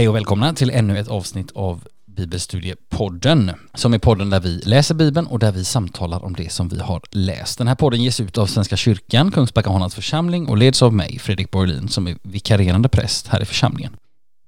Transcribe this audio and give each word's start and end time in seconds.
Hej 0.00 0.08
och 0.08 0.14
välkomna 0.14 0.54
till 0.54 0.70
ännu 0.70 0.98
ett 0.98 1.08
avsnitt 1.08 1.52
av 1.54 1.84
Bibelstudiepodden, 2.06 3.50
som 3.74 3.94
är 3.94 3.98
podden 3.98 4.30
där 4.30 4.40
vi 4.40 4.60
läser 4.64 4.94
Bibeln 4.94 5.26
och 5.26 5.38
där 5.38 5.52
vi 5.52 5.64
samtalar 5.64 6.24
om 6.24 6.32
det 6.32 6.52
som 6.52 6.68
vi 6.68 6.80
har 6.80 7.02
läst. 7.10 7.58
Den 7.58 7.68
här 7.68 7.74
podden 7.74 8.02
ges 8.02 8.20
ut 8.20 8.38
av 8.38 8.46
Svenska 8.46 8.76
kyrkan, 8.76 9.30
Kungsbacka 9.30 9.70
Honans 9.70 9.94
församling 9.94 10.48
och 10.48 10.56
leds 10.56 10.82
av 10.82 10.94
mig, 10.94 11.18
Fredrik 11.18 11.50
Borlin, 11.50 11.88
som 11.88 12.06
är 12.06 12.16
vikarierande 12.22 12.88
präst 12.88 13.28
här 13.28 13.42
i 13.42 13.44
församlingen. 13.44 13.96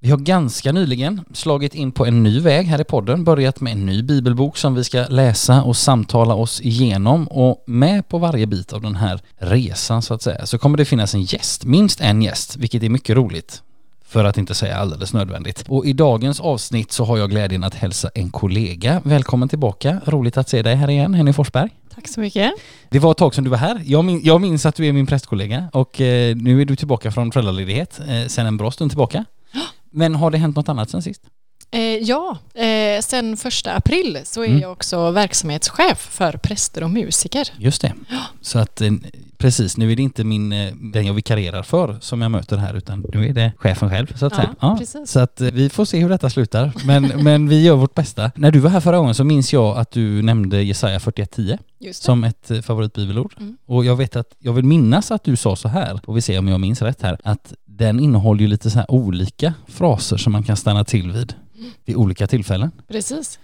Vi 0.01 0.11
har 0.11 0.19
ganska 0.19 0.73
nyligen 0.73 1.25
slagit 1.33 1.75
in 1.75 1.93
på 1.93 2.07
en 2.07 2.23
ny 2.23 2.41
väg 2.41 2.67
här 2.67 2.81
i 2.81 2.85
podden, 2.85 3.25
börjat 3.25 3.61
med 3.61 3.73
en 3.73 3.87
ny 3.87 4.03
bibelbok 4.03 4.57
som 4.57 4.75
vi 4.75 4.85
ska 4.85 5.07
läsa 5.09 5.63
och 5.63 5.77
samtala 5.77 6.35
oss 6.35 6.61
igenom 6.61 7.27
och 7.27 7.65
med 7.67 8.09
på 8.09 8.19
varje 8.19 8.47
bit 8.47 8.73
av 8.73 8.83
den 8.83 8.97
här 8.97 9.21
resan 9.39 10.03
så 10.03 10.15
att 10.15 10.23
säga 10.23 10.47
så 10.47 10.59
kommer 10.59 10.79
det 10.79 10.85
finnas 10.85 11.15
en 11.15 11.23
gäst, 11.23 11.65
minst 11.65 12.01
en 12.01 12.23
gäst, 12.23 12.57
vilket 12.57 12.83
är 12.83 12.89
mycket 12.89 13.17
roligt 13.17 13.63
för 14.13 14.25
att 14.25 14.39
inte 14.39 14.55
säga 14.55 14.77
alldeles 14.77 15.13
nödvändigt. 15.13 15.65
Och 15.69 15.87
i 15.87 15.93
dagens 15.93 16.41
avsnitt 16.41 16.93
så 16.93 17.05
har 17.05 17.19
jag 17.19 17.31
glädjen 17.31 17.65
att 17.65 17.75
hälsa 17.75 18.11
en 18.15 18.31
kollega 18.31 19.03
välkommen 19.05 19.49
tillbaka. 19.49 20.01
Roligt 20.05 20.37
att 20.37 20.49
se 20.49 20.63
dig 20.63 20.75
här 20.75 20.91
igen, 20.91 21.15
Henny 21.15 21.33
Forsberg. 21.33 21.71
Tack 21.95 22.09
så 22.09 22.21
mycket. 22.21 22.53
Det 22.89 22.99
var 22.99 23.11
ett 23.11 23.17
tag 23.17 23.35
sedan 23.35 23.45
du 23.45 23.51
var 23.51 23.57
här. 23.57 23.83
Jag, 23.85 24.05
min, 24.05 24.21
jag 24.25 24.41
minns 24.41 24.67
att 24.67 24.75
du 24.75 24.87
är 24.87 24.93
min 24.93 25.07
prästkollega 25.07 25.69
och 25.73 26.01
eh, 26.01 26.37
nu 26.37 26.61
är 26.61 26.65
du 26.65 26.77
tillbaka 26.77 27.11
från 27.11 27.33
föräldraledighet 27.33 28.01
eh, 28.09 28.27
sen 28.27 28.47
en 28.47 28.57
bra 28.57 28.71
stund 28.71 28.91
tillbaka. 28.91 29.25
Men 29.91 30.15
har 30.15 30.31
det 30.31 30.39
hänt 30.39 30.57
något 30.57 30.69
annat 30.69 30.91
sen 30.91 31.03
sist? 31.03 31.23
Eh, 31.73 31.81
ja, 31.81 32.39
eh, 32.55 33.01
sen 33.01 33.37
första 33.37 33.73
april 33.75 34.19
så 34.25 34.43
är 34.43 34.47
Mm. 34.49 34.61
jag 34.61 34.73
också 34.73 35.11
verksamhetschef 35.11 35.99
för 35.99 36.33
präster 36.33 36.83
och 36.83 36.91
musiker. 36.91 37.49
Just 37.59 37.83
det. 37.83 37.93
Så 38.41 38.59
att 38.59 38.81
eh, 38.81 38.91
precis, 39.39 39.77
nu 39.77 39.93
är 39.93 39.97
det 39.97 40.03
inte 40.03 40.25
min, 40.25 40.51
den 40.93 41.07
jag 41.07 41.15
vikarierar 41.15 41.63
för 41.63 41.97
som 42.01 42.23
jag 42.23 42.31
möter 42.31 42.57
här 42.57 42.75
utan 42.75 43.05
nu 43.15 43.27
är 43.29 43.33
det 43.33 43.53
chefen 43.59 43.91
själv 43.91 44.15
så 44.17 44.27
att 44.27 44.33
Ja, 44.37 44.43
säga. 44.61 44.77
precis. 44.79 45.11
Så 45.11 45.21
att 45.21 45.41
vi 45.41 45.69
får 45.69 45.85
se 45.85 45.99
hur 46.01 46.09
detta 46.09 46.31
slutar. 46.31 46.73
Men, 46.85 47.03
men 47.25 47.49
vi 47.49 47.63
gör 47.65 47.77
vårt 47.77 47.95
bästa. 47.95 48.31
När 48.35 48.51
du 48.51 48.59
var 48.59 48.71
här 48.71 48.81
förra 48.81 48.99
gången 48.99 49.15
så 49.15 49.25
minns 49.25 49.53
jag 49.53 49.79
att 49.79 49.91
du 49.91 50.23
nämnde 50.23 50.63
Jesaja 50.63 50.99
41.10 50.99 51.59
Just 51.79 52.03
det. 52.03 52.05
som 52.07 52.25
ett 52.25 52.51
favoritbibelord. 52.65 53.35
Mm. 53.41 53.57
Och 53.67 53.85
jag 53.85 53.97
vet 53.97 54.17
att, 54.17 54.29
jag 54.39 54.53
vill 54.53 54.65
minnas 54.65 55.11
att 55.11 55.25
du 55.25 55.37
sa 55.37 55.57
så 55.57 55.69
här, 55.69 56.01
får 56.05 56.15
vi 56.15 56.21
se 56.21 56.39
om 56.39 56.49
jag 56.49 56.61
minns 56.61 56.83
rätt 56.83 57.03
här, 57.03 57.17
att 57.25 57.53
den 57.67 58.01
innehåller 58.01 58.41
ju 58.41 58.47
lite 58.47 58.71
så 58.71 58.79
här 58.79 58.91
olika 58.91 59.55
fraser 59.69 60.17
som 60.17 60.33
man 60.33 60.43
kan 60.43 60.57
stanna 60.57 60.85
till 60.85 61.13
vid 61.13 61.35
vid 61.85 61.97
olika 61.97 62.27
tillfällen. 62.27 62.71
Precis. 62.89 63.39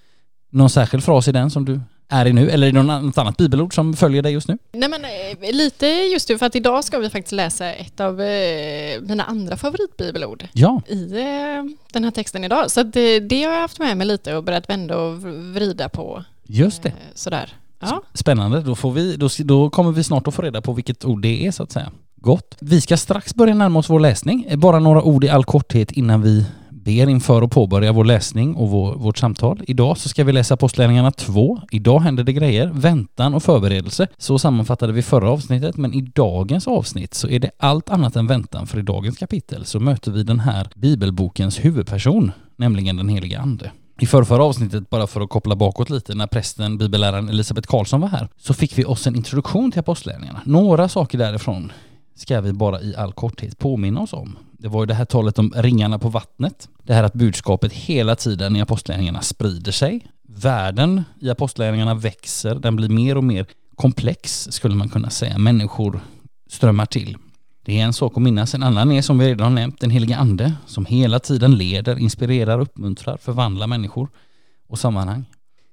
Någon 0.51 0.71
särskild 0.71 1.05
fras 1.05 1.29
i 1.29 1.33
den 1.33 1.51
som 1.51 1.65
du 1.65 1.81
är 2.09 2.27
i 2.27 2.33
nu, 2.33 2.51
eller 2.51 2.67
är 2.67 2.73
det 2.73 2.83
något 2.83 3.19
annat 3.19 3.37
bibelord 3.37 3.75
som 3.75 3.95
följer 3.97 4.23
dig 4.23 4.33
just 4.33 4.49
nu? 4.49 4.59
Nej 4.73 4.89
men 4.89 5.05
eh, 5.05 5.53
lite 5.55 5.87
just 5.87 6.29
nu 6.29 6.39
för 6.39 6.47
att 6.47 6.57
idag 6.57 6.85
ska 6.85 6.99
vi 6.99 7.11
faktiskt 7.11 7.33
läsa 7.33 7.73
ett 7.75 8.01
av 8.01 8.21
eh, 8.21 9.01
mina 9.01 9.25
andra 9.25 9.57
favoritbibelord 9.57 10.49
Ja, 10.53 10.83
i 10.87 11.13
eh, 11.13 11.65
den 11.93 12.05
här 12.05 12.11
texten 12.11 12.45
idag. 12.45 12.71
Så 12.71 12.83
det, 12.83 13.21
det 13.21 13.45
har 13.45 13.53
jag 13.53 13.61
haft 13.61 13.79
med 13.79 13.97
mig 13.97 14.07
lite 14.07 14.37
och 14.37 14.45
börjat 14.45 14.69
vända 14.71 14.97
och 14.97 15.23
vrida 15.55 15.89
på. 15.89 16.25
just 16.47 16.83
det. 16.83 16.93
Sådär. 17.15 17.53
Ja. 17.81 18.03
Spännande, 18.15 18.61
då, 18.61 18.75
får 18.75 18.93
vi, 18.93 19.17
då, 19.17 19.29
då 19.39 19.71
kommer 19.71 19.93
vi 19.93 20.05
snart 20.05 20.27
att 20.29 20.35
få 20.35 20.43
reda 20.43 20.61
på 20.61 20.73
vilket 20.73 21.05
ord 21.05 21.23
det 21.23 21.47
är 21.47 21.51
så 21.51 21.63
att 21.63 21.73
säga. 21.73 21.93
Gott. 22.17 22.57
Vi 22.61 22.81
ska 22.81 22.97
strax 22.97 23.35
börja 23.35 23.55
närma 23.55 23.79
oss 23.79 23.91
vår 23.91 24.01
läsning. 24.01 24.47
Bara 24.57 24.79
några 24.79 25.03
ord 25.03 25.25
i 25.25 25.29
all 25.29 25.45
korthet 25.45 25.93
innan 25.93 26.23
vi 26.23 26.45
ber 26.89 27.09
inför 27.09 27.43
och 27.43 27.51
påbörja 27.51 27.93
vår 27.93 28.05
läsning 28.05 28.55
och 28.55 28.71
vår, 28.71 28.95
vårt 28.95 29.19
samtal. 29.19 29.63
Idag 29.67 29.99
så 29.99 30.09
ska 30.09 30.25
vi 30.25 30.33
läsa 30.33 30.55
Apostlagärningarna 30.55 31.11
2. 31.11 31.61
Idag 31.71 32.01
händer 32.01 32.25
det 32.25 32.33
grejer, 32.33 32.67
väntan 32.67 33.35
och 33.35 33.43
förberedelse. 33.43 34.07
Så 34.19 34.39
sammanfattade 34.39 34.93
vi 34.93 35.03
förra 35.03 35.31
avsnittet, 35.31 35.77
men 35.77 35.95
i 35.95 36.01
dagens 36.01 36.69
avsnitt 36.69 37.15
så 37.15 37.29
är 37.29 37.39
det 37.39 37.51
allt 37.59 37.91
annat 37.91 38.17
än 38.17 38.27
väntan, 38.27 38.67
för 38.67 38.79
i 38.79 38.83
dagens 38.83 39.19
kapitel 39.19 39.65
så 39.65 39.81
möter 39.81 40.11
vi 40.11 40.23
den 40.23 40.41
här 40.41 40.69
bibelbokens 40.75 41.65
huvudperson, 41.65 42.33
nämligen 42.57 42.97
den 42.97 43.09
heliga 43.09 43.41
Ande. 43.41 43.71
I 44.01 44.07
förrförra 44.07 44.45
avsnittet, 44.45 44.91
bara 44.91 45.07
för 45.07 45.21
att 45.21 45.31
koppla 45.31 45.57
bakåt 45.57 45.91
lite, 45.91 46.15
när 46.15 46.27
prästen, 46.27 46.79
bibelläraren 46.79 47.29
Elisabeth 47.29 47.69
Karlsson 47.69 48.01
var 48.01 48.09
här, 48.09 48.29
så 48.39 48.55
fick 48.55 48.79
vi 48.79 48.85
oss 48.85 49.07
en 49.07 49.17
introduktion 49.17 49.73
till 49.73 49.81
apostlagärningarna. 49.81 50.41
Några 50.45 50.89
saker 50.89 51.19
därifrån 51.19 51.73
ska 52.15 52.41
vi 52.41 52.53
bara 52.53 52.81
i 52.81 52.97
all 52.97 53.13
korthet 53.13 53.59
påminna 53.59 54.01
oss 54.01 54.13
om. 54.13 54.37
Det 54.59 54.69
var 54.69 54.83
ju 54.83 54.87
det 54.87 54.95
här 54.95 55.05
talet 55.05 55.39
om 55.39 55.53
ringarna 55.57 55.99
på 55.99 56.09
vattnet. 56.09 56.69
Det 56.83 56.95
här 56.95 57.03
att 57.03 57.13
budskapet 57.13 57.73
hela 57.73 58.17
tiden 58.17 58.57
i 58.57 58.61
apostlagärningarna 58.61 59.21
sprider 59.21 59.73
sig. 59.73 60.07
Världen 60.29 61.05
i 61.21 61.31
apostlagärningarna 61.31 61.95
växer, 61.95 62.55
den 62.55 62.77
blir 62.77 62.89
mer 62.89 63.17
och 63.17 63.25
mer 63.25 63.47
komplex 63.75 64.49
skulle 64.51 64.75
man 64.75 64.89
kunna 64.89 65.11
säga. 65.11 65.39
Människor 65.39 66.01
strömmar 66.51 66.87
till. 66.87 67.17
Det 67.65 67.81
är 67.81 67.85
en 67.85 67.93
sak 67.93 68.17
att 68.17 68.23
minnas, 68.23 68.55
en 68.55 68.63
annan 68.63 68.93
är 68.93 69.03
som 69.03 69.19
vi 69.19 69.29
redan 69.29 69.45
har 69.45 69.55
nämnt 69.55 69.81
den 69.81 69.91
helige 69.91 70.17
ande 70.17 70.53
som 70.67 70.87
hela 70.87 71.19
tiden 71.19 71.57
leder, 71.59 71.99
inspirerar, 71.99 72.61
uppmuntrar, 72.61 73.17
förvandlar 73.17 73.67
människor 73.67 74.09
och 74.69 74.79
sammanhang. 74.79 75.25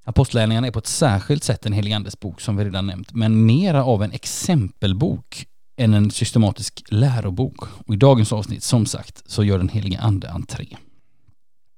Apostlagärningarna 0.04 0.68
är 0.68 0.72
på 0.72 0.80
ett 0.80 0.88
särskilt 0.88 1.44
sätt 1.44 1.66
en 1.66 1.74
helig 1.74 1.94
andes 1.94 2.20
bok 2.20 2.42
som 2.42 2.58
vi 2.58 2.66
redan 2.66 2.88
nämnt, 2.88 3.14
men 3.14 3.46
mera 3.46 3.84
av 3.84 4.04
en 4.04 4.12
exempelbok 4.12 5.48
än 5.78 5.94
en 5.94 6.12
systematisk 6.12 6.84
lärobok. 6.90 7.58
Och 7.88 7.94
i 7.94 7.98
dagens 7.98 8.34
avsnitt, 8.34 8.64
som 8.64 8.86
sagt, 8.86 9.24
så 9.26 9.44
gör 9.44 9.58
den 9.58 9.70
heliga 9.70 10.00
ande 10.00 10.32
entré. 10.32 10.68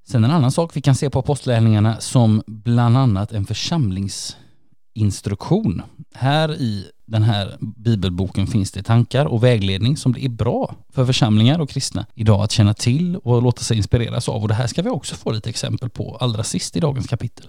Sen 0.08 0.24
en 0.24 0.30
annan 0.30 0.52
sak 0.52 0.76
vi 0.76 0.80
kan 0.80 0.94
se 0.94 1.10
på 1.10 1.18
apostlagärningarna 1.18 2.00
som 2.00 2.42
bland 2.46 2.96
annat 2.96 3.32
en 3.32 3.46
församlingsinstruktion. 3.46 5.82
Här 6.14 6.52
i 6.52 6.90
den 7.06 7.22
här 7.22 7.56
bibelboken 7.60 8.46
finns 8.46 8.72
det 8.72 8.82
tankar 8.82 9.26
och 9.26 9.44
vägledning 9.44 9.96
som 9.96 10.12
det 10.12 10.24
är 10.24 10.28
bra 10.28 10.74
för 10.92 11.06
församlingar 11.06 11.58
och 11.58 11.70
kristna 11.70 12.06
idag 12.14 12.42
att 12.42 12.52
känna 12.52 12.74
till 12.74 13.16
och 13.16 13.42
låta 13.42 13.62
sig 13.62 13.76
inspireras 13.76 14.28
av. 14.28 14.42
Och 14.42 14.48
det 14.48 14.54
här 14.54 14.66
ska 14.66 14.82
vi 14.82 14.90
också 14.90 15.16
få 15.16 15.30
lite 15.30 15.50
exempel 15.50 15.90
på 15.90 16.16
allra 16.20 16.44
sist 16.44 16.76
i 16.76 16.80
dagens 16.80 17.06
kapitel. 17.06 17.46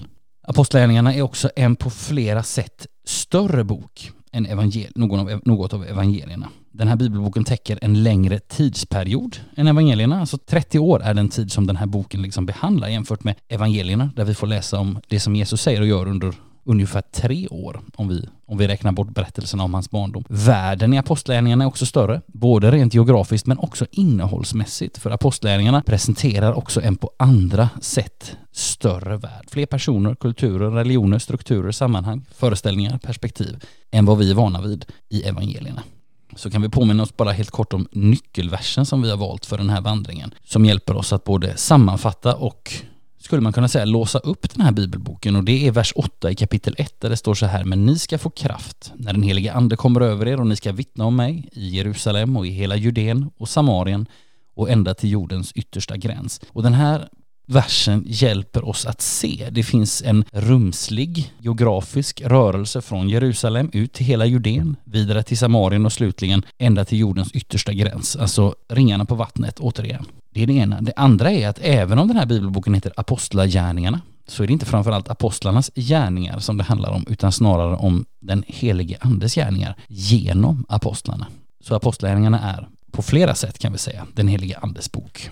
Apostlagärningarna 0.47 1.13
är 1.13 1.21
också 1.21 1.49
en 1.55 1.75
på 1.75 1.89
flera 1.89 2.43
sätt 2.43 2.87
större 3.05 3.63
bok 3.63 4.11
en 4.31 4.45
evangel- 4.45 4.91
någon 4.95 5.19
av, 5.19 5.41
något 5.45 5.73
av 5.73 5.85
evangelierna. 5.85 6.49
Den 6.71 6.87
här 6.87 6.95
bibelboken 6.95 7.43
täcker 7.43 7.79
en 7.81 8.03
längre 8.03 8.39
tidsperiod 8.39 9.37
än 9.55 9.67
evangelierna. 9.67 10.19
Alltså 10.19 10.37
30 10.37 10.79
år 10.79 11.01
är 11.03 11.13
den 11.13 11.29
tid 11.29 11.51
som 11.51 11.67
den 11.67 11.75
här 11.75 11.85
boken 11.85 12.21
liksom 12.21 12.45
behandlar 12.45 12.87
jämfört 12.87 13.23
med 13.23 13.35
evangelierna 13.47 14.11
där 14.15 14.25
vi 14.25 14.33
får 14.33 14.47
läsa 14.47 14.79
om 14.79 14.99
det 15.07 15.19
som 15.19 15.35
Jesus 15.35 15.61
säger 15.61 15.81
och 15.81 15.87
gör 15.87 16.07
under 16.07 16.33
ungefär 16.69 17.01
tre 17.01 17.47
år 17.47 17.81
om 17.95 18.07
vi, 18.07 18.29
om 18.45 18.57
vi 18.57 18.67
räknar 18.67 18.91
bort 18.91 19.09
berättelserna 19.09 19.63
om 19.63 19.73
hans 19.73 19.89
barndom. 19.89 20.23
Världen 20.27 20.93
i 20.93 20.97
apostlärningarna 20.97 21.63
är 21.63 21.67
också 21.67 21.85
större, 21.85 22.21
både 22.27 22.71
rent 22.71 22.93
geografiskt 22.93 23.47
men 23.47 23.57
också 23.57 23.85
innehållsmässigt. 23.91 24.97
För 24.97 25.11
apostlärningarna 25.11 25.81
presenterar 25.81 26.53
också 26.53 26.81
en 26.81 26.95
på 26.95 27.11
andra 27.17 27.69
sätt 27.81 28.37
större 28.51 29.17
värld. 29.17 29.45
Fler 29.51 29.65
personer, 29.65 30.15
kulturer, 30.15 30.71
religioner, 30.71 31.19
strukturer, 31.19 31.71
sammanhang, 31.71 32.25
föreställningar, 32.35 32.97
perspektiv 32.97 33.63
än 33.91 34.05
vad 34.05 34.17
vi 34.17 34.31
är 34.31 34.35
vana 34.35 34.61
vid 34.61 34.85
i 35.09 35.23
evangelierna. 35.23 35.83
Så 36.35 36.51
kan 36.51 36.61
vi 36.61 36.69
påminna 36.69 37.03
oss 37.03 37.17
bara 37.17 37.31
helt 37.31 37.51
kort 37.51 37.73
om 37.73 37.87
nyckelversen 37.91 38.85
som 38.85 39.01
vi 39.01 39.09
har 39.09 39.17
valt 39.17 39.45
för 39.45 39.57
den 39.57 39.69
här 39.69 39.81
vandringen 39.81 40.33
som 40.45 40.65
hjälper 40.65 40.95
oss 40.95 41.13
att 41.13 41.23
både 41.23 41.57
sammanfatta 41.57 42.35
och 42.35 42.73
skulle 43.29 43.41
man 43.41 43.53
kunna 43.53 43.67
säga 43.67 43.85
låsa 43.85 44.19
upp 44.19 44.49
den 44.49 44.65
här 44.65 44.71
bibelboken 44.71 45.35
och 45.35 45.43
det 45.43 45.67
är 45.67 45.71
vers 45.71 45.93
8 45.95 46.31
i 46.31 46.35
kapitel 46.35 46.75
1 46.77 47.01
där 47.01 47.09
det 47.09 47.17
står 47.17 47.33
så 47.33 47.45
här 47.45 47.63
Men 47.63 47.85
ni 47.85 47.99
ska 47.99 48.17
få 48.17 48.29
kraft 48.29 48.93
när 48.95 49.13
den 49.13 49.23
helige 49.23 49.53
ande 49.53 49.75
kommer 49.75 50.01
över 50.01 50.27
er 50.27 50.39
och 50.39 50.47
ni 50.47 50.55
ska 50.55 50.71
vittna 50.71 51.05
om 51.05 51.15
mig 51.15 51.49
i 51.51 51.69
Jerusalem 51.69 52.37
och 52.37 52.47
i 52.47 52.49
hela 52.49 52.75
Judeen 52.75 53.29
och 53.37 53.49
Samarien 53.49 54.05
och 54.55 54.69
ända 54.69 54.93
till 54.93 55.11
jordens 55.11 55.51
yttersta 55.51 55.97
gräns. 55.97 56.41
Och 56.49 56.63
den 56.63 56.73
här 56.73 57.09
versen 57.49 58.03
hjälper 58.07 58.67
oss 58.67 58.85
att 58.85 59.01
se. 59.01 59.47
Det 59.51 59.63
finns 59.63 60.01
en 60.01 60.25
rumslig 60.31 61.33
geografisk 61.39 62.21
rörelse 62.21 62.81
från 62.81 63.09
Jerusalem 63.09 63.69
ut 63.73 63.93
till 63.93 64.05
hela 64.05 64.25
Judeen, 64.25 64.75
vidare 64.83 65.23
till 65.23 65.37
Samarien 65.37 65.85
och 65.85 65.93
slutligen 65.93 66.45
ända 66.57 66.85
till 66.85 66.99
jordens 66.99 67.31
yttersta 67.31 67.73
gräns. 67.73 68.15
Alltså 68.15 68.55
ringarna 68.69 69.05
på 69.05 69.15
vattnet 69.15 69.59
återigen. 69.59 70.05
Det 70.33 70.43
är 70.43 70.47
det 70.47 70.53
ena. 70.53 70.81
Det 70.81 70.93
andra 70.95 71.31
är 71.31 71.47
att 71.47 71.59
även 71.61 71.99
om 71.99 72.07
den 72.07 72.17
här 72.17 72.25
bibelboken 72.25 72.73
heter 72.73 72.93
Apostlagärningarna 72.97 74.01
så 74.27 74.43
är 74.43 74.47
det 74.47 74.53
inte 74.53 74.65
framförallt 74.65 75.09
apostlarnas 75.09 75.71
gärningar 75.75 76.39
som 76.39 76.57
det 76.57 76.63
handlar 76.63 76.91
om 76.91 77.05
utan 77.09 77.31
snarare 77.31 77.75
om 77.75 78.05
den 78.19 78.43
helige 78.47 78.97
andes 79.01 79.35
gärningar 79.35 79.75
genom 79.87 80.65
apostlarna. 80.69 81.27
Så 81.61 81.75
apostlagärningarna 81.75 82.39
är 82.39 82.67
på 82.91 83.01
flera 83.01 83.35
sätt 83.35 83.59
kan 83.59 83.71
vi 83.71 83.77
säga 83.77 84.07
den 84.13 84.27
helige 84.27 84.57
andes 84.57 84.91
bok. 84.91 85.29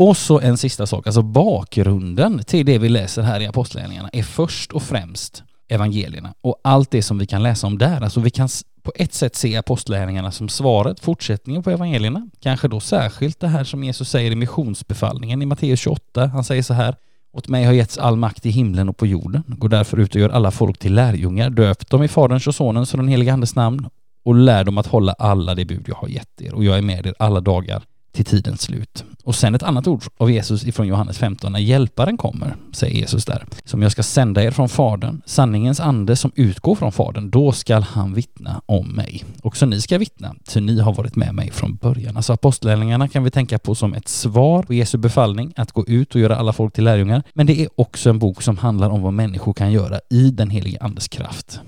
Och 0.00 0.16
så 0.16 0.40
en 0.40 0.58
sista 0.58 0.86
sak, 0.86 1.06
alltså 1.06 1.22
bakgrunden 1.22 2.42
till 2.44 2.66
det 2.66 2.78
vi 2.78 2.88
läser 2.88 3.22
här 3.22 3.40
i 3.40 3.46
Apostlagärningarna 3.46 4.10
är 4.12 4.22
först 4.22 4.72
och 4.72 4.82
främst 4.82 5.42
evangelierna 5.68 6.34
och 6.40 6.60
allt 6.64 6.90
det 6.90 7.02
som 7.02 7.18
vi 7.18 7.26
kan 7.26 7.42
läsa 7.42 7.66
om 7.66 7.78
där. 7.78 8.00
Alltså 8.00 8.20
vi 8.20 8.30
kan 8.30 8.48
på 8.82 8.92
ett 8.94 9.14
sätt 9.14 9.36
se 9.36 9.56
apostlagärningarna 9.56 10.32
som 10.32 10.48
svaret, 10.48 11.00
fortsättningen 11.00 11.62
på 11.62 11.70
evangelierna. 11.70 12.28
Kanske 12.40 12.68
då 12.68 12.80
särskilt 12.80 13.40
det 13.40 13.48
här 13.48 13.64
som 13.64 13.84
Jesus 13.84 14.10
säger 14.10 14.30
i 14.30 14.36
missionsbefallningen 14.36 15.42
i 15.42 15.46
Matteus 15.46 15.80
28. 15.80 16.26
Han 16.26 16.44
säger 16.44 16.62
så 16.62 16.74
här 16.74 16.96
Åt 17.32 17.48
mig 17.48 17.64
har 17.64 17.72
getts 17.72 17.98
all 17.98 18.16
makt 18.16 18.46
i 18.46 18.50
himlen 18.50 18.88
och 18.88 18.96
på 18.96 19.06
jorden. 19.06 19.42
Gå 19.46 19.68
därför 19.68 20.00
ut 20.00 20.14
och 20.14 20.20
gör 20.20 20.28
alla 20.28 20.50
folk 20.50 20.78
till 20.78 20.94
lärjungar. 20.94 21.50
Döp 21.50 21.90
dem 21.90 22.02
i 22.02 22.08
Faderns 22.08 22.46
och 22.46 22.54
Sonens 22.54 22.94
och 22.94 22.98
den 22.98 23.08
helige 23.08 23.32
Andes 23.32 23.54
namn 23.54 23.88
och 24.24 24.34
lär 24.34 24.64
dem 24.64 24.78
att 24.78 24.86
hålla 24.86 25.12
alla 25.12 25.54
de 25.54 25.64
bud 25.64 25.84
jag 25.88 25.94
har 25.94 26.08
gett 26.08 26.40
er 26.40 26.54
och 26.54 26.64
jag 26.64 26.78
är 26.78 26.82
med 26.82 27.06
er 27.06 27.14
alla 27.18 27.40
dagar 27.40 27.82
till 28.12 28.24
tidens 28.24 28.62
slut. 28.62 29.04
Och 29.24 29.34
sen 29.34 29.54
ett 29.54 29.62
annat 29.62 29.86
ord 29.86 30.02
av 30.16 30.30
Jesus 30.30 30.64
ifrån 30.64 30.86
Johannes 30.86 31.18
15, 31.18 31.52
när 31.52 31.58
hjälparen 31.58 32.16
kommer, 32.16 32.56
säger 32.72 32.94
Jesus 32.94 33.24
där, 33.24 33.44
som 33.64 33.82
jag 33.82 33.92
ska 33.92 34.02
sända 34.02 34.44
er 34.44 34.50
från 34.50 34.68
Fadern, 34.68 35.22
sanningens 35.26 35.80
ande 35.80 36.16
som 36.16 36.32
utgår 36.34 36.74
från 36.74 36.92
Fadern, 36.92 37.30
då 37.30 37.52
skall 37.52 37.82
han 37.82 38.14
vittna 38.14 38.62
om 38.66 38.88
mig. 38.88 39.24
Också 39.42 39.66
ni 39.66 39.80
ska 39.80 39.98
vittna, 39.98 40.34
ty 40.48 40.60
ni 40.60 40.80
har 40.80 40.92
varit 40.92 41.16
med 41.16 41.34
mig 41.34 41.50
från 41.50 41.76
början. 41.76 42.16
Alltså 42.16 42.32
apostlärningarna 42.32 43.08
kan 43.08 43.24
vi 43.24 43.30
tänka 43.30 43.58
på 43.58 43.74
som 43.74 43.94
ett 43.94 44.08
svar 44.08 44.62
på 44.62 44.74
Jesu 44.74 44.98
befallning 44.98 45.52
att 45.56 45.72
gå 45.72 45.86
ut 45.86 46.14
och 46.14 46.20
göra 46.20 46.36
alla 46.36 46.52
folk 46.52 46.74
till 46.74 46.84
lärjungar, 46.84 47.22
men 47.34 47.46
det 47.46 47.60
är 47.60 47.68
också 47.76 48.10
en 48.10 48.18
bok 48.18 48.42
som 48.42 48.58
handlar 48.58 48.90
om 48.90 49.02
vad 49.02 49.12
människor 49.12 49.52
kan 49.52 49.72
göra 49.72 50.00
i 50.10 50.30
den 50.30 50.50
helige 50.50 50.78
Andes 50.80 51.08
kraft. 51.08 51.60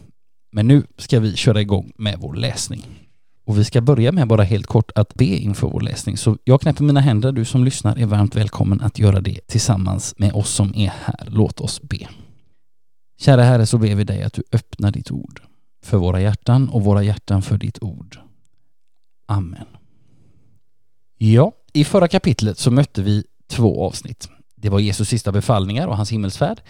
Men 0.52 0.68
nu 0.68 0.82
ska 0.98 1.20
vi 1.20 1.36
köra 1.36 1.60
igång 1.60 1.92
med 1.96 2.18
vår 2.18 2.34
läsning. 2.34 3.01
Och 3.44 3.58
vi 3.58 3.64
ska 3.64 3.80
börja 3.80 4.12
med 4.12 4.28
bara 4.28 4.42
helt 4.42 4.66
kort 4.66 4.90
att 4.94 5.14
be 5.14 5.24
inför 5.24 5.68
vår 5.68 5.80
läsning. 5.80 6.16
Så 6.16 6.38
jag 6.44 6.60
knäpper 6.60 6.84
mina 6.84 7.00
händer, 7.00 7.32
du 7.32 7.44
som 7.44 7.64
lyssnar 7.64 7.98
är 7.98 8.06
varmt 8.06 8.36
välkommen 8.36 8.80
att 8.80 8.98
göra 8.98 9.20
det 9.20 9.40
tillsammans 9.46 10.14
med 10.18 10.32
oss 10.32 10.50
som 10.50 10.74
är 10.74 10.92
här. 11.04 11.26
Låt 11.26 11.60
oss 11.60 11.82
be. 11.82 12.08
Kära 13.20 13.42
Herre, 13.42 13.66
så 13.66 13.78
ber 13.78 13.94
vi 13.94 14.04
dig 14.04 14.22
att 14.22 14.32
du 14.32 14.42
öppnar 14.52 14.90
ditt 14.90 15.10
ord 15.10 15.42
för 15.84 15.96
våra 15.98 16.20
hjärtan 16.20 16.68
och 16.68 16.84
våra 16.84 17.02
hjärtan 17.02 17.42
för 17.42 17.58
ditt 17.58 17.82
ord. 17.82 18.18
Amen. 19.26 19.66
Ja, 21.18 21.52
i 21.72 21.84
förra 21.84 22.08
kapitlet 22.08 22.58
så 22.58 22.70
mötte 22.70 23.02
vi 23.02 23.24
två 23.50 23.86
avsnitt. 23.86 24.28
Det 24.56 24.68
var 24.68 24.80
Jesus 24.80 25.08
sista 25.08 25.32
befallningar 25.32 25.86
och 25.86 25.96
hans 25.96 26.12
himmelsfärd 26.12 26.60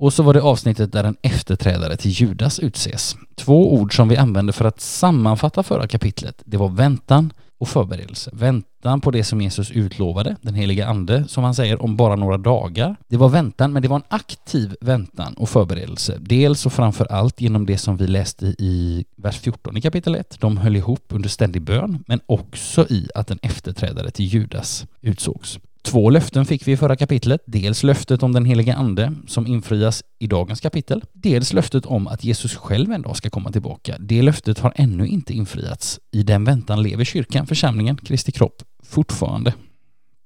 och 0.00 0.12
så 0.12 0.22
var 0.22 0.34
det 0.34 0.42
avsnittet 0.42 0.92
där 0.92 1.04
en 1.04 1.16
efterträdare 1.22 1.96
till 1.96 2.10
Judas 2.10 2.58
utses. 2.58 3.16
Två 3.34 3.74
ord 3.74 3.96
som 3.96 4.08
vi 4.08 4.16
använde 4.16 4.52
för 4.52 4.64
att 4.64 4.80
sammanfatta 4.80 5.62
förra 5.62 5.86
kapitlet. 5.86 6.42
Det 6.44 6.56
var 6.56 6.68
väntan 6.68 7.32
och 7.58 7.68
förberedelse. 7.68 8.30
Väntan 8.34 9.00
på 9.00 9.10
det 9.10 9.24
som 9.24 9.40
Jesus 9.40 9.70
utlovade, 9.70 10.36
den 10.42 10.54
heliga 10.54 10.86
ande, 10.86 11.24
som 11.28 11.44
han 11.44 11.54
säger 11.54 11.82
om 11.82 11.96
bara 11.96 12.16
några 12.16 12.38
dagar. 12.38 12.96
Det 13.08 13.16
var 13.16 13.28
väntan, 13.28 13.72
men 13.72 13.82
det 13.82 13.88
var 13.88 13.96
en 13.96 14.02
aktiv 14.08 14.76
väntan 14.80 15.34
och 15.34 15.48
förberedelse. 15.48 16.16
Dels 16.20 16.66
och 16.66 16.72
framför 16.72 17.12
allt 17.12 17.40
genom 17.40 17.66
det 17.66 17.78
som 17.78 17.96
vi 17.96 18.06
läste 18.06 18.46
i 18.46 19.04
vers 19.16 19.38
14 19.38 19.76
i 19.76 19.80
kapitel 19.80 20.14
1. 20.14 20.36
De 20.40 20.56
höll 20.56 20.76
ihop 20.76 21.04
under 21.08 21.28
ständig 21.28 21.62
bön, 21.62 22.04
men 22.06 22.20
också 22.26 22.86
i 22.88 23.08
att 23.14 23.30
en 23.30 23.38
efterträdare 23.42 24.10
till 24.10 24.26
Judas 24.26 24.86
utsågs. 25.00 25.58
Två 25.82 26.10
löften 26.10 26.46
fick 26.46 26.68
vi 26.68 26.72
i 26.72 26.76
förra 26.76 26.96
kapitlet. 26.96 27.40
Dels 27.46 27.82
löftet 27.82 28.22
om 28.22 28.32
den 28.32 28.44
heliga 28.44 28.74
ande 28.74 29.12
som 29.26 29.46
infrias 29.46 30.02
i 30.18 30.26
dagens 30.26 30.60
kapitel. 30.60 31.04
Dels 31.12 31.52
löftet 31.52 31.86
om 31.86 32.06
att 32.06 32.24
Jesus 32.24 32.56
själv 32.56 32.92
en 32.92 33.02
dag 33.02 33.16
ska 33.16 33.30
komma 33.30 33.52
tillbaka. 33.52 33.96
Det 33.98 34.22
löftet 34.22 34.58
har 34.58 34.72
ännu 34.76 35.06
inte 35.06 35.34
infriats. 35.34 36.00
I 36.12 36.22
den 36.22 36.44
väntan 36.44 36.82
lever 36.82 37.04
kyrkan, 37.04 37.46
församlingen, 37.46 37.96
Kristi 37.96 38.32
kropp, 38.32 38.62
fortfarande. 38.82 39.54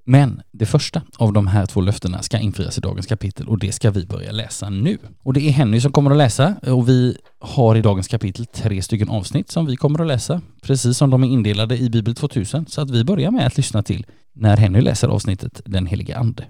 Men 0.07 0.43
det 0.53 0.67
första 0.67 1.03
av 1.19 1.33
de 1.33 1.47
här 1.47 1.67
två 1.67 1.81
löftena 1.81 2.23
ska 2.23 2.39
infrias 2.39 2.79
i 2.79 2.81
dagens 2.81 3.07
kapitel 3.07 3.49
och 3.49 3.59
det 3.59 3.73
ska 3.73 3.91
vi 3.91 4.07
börja 4.07 4.33
läsa 4.33 4.71
nu. 4.71 4.99
Och 5.23 5.33
det 5.33 5.41
är 5.41 5.51
Henny 5.51 5.81
som 5.81 5.93
kommer 5.93 6.11
att 6.11 6.17
läsa 6.17 6.55
och 6.63 6.89
vi 6.89 7.17
har 7.41 7.77
i 7.77 7.81
dagens 7.81 8.09
kapitel 8.09 8.47
tre 8.47 8.83
stycken 8.83 9.09
avsnitt 9.09 9.51
som 9.51 9.67
vi 9.67 9.77
kommer 9.77 10.01
att 10.01 10.07
läsa, 10.07 10.41
precis 10.63 10.97
som 10.99 11.11
de 11.11 11.25
är 11.25 11.29
indelade 11.29 11.79
i 11.79 11.91
Bibel 11.91 12.15
2000. 12.15 12.67
Så 12.67 12.81
att 12.81 12.91
vi 12.91 13.05
börjar 13.05 13.31
med 13.31 13.47
att 13.47 13.57
lyssna 13.57 13.83
till 13.83 14.07
när 14.35 14.57
Henny 14.57 14.81
läser 14.81 15.09
avsnittet 15.09 15.61
Den 15.65 15.87
helige 15.87 16.17
Ande. 16.17 16.47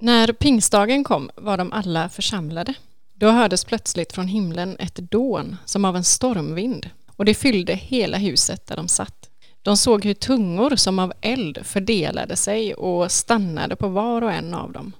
När 0.00 0.32
pingstdagen 0.32 1.04
kom 1.04 1.30
var 1.36 1.58
de 1.58 1.72
alla 1.72 2.08
församlade. 2.08 2.74
Då 3.14 3.30
hördes 3.30 3.64
plötsligt 3.64 4.12
från 4.12 4.28
himlen 4.28 4.76
ett 4.78 4.96
dån 4.96 5.56
som 5.64 5.84
av 5.84 5.96
en 5.96 6.04
stormvind 6.04 6.90
och 7.06 7.24
det 7.24 7.34
fyllde 7.34 7.74
hela 7.74 8.18
huset 8.18 8.66
där 8.66 8.76
de 8.76 8.88
satt. 8.88 9.28
De 9.62 9.76
såg 9.76 10.04
hur 10.04 10.14
tungor 10.14 10.76
som 10.76 10.98
av 10.98 11.12
eld 11.20 11.58
fördelade 11.62 12.36
sig 12.36 12.74
och 12.74 13.12
stannade 13.12 13.76
på 13.76 13.88
var 13.88 14.22
och 14.22 14.32
en 14.32 14.54
av 14.54 14.72
dem. 14.72 14.92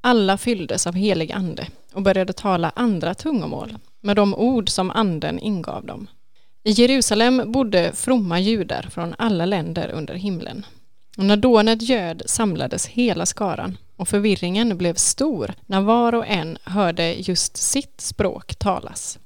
Alla 0.00 0.38
fylldes 0.38 0.86
av 0.86 0.94
helig 0.94 1.32
ande 1.32 1.66
och 1.92 2.02
började 2.02 2.32
tala 2.32 2.72
andra 2.74 3.14
tungomål 3.14 3.76
med 4.00 4.16
de 4.16 4.34
ord 4.34 4.68
som 4.68 4.90
anden 4.90 5.38
ingav 5.38 5.86
dem. 5.86 6.06
I 6.62 6.70
Jerusalem 6.70 7.52
bodde 7.52 7.92
fromma 7.94 8.40
judar 8.40 8.88
från 8.90 9.14
alla 9.18 9.46
länder 9.46 9.88
under 9.88 10.14
himlen. 10.14 10.66
Och 11.16 11.24
när 11.24 11.36
dånet 11.36 11.82
göd 11.82 12.22
samlades 12.26 12.86
hela 12.86 13.26
skaran 13.26 13.78
och 13.96 14.08
förvirringen 14.08 14.78
blev 14.78 14.94
stor 14.94 15.54
när 15.66 15.80
var 15.80 16.14
och 16.14 16.26
en 16.26 16.58
hörde 16.64 17.12
just 17.12 17.56
sitt 17.56 18.00
språk 18.00 18.54
talas. 18.54 19.18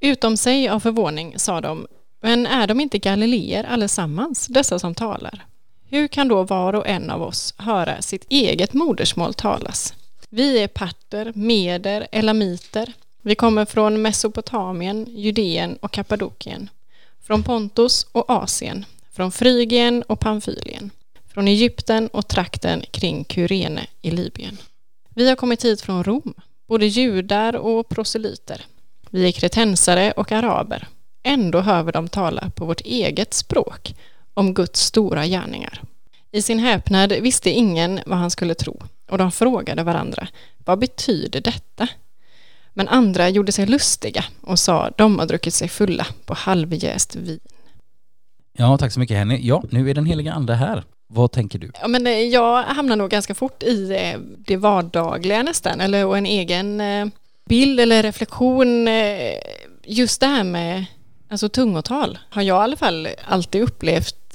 Utom 0.00 0.36
sig 0.36 0.68
av 0.68 0.80
förvåning 0.80 1.38
sa 1.38 1.60
de, 1.60 1.86
men 2.20 2.46
är 2.46 2.66
de 2.66 2.80
inte 2.80 2.98
galileer 2.98 3.64
allesammans, 3.64 4.46
dessa 4.46 4.78
som 4.78 4.94
talar? 4.94 5.46
Hur 5.88 6.08
kan 6.08 6.28
då 6.28 6.42
var 6.42 6.72
och 6.72 6.88
en 6.88 7.10
av 7.10 7.22
oss 7.22 7.54
höra 7.58 8.02
sitt 8.02 8.26
eget 8.28 8.72
modersmål 8.72 9.34
talas? 9.34 9.94
Vi 10.28 10.62
är 10.62 10.68
parter, 10.68 11.32
meder, 11.34 12.06
elamiter. 12.12 12.92
Vi 13.22 13.34
kommer 13.34 13.64
från 13.64 14.02
Mesopotamien, 14.02 15.06
Judeen 15.08 15.76
och 15.76 15.90
Kappadokien. 15.90 16.70
Från 17.22 17.42
Pontus 17.42 18.06
och 18.12 18.30
Asien, 18.30 18.84
från 19.12 19.32
Frygien 19.32 20.02
och 20.02 20.20
Pamfylien 20.20 20.90
från 21.34 21.48
Egypten 21.48 22.08
och 22.08 22.28
trakten 22.28 22.82
kring 22.90 23.24
Kyrene 23.28 23.86
i 24.02 24.10
Libyen. 24.10 24.58
Vi 25.14 25.28
har 25.28 25.36
kommit 25.36 25.64
hit 25.64 25.80
från 25.80 26.04
Rom, 26.04 26.34
både 26.66 26.86
judar 26.86 27.56
och 27.56 27.88
proselyter. 27.88 28.64
Vi 29.10 29.26
är 29.26 29.32
kretensare 29.32 30.12
och 30.12 30.32
araber. 30.32 30.88
Ändå 31.22 31.60
hör 31.60 31.82
vi 31.82 31.92
dem 31.92 32.08
tala 32.08 32.50
på 32.50 32.64
vårt 32.64 32.80
eget 32.80 33.34
språk 33.34 33.94
om 34.34 34.54
Guds 34.54 34.80
stora 34.80 35.26
gärningar. 35.26 35.82
I 36.30 36.42
sin 36.42 36.58
häpnad 36.58 37.12
visste 37.12 37.50
ingen 37.50 38.00
vad 38.06 38.18
han 38.18 38.30
skulle 38.30 38.54
tro 38.54 38.82
och 39.10 39.18
de 39.18 39.32
frågade 39.32 39.82
varandra, 39.82 40.28
vad 40.64 40.78
betyder 40.78 41.40
detta? 41.40 41.88
Men 42.72 42.88
andra 42.88 43.28
gjorde 43.28 43.52
sig 43.52 43.66
lustiga 43.66 44.24
och 44.40 44.58
sa, 44.58 44.90
de 44.96 45.18
har 45.18 45.26
druckit 45.26 45.54
sig 45.54 45.68
fulla 45.68 46.06
på 46.24 46.34
halvjäst 46.34 47.16
vin. 47.16 47.40
Ja, 48.52 48.78
tack 48.78 48.92
så 48.92 49.00
mycket 49.00 49.16
Henny. 49.16 49.38
Ja, 49.42 49.62
nu 49.70 49.90
är 49.90 49.94
den 49.94 50.06
heliga 50.06 50.32
ande 50.32 50.54
här. 50.54 50.84
Vad 51.06 51.32
tänker 51.32 51.58
du? 51.58 51.70
Ja, 51.80 51.88
men 51.88 52.06
eh, 52.06 52.12
jag 52.12 52.62
hamnar 52.62 52.96
nog 52.96 53.10
ganska 53.10 53.34
fort 53.34 53.62
i 53.62 53.90
eh, 53.92 54.20
det 54.46 54.56
vardagliga 54.56 55.42
nästan, 55.42 55.80
eller 55.80 56.06
och 56.06 56.18
en 56.18 56.26
egen 56.26 56.80
eh, 56.80 57.06
bild 57.44 57.80
eller 57.80 58.02
reflektion. 58.02 58.88
Just 59.84 60.20
det 60.20 60.26
här 60.26 60.44
med 60.44 60.84
alltså 61.28 61.48
tungotal 61.48 62.18
har 62.30 62.42
jag 62.42 62.56
i 62.56 62.64
alla 62.64 62.76
fall 62.76 63.08
alltid 63.24 63.62
upplevt. 63.62 64.32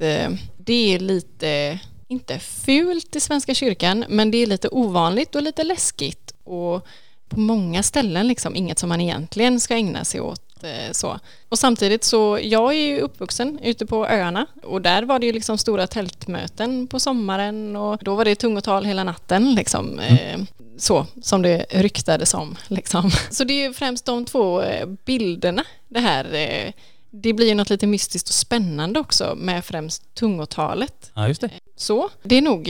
Det 0.58 0.96
är 0.96 1.00
lite, 1.00 1.80
inte 2.08 2.40
fult 2.40 3.16
i 3.16 3.20
Svenska 3.20 3.54
kyrkan, 3.54 4.06
men 4.10 4.32
det 4.32 4.38
är 4.38 4.48
lite 4.48 4.68
ovanligt 4.68 5.36
och 5.36 5.42
lite 5.42 5.64
läskigt 5.64 6.34
och 6.44 6.88
på 7.30 7.40
många 7.40 7.84
ställen 7.84 8.28
liksom 8.28 8.56
inget 8.56 8.80
som 8.80 8.90
man 8.90 9.02
egentligen 9.02 9.60
ska 9.60 9.76
ägna 9.76 10.06
sig 10.06 10.22
åt 10.22 10.49
Eh, 10.64 10.92
så. 10.92 11.20
Och 11.50 11.60
samtidigt 11.60 12.04
så, 12.04 12.40
jag 12.42 12.74
är 12.74 12.88
ju 12.88 13.00
uppvuxen 13.00 13.60
ute 13.64 13.86
på 13.86 14.08
öarna 14.08 14.46
och 14.64 14.82
där 14.82 15.04
var 15.04 15.20
det 15.20 15.26
ju 15.26 15.32
liksom 15.32 15.58
stora 15.58 15.88
tältmöten 15.88 16.88
på 16.88 17.00
sommaren 17.00 17.76
och 17.76 18.00
då 18.02 18.16
var 18.16 18.26
det 18.26 18.36
tungotal 18.36 18.86
hela 18.86 19.04
natten 19.04 19.56
liksom. 19.56 20.00
Mm. 20.00 20.42
Eh, 20.42 20.46
så 20.78 21.06
som 21.22 21.42
det 21.42 21.66
ryktades 21.70 22.34
om 22.34 22.58
liksom. 22.68 23.12
Så 23.30 23.44
det 23.44 23.54
är 23.54 23.68
ju 23.68 23.74
främst 23.74 24.06
de 24.06 24.26
två 24.26 24.62
eh, 24.62 24.88
bilderna 25.06 25.64
det 25.88 26.00
här 26.00 26.74
det 27.12 27.34
blir 27.34 27.48
ju 27.48 27.56
något 27.56 27.70
lite 27.70 27.88
mystiskt 27.88 28.30
och 28.30 28.34
spännande 28.34 29.00
också 29.00 29.36
med 29.38 29.66
främst 29.66 30.16
tungotalet. 30.16 31.12
Ja, 31.14 31.28
just 31.28 31.42
det. 31.42 31.50
Så 31.76 32.10
det 32.24 32.36
är 32.36 32.42
nog 32.42 32.68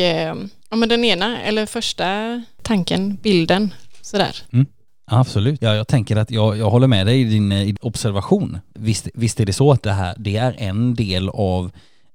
ja, 0.69 0.75
men 0.75 0.89
den 0.89 1.05
ena 1.05 1.41
eller 1.41 1.65
första 1.65 2.41
tanken, 2.62 3.17
bilden 3.22 3.74
sådär. 4.01 4.36
Mm. 4.53 4.65
Absolut. 5.10 5.62
Ja, 5.62 5.75
jag 5.75 5.88
tänker 5.88 6.16
att 6.16 6.32
jag, 6.32 6.58
jag 6.58 6.70
håller 6.70 6.88
med 6.88 7.08
dig 7.08 7.22
i 7.22 7.24
din 7.24 7.78
observation. 7.82 8.60
Visst, 8.74 9.08
visst 9.13 9.39
är 9.39 9.46
det 9.46 9.54
så 9.54 9.72
att 9.72 9.84
det 9.84 9.92
här, 9.92 10.16
det 10.18 10.38
är 10.38 10.56
en 10.58 10.96
del 10.96 11.30
av 11.30 11.72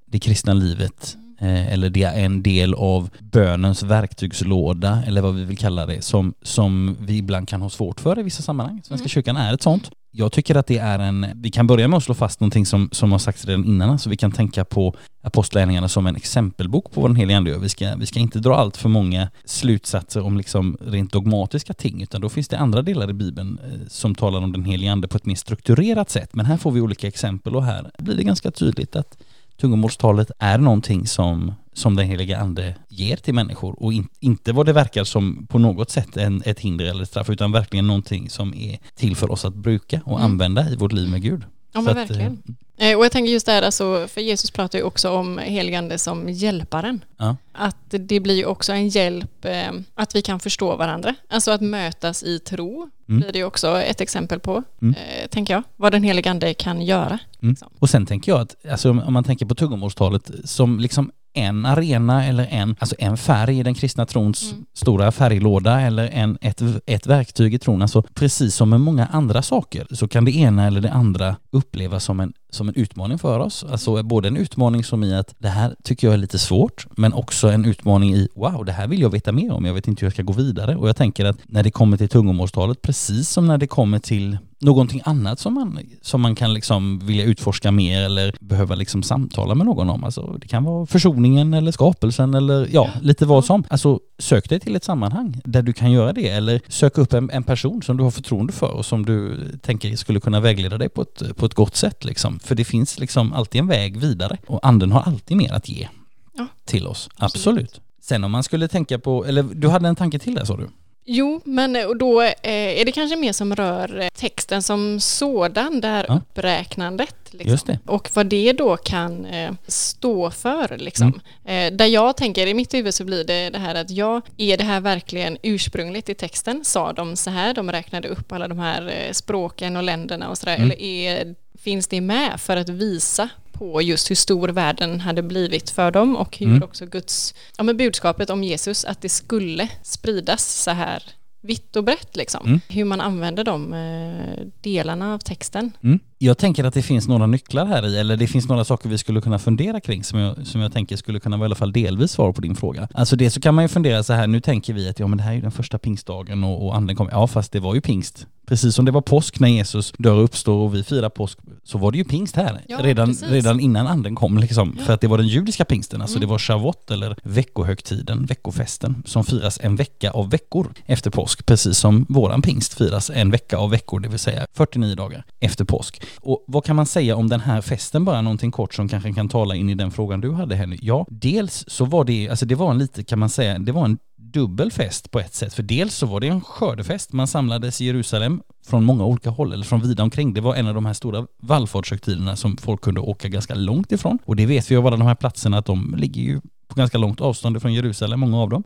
det 0.06 0.18
kristna 0.18 0.52
livet 0.52 1.16
eh, 1.40 1.72
eller 1.72 1.90
det 1.90 2.02
är 2.02 2.24
en 2.24 2.42
del 2.42 2.74
av 2.74 3.10
bönens 3.20 3.82
verktygslåda 3.82 5.02
eller 5.06 5.22
vad 5.22 5.34
vi 5.34 5.44
vill 5.44 5.58
kalla 5.58 5.86
det 5.86 6.02
som, 6.02 6.34
som 6.42 6.96
vi 7.00 7.16
ibland 7.16 7.48
kan 7.48 7.62
ha 7.62 7.70
svårt 7.70 8.00
för 8.00 8.18
i 8.18 8.22
vissa 8.22 8.42
sammanhang. 8.42 8.82
Svenska 8.84 9.04
mm. 9.04 9.08
kyrkan 9.08 9.36
är 9.36 9.54
ett 9.54 9.62
sånt 9.62 9.90
jag 10.16 10.32
tycker 10.32 10.54
att 10.54 10.66
det 10.66 10.78
är 10.78 10.98
en, 10.98 11.26
vi 11.34 11.50
kan 11.50 11.66
börja 11.66 11.88
med 11.88 11.96
att 11.96 12.04
slå 12.04 12.14
fast 12.14 12.40
någonting 12.40 12.66
som, 12.66 12.88
som 12.92 13.12
har 13.12 13.18
sagts 13.18 13.44
redan 13.44 13.64
innan, 13.64 13.88
så 13.88 13.92
alltså 13.92 14.10
vi 14.10 14.16
kan 14.16 14.32
tänka 14.32 14.64
på 14.64 14.94
Apostlagärningarna 15.22 15.88
som 15.88 16.06
en 16.06 16.16
exempelbok 16.16 16.92
på 16.92 17.00
vad 17.00 17.10
den 17.10 17.16
helige 17.16 17.36
ande 17.36 17.50
gör. 17.50 17.58
Vi 17.58 17.68
ska, 17.68 17.96
vi 17.96 18.06
ska 18.06 18.20
inte 18.20 18.38
dra 18.38 18.56
allt 18.56 18.76
för 18.76 18.88
många 18.88 19.30
slutsatser 19.44 20.22
om 20.22 20.36
liksom 20.36 20.76
rent 20.80 21.12
dogmatiska 21.12 21.74
ting, 21.74 22.02
utan 22.02 22.20
då 22.20 22.28
finns 22.28 22.48
det 22.48 22.58
andra 22.58 22.82
delar 22.82 23.10
i 23.10 23.12
Bibeln 23.12 23.58
eh, 23.64 23.88
som 23.88 24.14
talar 24.14 24.38
om 24.40 24.52
den 24.52 24.64
helige 24.64 24.92
ande 24.92 25.08
på 25.08 25.16
ett 25.16 25.26
mer 25.26 25.34
strukturerat 25.34 26.10
sätt. 26.10 26.34
Men 26.34 26.46
här 26.46 26.56
får 26.56 26.70
vi 26.70 26.80
olika 26.80 27.08
exempel 27.08 27.56
och 27.56 27.64
här 27.64 27.90
blir 27.98 28.16
det 28.16 28.24
ganska 28.24 28.50
tydligt 28.50 28.96
att 28.96 29.18
tungomålstalet 29.60 30.30
är 30.38 30.58
någonting 30.58 31.06
som, 31.06 31.54
som 31.74 31.96
den 31.96 32.06
heliga 32.06 32.38
ande 32.38 32.74
ger 32.88 33.16
till 33.16 33.34
människor 33.34 33.82
och 33.82 33.92
in, 33.92 34.08
inte 34.20 34.52
vad 34.52 34.66
det 34.66 34.72
verkar 34.72 35.04
som 35.04 35.46
på 35.46 35.58
något 35.58 35.90
sätt 35.90 36.16
en, 36.16 36.42
ett 36.44 36.60
hinder 36.60 36.84
eller 36.84 37.02
ett 37.02 37.08
straff 37.08 37.30
utan 37.30 37.52
verkligen 37.52 37.86
någonting 37.86 38.30
som 38.30 38.54
är 38.54 38.78
till 38.94 39.16
för 39.16 39.30
oss 39.30 39.44
att 39.44 39.54
bruka 39.54 40.00
och 40.04 40.18
mm. 40.18 40.24
använda 40.32 40.70
i 40.70 40.76
vårt 40.76 40.92
liv 40.92 41.08
med 41.10 41.22
Gud. 41.22 41.42
Ja, 41.72 41.80
men 41.80 41.90
att, 41.90 41.96
verkligen. 42.10 42.42
eh, 42.48 42.54
Eh, 42.76 42.98
Och 42.98 43.04
jag 43.04 43.12
tänker 43.12 43.32
just 43.32 43.46
där, 43.46 43.62
alltså, 43.62 44.06
för 44.08 44.20
Jesus 44.20 44.50
pratar 44.50 44.78
ju 44.78 44.84
också 44.84 45.10
om 45.10 45.38
heligande 45.38 45.98
som 45.98 46.28
hjälparen. 46.28 47.04
Ja. 47.16 47.36
Att 47.52 47.76
det 47.90 48.20
blir 48.20 48.34
ju 48.34 48.44
också 48.44 48.72
en 48.72 48.88
hjälp 48.88 49.44
eh, 49.44 49.72
att 49.94 50.14
vi 50.14 50.22
kan 50.22 50.40
förstå 50.40 50.76
varandra. 50.76 51.14
Alltså 51.28 51.50
att 51.50 51.60
mötas 51.60 52.22
i 52.22 52.38
tro 52.38 52.90
Mm. 53.08 53.20
blir 53.20 53.32
det 53.32 53.38
ju 53.38 53.44
också 53.44 53.80
ett 53.80 54.00
exempel 54.00 54.40
på, 54.40 54.62
Mm. 54.82 54.94
eh, 54.94 55.26
tänker 55.28 55.54
jag. 55.54 55.62
Vad 55.76 55.92
den 55.92 56.02
heligande 56.02 56.54
kan 56.54 56.82
göra. 56.82 57.18
Mm. 57.42 57.50
Liksom. 57.52 57.68
Och 57.78 57.90
sen 57.90 58.06
tänker 58.06 58.32
jag 58.32 58.40
att, 58.40 58.66
alltså, 58.70 58.90
om 58.90 59.12
man 59.12 59.24
tänker 59.24 59.46
på 59.46 59.54
tungomålstalet 59.54 60.30
som 60.44 60.80
liksom 60.80 61.10
en 61.34 61.66
arena 61.66 62.26
eller 62.26 62.46
en, 62.50 62.76
alltså 62.78 62.96
en 62.98 63.16
färg 63.16 63.58
i 63.58 63.62
den 63.62 63.74
kristna 63.74 64.06
trons 64.06 64.52
Mm. 64.52 64.64
stora 64.74 65.12
färglåda 65.12 65.80
eller 65.80 66.08
en, 66.08 66.38
ett, 66.40 66.62
ett 66.86 67.06
verktyg 67.06 67.54
i 67.54 67.58
tron. 67.58 67.82
Alltså 67.82 68.02
precis 68.02 68.54
som 68.54 68.70
med 68.70 68.80
många 68.80 69.06
andra 69.06 69.42
saker 69.42 69.86
så 69.90 70.08
kan 70.08 70.24
det 70.24 70.36
ena 70.36 70.66
eller 70.66 70.80
det 70.80 70.92
andra 70.92 71.36
upplevas 71.50 72.04
som 72.04 72.20
en, 72.20 72.32
som 72.50 72.68
en 72.68 72.74
utmaning 72.74 73.18
för 73.18 73.38
oss. 73.38 73.64
Alltså 73.70 74.02
både 74.02 74.28
en 74.28 74.36
utmaning 74.36 74.84
som 74.84 75.04
i 75.04 75.14
att 75.14 75.34
det 75.38 75.48
här 75.48 75.74
tycker 75.82 76.06
jag 76.06 76.14
är 76.14 76.18
lite 76.18 76.38
svårt 76.38 76.86
men 76.96 77.12
också 77.12 77.48
en 77.48 77.64
utmaning 77.64 78.14
i 78.14 78.28
wow, 78.34 78.64
det 78.64 78.72
här 78.72 78.86
vill 78.86 79.00
jag 79.00 79.10
veta 79.10 79.32
mer 79.32 79.52
om, 79.52 79.64
jag 79.64 79.74
vet 79.74 79.88
inte 79.88 80.00
hur 80.00 80.06
jag 80.06 80.12
ska 80.12 80.22
gå 80.22 80.32
vidare. 80.32 80.76
Och 80.76 80.88
jag 80.88 80.96
tänker 80.96 81.24
att 81.24 81.36
när 81.46 81.62
det 81.62 81.70
kommer 81.70 81.96
till 81.96 82.08
tungomålstalet, 82.08 82.82
precis 82.82 83.28
som 83.28 83.46
när 83.46 83.58
det 83.58 83.66
kommer 83.66 83.98
till 83.98 84.38
någonting 84.64 85.00
annat 85.04 85.40
som 85.40 85.54
man, 85.54 85.78
som 86.02 86.20
man 86.20 86.34
kan 86.34 86.54
liksom 86.54 86.98
vilja 86.98 87.24
utforska 87.24 87.70
mer 87.72 88.02
eller 88.02 88.34
behöva 88.40 88.74
liksom 88.74 89.02
samtala 89.02 89.54
med 89.54 89.66
någon 89.66 89.90
om. 89.90 90.04
Alltså, 90.04 90.36
det 90.40 90.48
kan 90.48 90.64
vara 90.64 90.86
försoningen 90.86 91.54
eller 91.54 91.72
skapelsen 91.72 92.34
eller 92.34 92.68
ja, 92.72 92.90
lite 93.02 93.26
vad 93.26 93.44
som. 93.44 93.64
Alltså 93.70 94.00
sök 94.18 94.48
dig 94.48 94.60
till 94.60 94.76
ett 94.76 94.84
sammanhang 94.84 95.40
där 95.44 95.62
du 95.62 95.72
kan 95.72 95.92
göra 95.92 96.12
det 96.12 96.28
eller 96.28 96.60
sök 96.68 96.98
upp 96.98 97.12
en, 97.12 97.30
en 97.30 97.42
person 97.42 97.82
som 97.82 97.96
du 97.96 98.02
har 98.04 98.10
förtroende 98.10 98.52
för 98.52 98.70
och 98.70 98.86
som 98.86 99.06
du 99.06 99.38
tänker 99.62 99.96
skulle 99.96 100.20
kunna 100.20 100.40
vägleda 100.40 100.78
dig 100.78 100.88
på 100.88 101.02
ett, 101.02 101.36
på 101.36 101.46
ett 101.46 101.54
gott 101.54 101.76
sätt 101.76 102.04
liksom. 102.04 102.38
För 102.38 102.54
det 102.54 102.64
finns 102.64 102.98
liksom 102.98 103.32
alltid 103.32 103.60
en 103.60 103.66
väg 103.66 103.96
vidare 103.96 104.36
och 104.46 104.66
anden 104.66 104.92
har 104.92 105.00
alltid 105.00 105.36
mer 105.36 105.52
att 105.52 105.68
ge 105.68 105.88
Ja. 106.36 106.46
till 106.64 106.86
oss. 106.86 107.08
Absolut. 107.16 107.80
Sen 108.00 108.24
om 108.24 108.30
man 108.30 108.42
skulle 108.42 108.68
tänka 108.68 108.98
på, 108.98 109.24
eller 109.24 109.42
du 109.42 109.68
hade 109.68 109.88
en 109.88 109.96
tanke 109.96 110.18
till 110.18 110.34
där 110.34 110.44
sa 110.44 110.56
du? 110.56 110.68
Jo, 111.06 111.40
men 111.44 111.76
eh, 111.76 111.86
och 111.86 111.96
då 111.96 112.22
eh, 112.22 112.32
är 112.80 112.84
det 112.84 112.92
kanske 112.92 113.16
mer 113.16 113.32
som 113.32 113.56
rör 113.56 114.00
eh, 114.00 114.08
texten 114.08 114.62
som 114.62 115.00
sådan, 115.00 115.80
det 115.80 115.88
här 115.88 116.04
Ja. 116.08 116.14
uppräknandet. 116.14 117.16
Liksom. 117.30 117.58
Det. 117.66 117.78
Och 117.86 118.10
vad 118.14 118.26
det 118.26 118.52
då 118.52 118.76
kan 118.76 119.26
stå 119.66 120.30
för. 120.30 120.78
Liksom. 120.78 121.20
Mm. 121.44 121.76
Där 121.76 121.86
jag 121.86 122.16
tänker, 122.16 122.46
i 122.46 122.54
mitt 122.54 122.74
huvud 122.74 122.94
så 122.94 123.04
blir 123.04 123.24
det 123.24 123.50
det 123.50 123.58
här 123.58 123.74
att 123.74 123.90
ja, 123.90 124.20
är 124.36 124.56
det 124.56 124.64
här 124.64 124.80
verkligen 124.80 125.38
ursprungligt 125.42 126.08
i 126.08 126.14
texten? 126.14 126.64
Sa 126.64 126.92
de 126.92 127.16
så 127.16 127.30
här? 127.30 127.54
De 127.54 127.72
räknade 127.72 128.08
upp 128.08 128.32
alla 128.32 128.48
de 128.48 128.58
här 128.58 129.08
språken 129.12 129.76
och 129.76 129.82
länderna 129.82 130.28
och 130.28 130.38
sådär. 130.38 130.56
Mm. 130.56 130.70
Eller 130.70 130.82
är, 130.82 131.34
finns 131.64 131.86
det 131.86 132.00
med 132.00 132.40
för 132.40 132.56
att 132.56 132.68
visa 132.68 133.28
på 133.52 133.82
just 133.82 134.10
hur 134.10 134.16
stor 134.16 134.48
världen 134.48 135.00
hade 135.00 135.22
blivit 135.22 135.70
för 135.70 135.90
dem 135.90 136.16
och 136.16 136.36
hur 136.38 136.46
Mm. 136.46 136.62
också 136.62 136.86
Guds, 136.86 137.34
ja 137.58 137.64
men 137.64 137.76
budskapet 137.76 138.30
om 138.30 138.44
Jesus, 138.44 138.84
att 138.84 139.00
det 139.00 139.08
skulle 139.08 139.68
spridas 139.82 140.62
så 140.62 140.70
här 140.70 141.02
vitt 141.42 141.76
och 141.76 141.84
brett 141.84 142.16
liksom. 142.16 142.46
Mm. 142.46 142.60
Hur 142.68 142.84
man 142.84 143.00
använder 143.00 143.44
de 143.44 143.72
eh, 143.72 144.46
delarna 144.60 145.14
av 145.14 145.18
texten. 145.18 145.72
Mm. 145.82 145.98
Jag 146.18 146.38
tänker 146.38 146.64
att 146.64 146.74
det 146.74 146.82
finns 146.82 147.08
några 147.08 147.26
nycklar 147.26 147.66
här 147.66 147.86
i, 147.86 147.98
eller 147.98 148.16
det 148.16 148.26
finns 148.26 148.48
några 148.48 148.64
saker 148.64 148.88
vi 148.88 148.98
skulle 148.98 149.20
kunna 149.20 149.38
fundera 149.38 149.80
kring 149.80 150.04
som 150.04 150.18
jag, 150.18 150.46
som 150.46 150.60
jag 150.60 150.72
tänker 150.72 150.96
skulle 150.96 151.20
kunna 151.20 151.36
vara 151.36 151.44
i 151.46 151.48
alla 151.48 151.54
fall 151.54 151.72
delvis 151.72 152.10
svar 152.10 152.32
på 152.32 152.40
din 152.40 152.56
fråga. 152.56 152.88
Alltså 152.94 153.16
det 153.16 153.30
så 153.30 153.40
kan 153.40 153.54
man 153.54 153.64
ju 153.64 153.68
fundera 153.68 154.02
så 154.02 154.12
här, 154.12 154.26
nu 154.26 154.40
tänker 154.40 154.72
vi 154.72 154.88
att 154.88 154.98
ja 154.98 155.06
men 155.06 155.18
det 155.18 155.24
här 155.24 155.30
är 155.30 155.34
ju 155.36 155.40
den 155.40 155.52
första 155.52 155.78
pingstdagen 155.78 156.44
och, 156.44 156.66
och 156.66 156.76
anden 156.76 156.96
kom, 156.96 157.08
ja 157.12 157.26
fast 157.26 157.52
det 157.52 157.60
var 157.60 157.74
ju 157.74 157.80
pingst. 157.80 158.26
Precis 158.46 158.74
som 158.74 158.84
det 158.84 158.90
var 158.90 159.00
påsk 159.00 159.40
när 159.40 159.48
Jesus 159.48 159.92
dör 159.98 160.14
och 160.14 160.24
uppstår 160.24 160.54
och 160.54 160.74
vi 160.74 160.82
firar 160.82 161.08
påsk 161.08 161.38
så 161.64 161.78
var 161.78 161.92
det 161.92 161.98
ju 161.98 162.04
pingst 162.04 162.36
här. 162.36 162.60
Ja, 162.68 162.78
redan, 162.82 163.06
precis. 163.08 163.28
redan 163.28 163.60
innan 163.60 163.86
anden 163.86 164.14
kom 164.14 164.38
liksom. 164.38 164.76
Ja. 164.78 164.84
För 164.84 164.92
att 164.92 165.00
det 165.00 165.08
var 165.08 165.18
den 165.18 165.28
judiska 165.28 165.64
pingsten, 165.64 166.02
alltså 166.02 166.16
Mm. 166.16 166.26
det 166.28 166.30
var 166.30 166.38
Shavuot 166.38 166.90
eller 166.90 167.16
veckohögtiden, 167.22 168.26
veckofesten 168.26 169.02
som 169.06 169.24
firas 169.24 169.58
en 169.62 169.76
vecka 169.76 170.10
av 170.10 170.30
veckor 170.30 170.72
efter 170.86 171.10
påsk. 171.10 171.46
Precis 171.46 171.78
som 171.78 172.06
våran 172.08 172.42
pingst 172.42 172.74
firas 172.74 173.10
en 173.14 173.30
vecka 173.30 173.56
av 173.58 173.70
veckor, 173.70 174.00
det 174.00 174.08
vill 174.08 174.18
säga 174.18 174.46
49 174.52 174.94
dagar 174.94 175.24
efter 175.40 175.64
påsk. 175.64 176.02
Och 176.20 176.44
vad 176.46 176.64
kan 176.64 176.76
man 176.76 176.86
säga 176.86 177.16
om 177.16 177.28
den 177.28 177.40
här 177.40 177.60
festen, 177.60 178.04
bara 178.04 178.20
någonting 178.22 178.50
kort 178.50 178.74
som 178.74 178.88
kanske 178.88 179.12
kan 179.12 179.28
tala 179.28 179.54
in 179.54 179.70
i 179.70 179.74
den 179.74 179.90
frågan 179.90 180.20
du 180.20 180.32
hade 180.32 180.56
Henry? 180.56 180.78
Ja, 180.82 181.06
dels 181.10 181.64
så 181.68 181.84
var 181.84 182.04
det, 182.04 182.28
alltså 182.28 182.46
det 182.46 182.54
var 182.54 182.70
en 182.70 182.78
lite, 182.78 183.04
kan 183.04 183.18
man 183.18 183.28
säga, 183.28 183.58
det 183.58 183.72
var 183.72 183.84
en 183.84 183.98
dubbel 184.34 184.70
fest 184.72 185.10
på 185.10 185.20
ett 185.20 185.34
sätt. 185.34 185.54
För 185.54 185.62
dels 185.62 185.94
så 185.94 186.06
var 186.06 186.20
det 186.20 186.28
en 186.28 186.40
skördefest, 186.40 187.12
man 187.12 187.26
samlades 187.26 187.80
i 187.80 187.84
Jerusalem 187.84 188.42
från 188.66 188.84
många 188.84 189.04
olika 189.04 189.30
håll, 189.30 189.52
eller 189.52 189.64
från 189.64 189.80
vida 189.80 190.02
omkring. 190.02 190.34
Det 190.34 190.40
var 190.40 190.54
en 190.54 190.66
av 190.66 190.74
de 190.74 190.86
här 190.86 190.92
stora 190.92 191.26
vallfartshögtiderna 191.42 192.36
som 192.36 192.56
folk 192.56 192.80
kunde 192.80 193.00
åka 193.00 193.28
ganska 193.28 193.54
långt 193.54 193.92
ifrån. 193.92 194.18
Och 194.24 194.36
det 194.36 194.46
vet 194.46 194.70
vi 194.70 194.76
av 194.76 194.86
alla 194.86 194.96
de 194.96 195.06
här 195.06 195.14
platserna 195.14 195.58
att 195.58 195.66
de 195.66 195.94
ligger 195.98 196.22
ju 196.22 196.40
på 196.68 196.74
ganska 196.74 196.98
långt 196.98 197.20
avstånd 197.20 197.62
från 197.62 197.74
Jerusalem, 197.74 198.20
många 198.20 198.38
av 198.38 198.50
dem. 198.50 198.64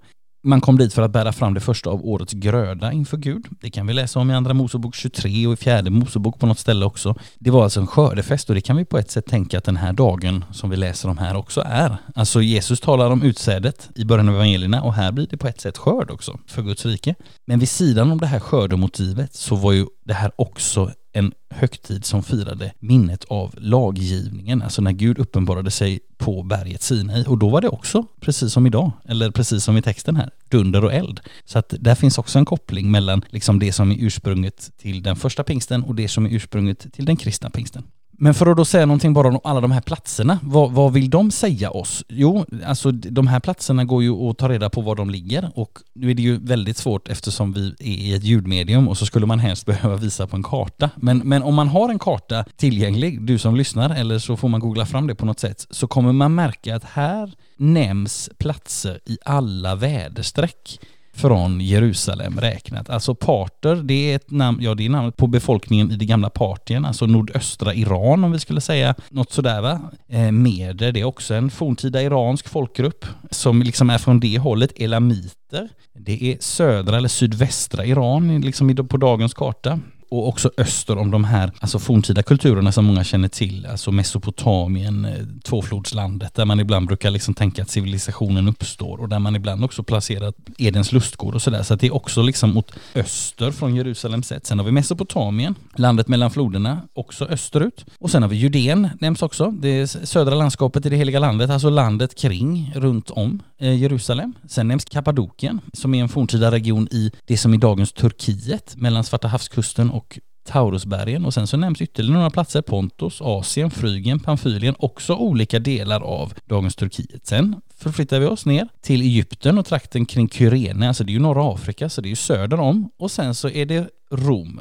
Man 0.48 0.60
kom 0.60 0.78
dit 0.78 0.94
för 0.94 1.02
att 1.02 1.10
bära 1.10 1.32
fram 1.32 1.54
det 1.54 1.60
första 1.60 1.90
av 1.90 2.06
årets 2.06 2.32
gröda 2.32 2.92
inför 2.92 3.16
Gud. 3.16 3.46
Det 3.60 3.70
kan 3.70 3.86
vi 3.86 3.92
läsa 3.92 4.20
om 4.20 4.30
i 4.30 4.34
Andra 4.34 4.54
Mosebok 4.54 4.94
23 4.94 5.46
och 5.46 5.52
i 5.52 5.56
Fjärde 5.56 5.90
Mosebok 5.90 6.40
på 6.40 6.46
något 6.46 6.58
ställe 6.58 6.84
också. 6.84 7.14
Det 7.38 7.50
var 7.50 7.64
alltså 7.64 7.80
en 7.80 7.86
skördefest 7.86 8.48
och 8.48 8.54
det 8.54 8.60
kan 8.60 8.76
vi 8.76 8.84
på 8.84 8.98
ett 8.98 9.10
sätt 9.10 9.26
tänka 9.26 9.58
att 9.58 9.64
den 9.64 9.76
här 9.76 9.92
dagen 9.92 10.44
som 10.52 10.70
vi 10.70 10.76
läser 10.76 11.08
om 11.08 11.18
här 11.18 11.36
också 11.36 11.60
är. 11.66 11.96
Alltså 12.14 12.42
Jesus 12.42 12.80
talar 12.80 13.10
om 13.10 13.22
utsädet 13.22 13.90
i 13.94 14.04
början 14.04 14.28
av 14.28 14.34
evangelierna 14.34 14.82
och 14.82 14.94
här 14.94 15.12
blir 15.12 15.26
det 15.30 15.36
på 15.36 15.48
ett 15.48 15.60
sätt 15.60 15.78
skörd 15.78 16.10
också 16.10 16.38
för 16.46 16.62
Guds 16.62 16.86
rike. 16.86 17.14
Men 17.44 17.58
vid 17.58 17.68
sidan 17.68 18.12
om 18.12 18.18
det 18.18 18.26
här 18.26 18.40
skördemotivet 18.40 19.34
så 19.34 19.56
var 19.56 19.72
ju 19.72 19.86
det 20.04 20.14
här 20.14 20.32
också 20.36 20.90
en 21.18 21.32
högtid 21.50 22.04
som 22.04 22.22
firade 22.22 22.72
minnet 22.78 23.24
av 23.24 23.54
laggivningen, 23.58 24.62
alltså 24.62 24.82
när 24.82 24.92
Gud 24.92 25.18
uppenbarade 25.18 25.70
sig 25.70 26.00
på 26.16 26.42
berget 26.42 26.82
Sinai. 26.82 27.24
Och 27.24 27.38
då 27.38 27.48
var 27.48 27.60
det 27.60 27.68
också, 27.68 28.06
precis 28.20 28.52
som 28.52 28.66
idag, 28.66 28.90
eller 29.04 29.30
precis 29.30 29.64
som 29.64 29.76
i 29.76 29.82
texten 29.82 30.16
här, 30.16 30.30
dunder 30.48 30.84
och 30.84 30.92
eld. 30.92 31.20
Så 31.44 31.58
att 31.58 31.74
där 31.80 31.94
finns 31.94 32.18
också 32.18 32.38
en 32.38 32.44
koppling 32.44 32.90
mellan 32.90 33.24
liksom 33.28 33.58
det 33.58 33.72
som 33.72 33.90
är 33.90 33.96
ursprunget 33.98 34.70
till 34.76 35.02
den 35.02 35.16
första 35.16 35.44
pingsten 35.44 35.82
och 35.82 35.94
det 35.94 36.08
som 36.08 36.26
är 36.26 36.30
ursprunget 36.30 36.92
till 36.92 37.04
den 37.04 37.16
kristna 37.16 37.50
pingsten. 37.50 37.82
Men 38.20 38.34
för 38.34 38.46
att 38.46 38.56
då 38.56 38.64
säga 38.64 38.86
någonting 38.86 39.12
bara 39.12 39.28
om 39.28 39.40
alla 39.44 39.60
de 39.60 39.70
här 39.70 39.80
platserna, 39.80 40.38
vad, 40.42 40.72
vad 40.72 40.92
vill 40.92 41.10
de 41.10 41.30
säga 41.30 41.70
oss? 41.70 42.04
Jo, 42.08 42.44
alltså 42.66 42.90
de 42.90 43.26
här 43.26 43.40
platserna 43.40 43.84
går 43.84 44.02
ju 44.02 44.12
att 44.12 44.38
ta 44.38 44.48
reda 44.48 44.70
på 44.70 44.80
var 44.80 44.94
de 44.94 45.10
ligger 45.10 45.50
och 45.54 45.78
nu 45.94 46.10
är 46.10 46.14
det 46.14 46.22
ju 46.22 46.38
väldigt 46.38 46.76
svårt 46.76 47.08
eftersom 47.08 47.52
vi 47.52 47.68
är 47.68 47.86
i 47.86 48.14
ett 48.14 48.24
ljudmedium 48.24 48.88
och 48.88 48.98
så 48.98 49.06
skulle 49.06 49.26
man 49.26 49.38
helst 49.38 49.66
behöva 49.66 49.96
visa 49.96 50.26
på 50.26 50.36
en 50.36 50.42
karta. 50.42 50.90
Men, 50.96 51.18
men 51.18 51.42
om 51.42 51.54
man 51.54 51.68
har 51.68 51.88
en 51.88 51.98
karta 51.98 52.44
tillgänglig, 52.56 53.22
du 53.22 53.38
som 53.38 53.56
lyssnar, 53.56 53.90
eller 53.90 54.18
så 54.18 54.36
får 54.36 54.48
man 54.48 54.60
googla 54.60 54.86
fram 54.86 55.06
det 55.06 55.14
på 55.14 55.26
något 55.26 55.40
sätt, 55.40 55.66
så 55.70 55.86
kommer 55.86 56.12
man 56.12 56.34
märka 56.34 56.76
att 56.76 56.84
här 56.84 57.32
nämns 57.56 58.30
platser 58.38 59.00
i 59.06 59.18
alla 59.24 59.74
väderstreck 59.74 60.80
från 61.18 61.60
Jerusalem 61.60 62.40
räknat. 62.40 62.90
Alltså 62.90 63.14
parter, 63.14 63.76
det 63.76 64.12
är 64.12 64.16
ett 64.16 64.30
namn, 64.30 64.58
ja 64.62 64.74
det 64.74 64.86
är 64.86 64.90
namnet 64.90 65.16
på 65.16 65.26
befolkningen 65.26 65.90
i 65.90 65.96
det 65.96 66.04
gamla 66.04 66.30
Partien, 66.30 66.84
alltså 66.84 67.06
nordöstra 67.06 67.74
Iran 67.74 68.24
om 68.24 68.32
vi 68.32 68.38
skulle 68.38 68.60
säga 68.60 68.94
något 69.08 69.32
sådär 69.32 69.60
va. 69.60 69.80
Eh, 70.08 70.32
Meder, 70.32 70.92
det 70.92 71.00
är 71.00 71.04
också 71.04 71.34
en 71.34 71.50
forntida 71.50 72.02
iransk 72.02 72.48
folkgrupp 72.48 73.06
som 73.30 73.62
liksom 73.62 73.90
är 73.90 73.98
från 73.98 74.20
det 74.20 74.38
hållet, 74.38 74.72
elamiter. 74.76 75.68
Det 75.94 76.32
är 76.32 76.36
södra 76.40 76.96
eller 76.96 77.08
sydvästra 77.08 77.84
Iran 77.84 78.40
liksom 78.40 78.88
på 78.88 78.96
dagens 78.96 79.34
karta 79.34 79.80
och 80.08 80.28
också 80.28 80.50
öster 80.56 80.98
om 80.98 81.10
de 81.10 81.24
här 81.24 81.52
alltså 81.60 81.78
forntida 81.78 82.22
kulturerna 82.22 82.72
som 82.72 82.84
många 82.84 83.04
känner 83.04 83.28
till, 83.28 83.66
alltså 83.66 83.92
Mesopotamien, 83.92 85.04
eh, 85.04 85.12
tvåflodslandet, 85.42 86.34
där 86.34 86.44
man 86.44 86.60
ibland 86.60 86.86
brukar 86.86 87.10
liksom 87.10 87.34
tänka 87.34 87.62
att 87.62 87.70
civilisationen 87.70 88.48
uppstår 88.48 89.00
och 89.00 89.08
där 89.08 89.18
man 89.18 89.36
ibland 89.36 89.64
också 89.64 89.82
placerat 89.82 90.34
Edens 90.58 90.92
lustgård 90.92 91.34
och 91.34 91.42
sådär. 91.42 91.62
Så 91.62 91.74
att 91.74 91.80
det 91.80 91.86
är 91.86 91.94
också 91.94 92.22
liksom 92.22 92.54
mot 92.54 92.72
öster 92.94 93.50
från 93.50 93.74
Jerusalem 93.74 94.22
sett. 94.22 94.46
Sen 94.46 94.58
har 94.58 94.66
vi 94.66 94.72
Mesopotamien, 94.72 95.54
landet 95.76 96.08
mellan 96.08 96.30
floderna, 96.30 96.80
också 96.94 97.24
österut. 97.24 97.84
Och 97.98 98.10
sen 98.10 98.22
har 98.22 98.28
vi 98.28 98.36
Judeen, 98.36 98.88
nämns 99.00 99.22
också. 99.22 99.50
Det 99.50 99.86
södra 99.88 100.34
landskapet 100.34 100.86
i 100.86 100.88
det 100.88 100.96
heliga 100.96 101.18
landet, 101.18 101.50
alltså 101.50 101.70
landet 101.70 102.14
kring, 102.14 102.72
runt 102.76 103.10
om 103.10 103.42
eh, 103.58 103.74
Jerusalem. 103.74 104.34
Sen 104.48 104.68
nämns 104.68 104.84
Kappadokien, 104.84 105.60
som 105.72 105.94
är 105.94 106.02
en 106.02 106.08
forntida 106.08 106.50
region 106.50 106.88
i 106.90 107.12
det 107.26 107.36
som 107.36 107.54
är 107.54 107.58
dagens 107.58 107.92
Turkiet, 107.92 108.76
mellan 108.76 109.04
Svarta 109.04 109.28
havskusten 109.28 109.90
och 109.98 110.18
Taurusbergen. 110.48 111.24
Och 111.24 111.34
sen 111.34 111.46
så 111.46 111.56
nämns 111.56 111.80
ytterligare 111.80 112.18
några 112.18 112.30
platser, 112.30 112.62
Pontos, 112.62 113.20
Asien, 113.20 113.70
Frygien, 113.70 114.20
Pamfylien, 114.20 114.74
också 114.78 115.14
olika 115.14 115.58
delar 115.58 116.00
av 116.00 116.34
dagens 116.44 116.76
Turkiet. 116.76 117.26
Sen 117.26 117.60
förflyttar 117.76 118.20
vi 118.20 118.26
oss 118.26 118.46
ner 118.46 118.68
till 118.80 119.02
Egypten 119.02 119.58
och 119.58 119.66
trakten 119.66 120.06
kring 120.06 120.28
Kyrene, 120.28 120.88
alltså 120.88 121.04
det 121.04 121.10
är 121.10 121.14
ju 121.14 121.20
norra 121.20 121.52
Afrika, 121.54 121.88
så 121.88 122.00
det 122.00 122.08
är 122.08 122.10
ju 122.10 122.16
söder 122.16 122.60
om. 122.60 122.90
Och 122.98 123.10
sen 123.10 123.34
så 123.34 123.48
är 123.48 123.66
det 123.66 123.88
Rom. 124.10 124.60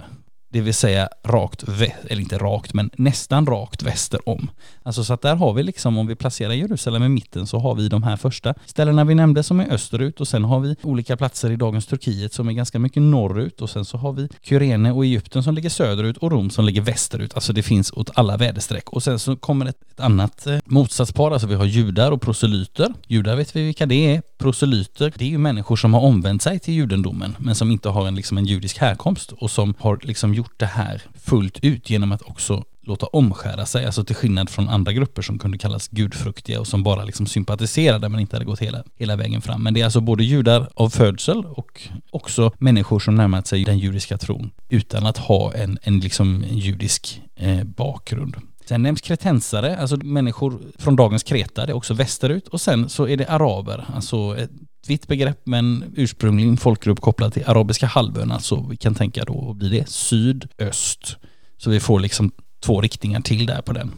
Det 0.58 0.62
vill 0.62 0.74
säga 0.74 1.10
rakt, 1.24 1.64
eller 2.08 2.22
inte 2.22 2.38
rakt, 2.38 2.74
men 2.74 2.90
nästan 2.96 3.46
rakt 3.46 3.84
väster 3.84 4.30
om. 4.30 4.50
Alltså 4.84 5.04
så 5.04 5.14
att 5.14 5.22
där 5.22 5.36
har 5.36 5.54
vi 5.54 5.64
liksom, 5.64 5.98
om 5.98 6.08
vi 6.08 6.16
placerar 6.16 6.54
Jerusalem 6.54 7.04
i 7.04 7.10
mitten 7.10 7.48
så 7.48 7.60
har 7.60 7.76
vi 7.76 7.90
de 7.90 8.04
här 8.04 8.18
första 8.18 8.54
ställena 8.66 9.04
vi 9.04 9.16
nämnde 9.16 9.44
som 9.44 9.60
är 9.60 9.74
österut 9.74 10.22
och 10.22 10.28
sen 10.28 10.44
har 10.44 10.60
vi 10.60 10.76
olika 10.84 11.18
platser 11.18 11.52
i 11.52 11.56
dagens 11.56 11.86
Turkiet 11.86 12.34
som 12.34 12.50
är 12.50 12.54
ganska 12.54 12.80
mycket 12.80 13.04
norrut 13.04 13.62
och 13.62 13.70
sen 13.70 13.86
så 13.86 13.98
har 13.98 14.14
vi 14.14 14.30
Kyrene 14.42 14.92
och 14.92 15.06
Egypten 15.06 15.44
som 15.44 15.56
ligger 15.56 15.70
söderut 15.70 16.18
och 16.18 16.32
Rom 16.32 16.50
som 16.50 16.66
ligger 16.66 16.82
västerut. 16.82 17.34
Alltså 17.34 17.54
det 17.54 17.64
finns 17.64 17.92
åt 17.92 18.10
alla 18.14 18.38
väderstreck. 18.38 18.90
Och 18.90 19.04
sen 19.04 19.20
så 19.20 19.36
kommer 19.36 19.66
ett, 19.66 19.82
ett 19.92 20.00
annat 20.00 20.48
eh, 20.48 20.58
motsatspar, 20.66 21.32
alltså 21.32 21.48
vi 21.48 21.56
har 21.56 21.66
judar 21.66 22.12
och 22.12 22.22
proselyter. 22.22 22.94
Judar 23.08 23.36
vet 23.36 23.56
vi 23.56 23.64
vilka 23.64 23.86
det 23.86 24.16
är. 24.16 24.22
Proselyter, 24.38 25.14
det 25.16 25.26
är 25.26 25.30
ju 25.30 25.38
människor 25.38 25.76
som 25.76 25.94
har 25.94 26.02
omvänt 26.02 26.42
sig 26.42 26.60
till 26.60 26.74
judendomen 26.74 27.36
men 27.40 27.56
som 27.56 27.72
inte 27.72 27.90
har 27.90 28.08
en, 28.08 28.16
liksom 28.16 28.38
en 28.38 28.46
judisk 28.46 28.78
härkomst 28.78 29.32
och 29.32 29.52
som 29.52 29.74
har 29.80 30.00
liksom 30.04 30.34
gjort 30.34 30.47
det 30.58 30.66
här 30.66 31.02
fullt 31.24 31.60
ut 31.62 31.90
genom 31.90 32.12
att 32.12 32.22
också 32.22 32.64
låta 32.88 33.06
omskära 33.06 33.66
sig, 33.66 33.86
alltså 33.86 34.04
till 34.04 34.16
skillnad 34.16 34.50
från 34.50 34.70
andra 34.70 34.94
grupper 34.94 35.22
som 35.22 35.40
kunde 35.40 35.58
kallas 35.58 35.88
gudfruktiga 35.88 36.60
och 36.60 36.68
som 36.68 36.84
bara 36.84 37.04
liksom 37.04 37.26
sympatiserade 37.26 38.10
men 38.10 38.20
inte 38.20 38.36
hade 38.36 38.46
gått 38.46 38.60
hela, 38.60 38.84
hela 38.96 39.16
vägen 39.16 39.42
fram. 39.42 39.64
Men 39.64 39.74
det 39.74 39.82
är 39.82 39.86
alltså 39.86 40.02
både 40.02 40.24
judar 40.24 40.70
av 40.74 40.90
födsel 40.90 41.46
och 41.46 41.90
också 42.12 42.52
människor 42.58 43.00
som 43.00 43.16
närmat 43.16 43.48
sig 43.48 43.64
den 43.64 43.80
judiska 43.80 44.18
tron 44.18 44.52
utan 44.70 45.06
att 45.06 45.18
ha 45.18 45.54
en, 45.54 45.80
en 45.82 46.00
liksom 46.00 46.44
judisk 46.50 47.22
eh, 47.36 47.64
bakgrund. 47.64 48.36
Sen 48.66 48.84
nämns 48.84 49.02
kretensare, 49.02 49.78
alltså 49.78 49.98
människor 49.98 50.60
från 50.78 50.96
dagens 50.96 51.24
Kreta, 51.24 51.66
det 51.66 51.72
är 51.72 51.76
också 51.76 51.94
västerut. 51.94 52.48
Och 52.48 52.62
sen 52.62 52.90
så 52.90 53.08
är 53.08 53.18
det 53.18 53.26
araber, 53.26 53.86
alltså 53.96 54.38
eh, 54.38 54.48
vitt 54.90 55.08
begrepp 55.08 55.42
men 55.44 55.94
ursprungligen 55.96 56.58
folkgrupp 56.58 57.02
kopplad 57.02 57.34
till 57.34 57.44
arabiska 57.46 57.86
halvön. 57.86 58.32
Alltså 58.32 58.66
vi 58.70 58.78
kan 58.78 58.96
tänka 58.96 59.26
då, 59.26 59.54
blir 59.54 59.70
det 59.70 59.90
sydöst. 59.90 61.18
Så 61.58 61.70
vi 61.70 61.80
får 61.80 62.00
liksom 62.00 62.32
två 62.60 62.82
riktningar 62.82 63.22
till 63.22 63.46
där 63.46 63.62
på 63.62 63.74
den. 63.74 63.92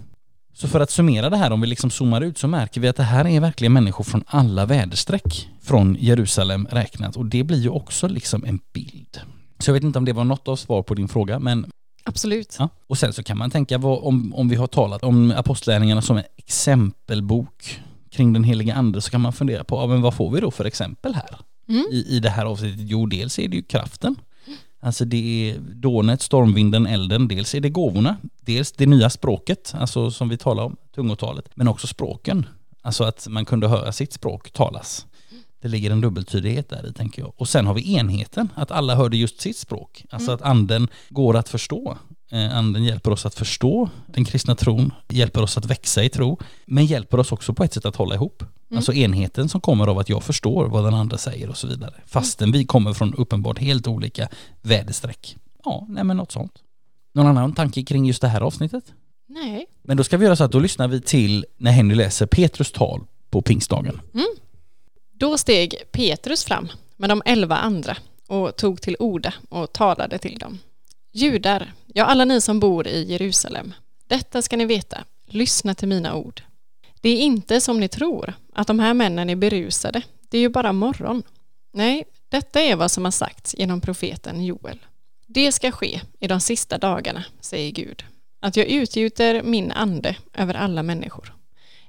Så 0.53 0.67
för 0.67 0.79
att 0.79 0.91
summera 0.91 1.29
det 1.29 1.37
här, 1.37 1.51
om 1.51 1.61
vi 1.61 1.67
liksom 1.67 1.89
zoomar 1.89 2.21
ut 2.21 2.37
så 2.37 2.47
märker 2.47 2.81
vi 2.81 2.87
att 2.87 2.95
det 2.95 3.03
här 3.03 3.27
är 3.27 3.39
verkligen 3.39 3.73
människor 3.73 4.03
från 4.03 4.23
alla 4.27 4.65
väderstreck 4.65 5.49
från 5.61 5.97
Jerusalem 5.99 6.67
räknat 6.71 7.15
och 7.15 7.25
det 7.25 7.43
blir 7.43 7.57
ju 7.57 7.69
också 7.69 8.07
liksom 8.07 8.43
en 8.45 8.59
bild. 8.73 9.19
Så 9.59 9.69
jag 9.69 9.73
vet 9.73 9.83
inte 9.83 9.99
om 9.99 10.05
det 10.05 10.13
var 10.13 10.23
något 10.23 10.47
av 10.47 10.55
svar 10.55 10.83
på 10.83 10.93
din 10.93 11.07
fråga 11.07 11.39
men 11.39 11.65
Absolut. 12.03 12.55
Ja. 12.59 12.69
Och 12.87 12.97
sen 12.97 13.13
så 13.13 13.23
kan 13.23 13.37
man 13.37 13.51
tänka 13.51 13.77
vad, 13.77 14.03
om, 14.03 14.33
om 14.33 14.49
vi 14.49 14.55
har 14.55 14.67
talat 14.67 15.03
om 15.03 15.31
apostlärningarna 15.31 16.01
som 16.01 16.17
en 16.17 16.23
exempelbok 16.37 17.79
kring 18.09 18.33
den 18.33 18.43
heliga 18.43 18.75
ande 18.75 19.01
så 19.01 19.11
kan 19.11 19.21
man 19.21 19.33
fundera 19.33 19.63
på, 19.63 19.75
ja, 19.75 19.87
men 19.87 20.01
vad 20.01 20.13
får 20.13 20.31
vi 20.31 20.39
då 20.39 20.51
för 20.51 20.65
exempel 20.65 21.13
här? 21.13 21.39
Mm. 21.69 21.85
I, 21.91 22.15
I 22.15 22.19
det 22.19 22.29
här 22.29 22.45
avsnittet? 22.45 22.79
Jo, 22.79 23.05
dels 23.05 23.39
är 23.39 23.47
det 23.47 23.55
ju 23.55 23.63
kraften. 23.63 24.15
Alltså 24.81 25.05
det 25.05 25.49
är 25.49 25.59
dånet, 25.59 26.21
stormvinden, 26.21 26.87
elden. 26.87 27.27
Dels 27.27 27.55
är 27.55 27.59
det 27.59 27.69
gåvorna. 27.69 28.17
Dels 28.41 28.71
det 28.71 28.85
nya 28.85 29.09
språket, 29.09 29.73
alltså 29.77 30.11
som 30.11 30.29
vi 30.29 30.37
talar 30.37 30.63
om, 30.63 30.75
tungotalet. 30.95 31.49
Men 31.55 31.67
också 31.67 31.87
språken. 31.87 32.45
Alltså 32.81 33.03
att 33.03 33.27
man 33.29 33.45
kunde 33.45 33.67
höra 33.67 33.91
sitt 33.91 34.13
språk 34.13 34.51
talas. 34.51 35.05
Det 35.61 35.67
ligger 35.67 35.91
en 35.91 36.01
dubbeltydighet 36.01 36.69
där 36.69 36.89
i 36.89 36.93
tänker 36.93 37.21
jag. 37.21 37.33
Och 37.35 37.49
sen 37.49 37.67
har 37.67 37.73
vi 37.73 37.95
enheten, 37.95 38.49
att 38.55 38.71
alla 38.71 38.95
hörde 38.95 39.17
just 39.17 39.41
sitt 39.41 39.57
språk. 39.57 40.05
Alltså 40.09 40.31
mm. 40.31 40.35
att 40.35 40.41
anden 40.41 40.87
går 41.09 41.37
att 41.37 41.49
förstå. 41.49 41.97
Eh, 42.31 42.57
anden 42.57 42.83
hjälper 42.83 43.11
oss 43.11 43.25
att 43.25 43.35
förstå 43.35 43.89
den 44.07 44.25
kristna 44.25 44.55
tron, 44.55 44.93
hjälper 45.09 45.41
oss 45.41 45.57
att 45.57 45.65
växa 45.65 46.03
i 46.03 46.09
tro, 46.09 46.39
men 46.65 46.85
hjälper 46.85 47.19
oss 47.19 47.31
också 47.31 47.53
på 47.53 47.63
ett 47.63 47.73
sätt 47.73 47.85
att 47.85 47.95
hålla 47.95 48.15
ihop. 48.15 48.41
Mm. 48.41 48.77
Alltså 48.77 48.93
enheten 48.93 49.49
som 49.49 49.61
kommer 49.61 49.87
av 49.87 49.99
att 49.99 50.09
jag 50.09 50.23
förstår 50.23 50.67
vad 50.67 50.83
den 50.83 50.93
andra 50.93 51.17
säger 51.17 51.49
och 51.49 51.57
så 51.57 51.67
vidare. 51.67 51.93
Fastän 52.05 52.51
vi 52.51 52.65
kommer 52.65 52.93
från 52.93 53.13
uppenbart 53.13 53.59
helt 53.59 53.87
olika 53.87 54.29
väderstreck. 54.61 55.37
Ja, 55.65 55.85
nej 55.89 56.03
men 56.03 56.17
något 56.17 56.31
sånt. 56.31 56.53
Någon 57.13 57.27
annan 57.27 57.53
tanke 57.53 57.83
kring 57.83 58.05
just 58.05 58.21
det 58.21 58.27
här 58.27 58.41
avsnittet? 58.41 58.83
Nej. 59.27 59.65
Men 59.83 59.97
då 59.97 60.03
ska 60.03 60.17
vi 60.17 60.25
göra 60.25 60.35
så 60.35 60.43
att 60.43 60.51
då 60.51 60.59
lyssnar 60.59 60.87
vi 60.87 61.01
till 61.01 61.45
när 61.57 61.71
Henry 61.71 61.95
läser 61.95 62.25
Petrus 62.25 62.71
tal 62.71 63.01
på 63.29 63.41
pingstdagen. 63.41 64.01
Mm. 64.13 64.27
Då 65.11 65.37
steg 65.37 65.75
Petrus 65.91 66.43
fram 66.43 66.67
med 66.97 67.09
de 67.09 67.21
elva 67.25 67.57
andra 67.57 67.97
och 68.27 68.55
tog 68.55 68.81
till 68.81 68.95
orda 68.99 69.33
och 69.49 69.73
talade 69.73 70.17
till 70.17 70.37
dem. 70.37 70.59
Judar, 71.19 71.73
ja 71.87 72.05
alla 72.05 72.25
ni 72.25 72.41
som 72.41 72.59
bor 72.59 72.87
i 72.87 73.03
Jerusalem, 73.03 73.73
detta 74.07 74.41
ska 74.41 74.57
ni 74.57 74.65
veta, 74.65 75.03
lyssna 75.25 75.75
till 75.75 75.87
mina 75.87 76.15
ord. 76.15 76.41
Det 77.01 77.09
är 77.09 77.17
inte 77.17 77.61
som 77.61 77.79
ni 77.79 77.87
tror, 77.87 78.33
att 78.53 78.67
de 78.67 78.79
här 78.79 78.93
männen 78.93 79.29
är 79.29 79.35
berusade, 79.35 80.01
det 80.29 80.37
är 80.37 80.41
ju 80.41 80.49
bara 80.49 80.73
morgon. 80.73 81.23
Nej, 81.73 82.03
detta 82.29 82.61
är 82.61 82.75
vad 82.75 82.91
som 82.91 83.03
har 83.03 83.11
sagts 83.11 83.55
genom 83.57 83.81
profeten 83.81 84.45
Joel. 84.45 84.79
Det 85.27 85.51
ska 85.51 85.71
ske 85.71 86.01
i 86.19 86.27
de 86.27 86.39
sista 86.39 86.77
dagarna, 86.77 87.23
säger 87.41 87.71
Gud, 87.71 88.03
att 88.39 88.55
jag 88.55 88.67
utgjuter 88.67 89.43
min 89.43 89.71
ande 89.71 90.15
över 90.33 90.53
alla 90.53 90.83
människor. 90.83 91.35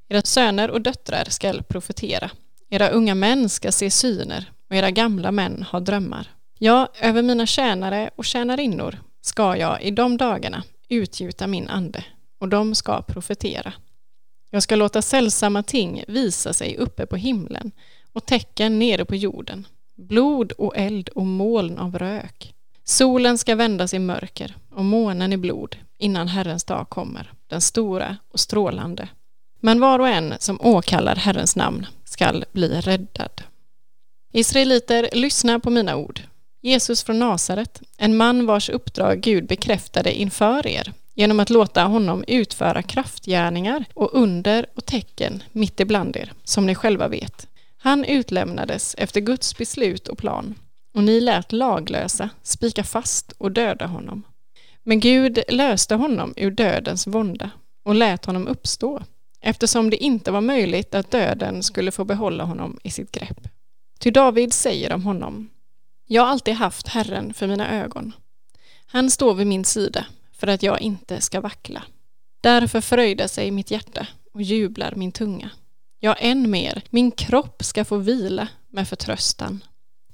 Era 0.09 0.23
söner 0.23 0.71
och 0.71 0.81
döttrar 0.81 1.25
skall 1.29 1.63
profetera 1.63 2.31
era 2.71 2.89
unga 2.89 3.15
män 3.15 3.49
ska 3.49 3.73
se 3.73 3.91
syner 3.91 4.53
och 4.71 4.77
era 4.77 4.91
gamla 4.91 5.33
män 5.33 5.63
ha 5.63 5.81
drömmar. 5.81 6.27
Ja, 6.59 6.89
över 7.01 7.23
mina 7.23 7.47
tjänare 7.47 8.11
och 8.17 8.25
tjänarinnor 8.25 8.99
ska 9.21 9.57
jag 9.57 9.83
i 9.83 9.91
de 9.91 10.17
dagarna 10.17 10.63
utgjuta 10.89 11.47
min 11.47 11.69
ande 11.69 12.05
och 12.39 12.49
de 12.49 12.75
ska 12.75 13.03
profetera. 13.03 13.73
Jag 14.51 14.63
ska 14.63 14.77
låta 14.77 15.03
sällsamma 15.03 15.63
ting 15.63 16.05
visa 16.09 16.53
sig 16.53 16.77
uppe 16.77 17.07
på 17.07 17.17
himlen 17.17 17.73
och 18.13 18.27
tecken 18.27 18.79
nere 18.79 19.05
på 19.05 19.17
jorden, 19.17 19.67
blod 19.97 20.53
och 20.53 20.77
eld 20.77 21.09
och 21.09 21.27
moln 21.27 21.79
av 21.79 21.99
rök. 21.99 22.55
Solen 22.85 23.39
ska 23.39 23.55
vändas 23.55 23.95
i 23.95 23.99
mörker 23.99 24.57
och 24.71 24.85
månen 24.85 25.33
i 25.33 25.37
blod 25.37 25.77
innan 25.99 26.29
Herrens 26.29 26.65
dag 26.65 26.89
kommer, 26.89 27.33
den 27.47 27.61
stora 27.61 28.17
och 28.29 28.41
strålande. 28.41 29.09
Men 29.61 29.81
var 29.81 29.99
och 29.99 30.09
en 30.09 30.35
som 30.39 30.61
åkallar 30.61 31.17
Herrens 31.17 31.57
namn 31.57 31.87
skall 32.05 32.45
bli 32.53 32.81
räddad. 32.81 33.43
Israeliter, 34.33 35.09
lyssna 35.13 35.61
på 35.61 35.71
mina 35.71 35.97
ord. 35.97 36.21
Jesus 36.61 37.03
från 37.03 37.19
Nasaret, 37.19 37.83
en 37.99 38.17
man 38.17 38.47
vars 38.47 38.69
uppdrag 38.71 39.21
Gud 39.21 39.47
bekräftade 39.47 40.13
inför 40.13 40.67
er 40.67 40.93
genom 41.15 41.41
att 41.41 41.51
låta 41.51 41.85
honom 41.85 42.25
utföra 42.27 42.83
kraftgärningar 42.83 43.85
och 43.95 44.11
under 44.13 44.67
och 44.75 44.87
tecken 44.87 45.43
mitt 45.53 45.81
ibland 45.81 46.17
er, 46.17 46.33
som 46.45 46.67
ni 46.67 46.75
själva 46.75 47.09
vet. 47.09 47.47
Han 47.79 48.05
utlämnades 48.05 48.95
efter 48.99 49.21
Guds 49.21 49.59
beslut 49.59 50.09
och 50.09 50.19
plan 50.19 50.55
och 50.95 51.03
ni 51.03 51.21
lät 51.21 51.53
laglösa 51.53 52.31
spika 52.43 52.85
fast 52.85 53.33
och 53.39 53.53
döda 53.53 53.87
honom. 53.87 54.23
Men 54.83 55.01
Gud 55.01 55.39
löste 55.49 55.95
honom 55.95 56.35
ur 56.37 56.51
dödens 56.51 57.07
vånda 57.07 57.51
och 57.85 57.95
lät 57.95 58.25
honom 58.25 58.49
uppstå 58.49 59.03
eftersom 59.41 59.91
det 59.91 59.97
inte 59.97 60.31
var 60.31 60.41
möjligt 60.41 60.95
att 60.95 61.11
döden 61.11 61.63
skulle 61.63 61.91
få 61.91 62.05
behålla 62.05 62.45
honom 62.45 62.79
i 62.83 62.91
sitt 62.91 63.13
grepp. 63.13 63.49
Ty 63.99 64.11
David 64.11 64.53
säger 64.53 64.93
om 64.93 65.03
honom, 65.03 65.49
jag 66.13 66.23
har 66.23 66.29
alltid 66.29 66.55
haft 66.55 66.89
Herren 66.89 67.35
för 67.35 67.47
mina 67.47 67.71
ögon. 67.71 68.13
Han 68.87 69.11
står 69.11 69.35
vid 69.35 69.47
min 69.47 69.65
sida 69.65 70.07
för 70.33 70.47
att 70.47 70.63
jag 70.63 70.81
inte 70.81 71.21
ska 71.21 71.41
vackla. 71.41 71.83
Därför 72.41 72.81
fröjdar 72.81 73.27
sig 73.27 73.51
mitt 73.51 73.71
hjärta 73.71 74.07
och 74.35 74.43
jublar 74.43 74.95
min 74.97 75.13
tunga. 75.13 75.51
Ja, 76.01 76.15
än 76.15 76.51
mer, 76.51 76.83
min 76.91 77.11
kropp 77.11 77.65
ska 77.65 77.85
få 77.85 77.97
vila 77.97 78.49
med 78.69 78.89
förtröstan. 78.89 79.65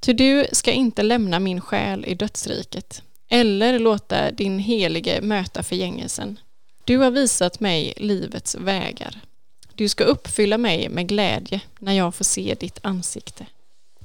Ty 0.00 0.12
du 0.12 0.46
ska 0.52 0.72
inte 0.72 1.02
lämna 1.02 1.38
min 1.38 1.60
själ 1.60 2.04
i 2.04 2.14
dödsriket 2.14 3.02
eller 3.28 3.78
låta 3.78 4.30
din 4.30 4.58
helige 4.58 5.20
möta 5.20 5.62
förgängelsen. 5.62 6.38
Du 6.84 6.96
har 6.96 7.10
visat 7.10 7.60
mig 7.60 7.94
livets 7.96 8.54
vägar. 8.54 9.20
Du 9.74 9.88
ska 9.88 10.04
uppfylla 10.04 10.58
mig 10.58 10.88
med 10.88 11.08
glädje 11.08 11.60
när 11.78 11.92
jag 11.92 12.14
får 12.14 12.24
se 12.24 12.56
ditt 12.60 12.78
ansikte. 12.82 13.46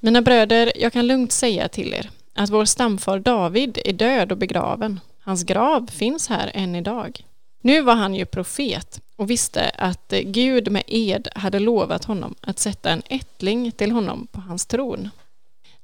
Mina 0.03 0.21
bröder, 0.21 0.71
jag 0.75 0.93
kan 0.93 1.07
lugnt 1.07 1.31
säga 1.31 1.67
till 1.67 1.93
er 1.93 2.09
att 2.35 2.49
vår 2.49 2.65
stamfar 2.65 3.19
David 3.19 3.79
är 3.85 3.93
död 3.93 4.31
och 4.31 4.37
begraven. 4.37 4.99
Hans 5.19 5.43
grav 5.43 5.87
finns 5.91 6.27
här 6.27 6.51
än 6.53 6.75
idag. 6.75 7.25
Nu 7.61 7.81
var 7.81 7.95
han 7.95 8.15
ju 8.15 8.25
profet 8.25 9.01
och 9.15 9.29
visste 9.29 9.69
att 9.69 10.13
Gud 10.23 10.71
med 10.71 10.83
ed 10.87 11.27
hade 11.35 11.59
lovat 11.59 12.05
honom 12.05 12.35
att 12.41 12.59
sätta 12.59 12.89
en 12.89 13.01
ättling 13.09 13.71
till 13.71 13.91
honom 13.91 14.27
på 14.31 14.41
hans 14.41 14.65
tron. 14.65 15.09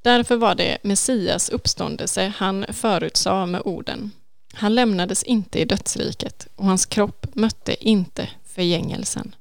Därför 0.01 0.36
var 0.36 0.56
det 0.56 0.77
Messias 0.82 1.49
uppståndelse 1.49 2.34
han 2.38 2.65
förutsade 2.73 3.45
med 3.45 3.62
orden 3.65 4.12
han 4.60 4.75
lämnades 4.75 5.23
inte 5.23 5.60
i 5.60 5.65
dödsriket 5.65 6.47
och 6.56 6.65
hans 6.65 6.86
kropp 6.86 7.25
mötte 7.34 7.88
inte 7.89 8.30
förgängelsen. 8.45 9.36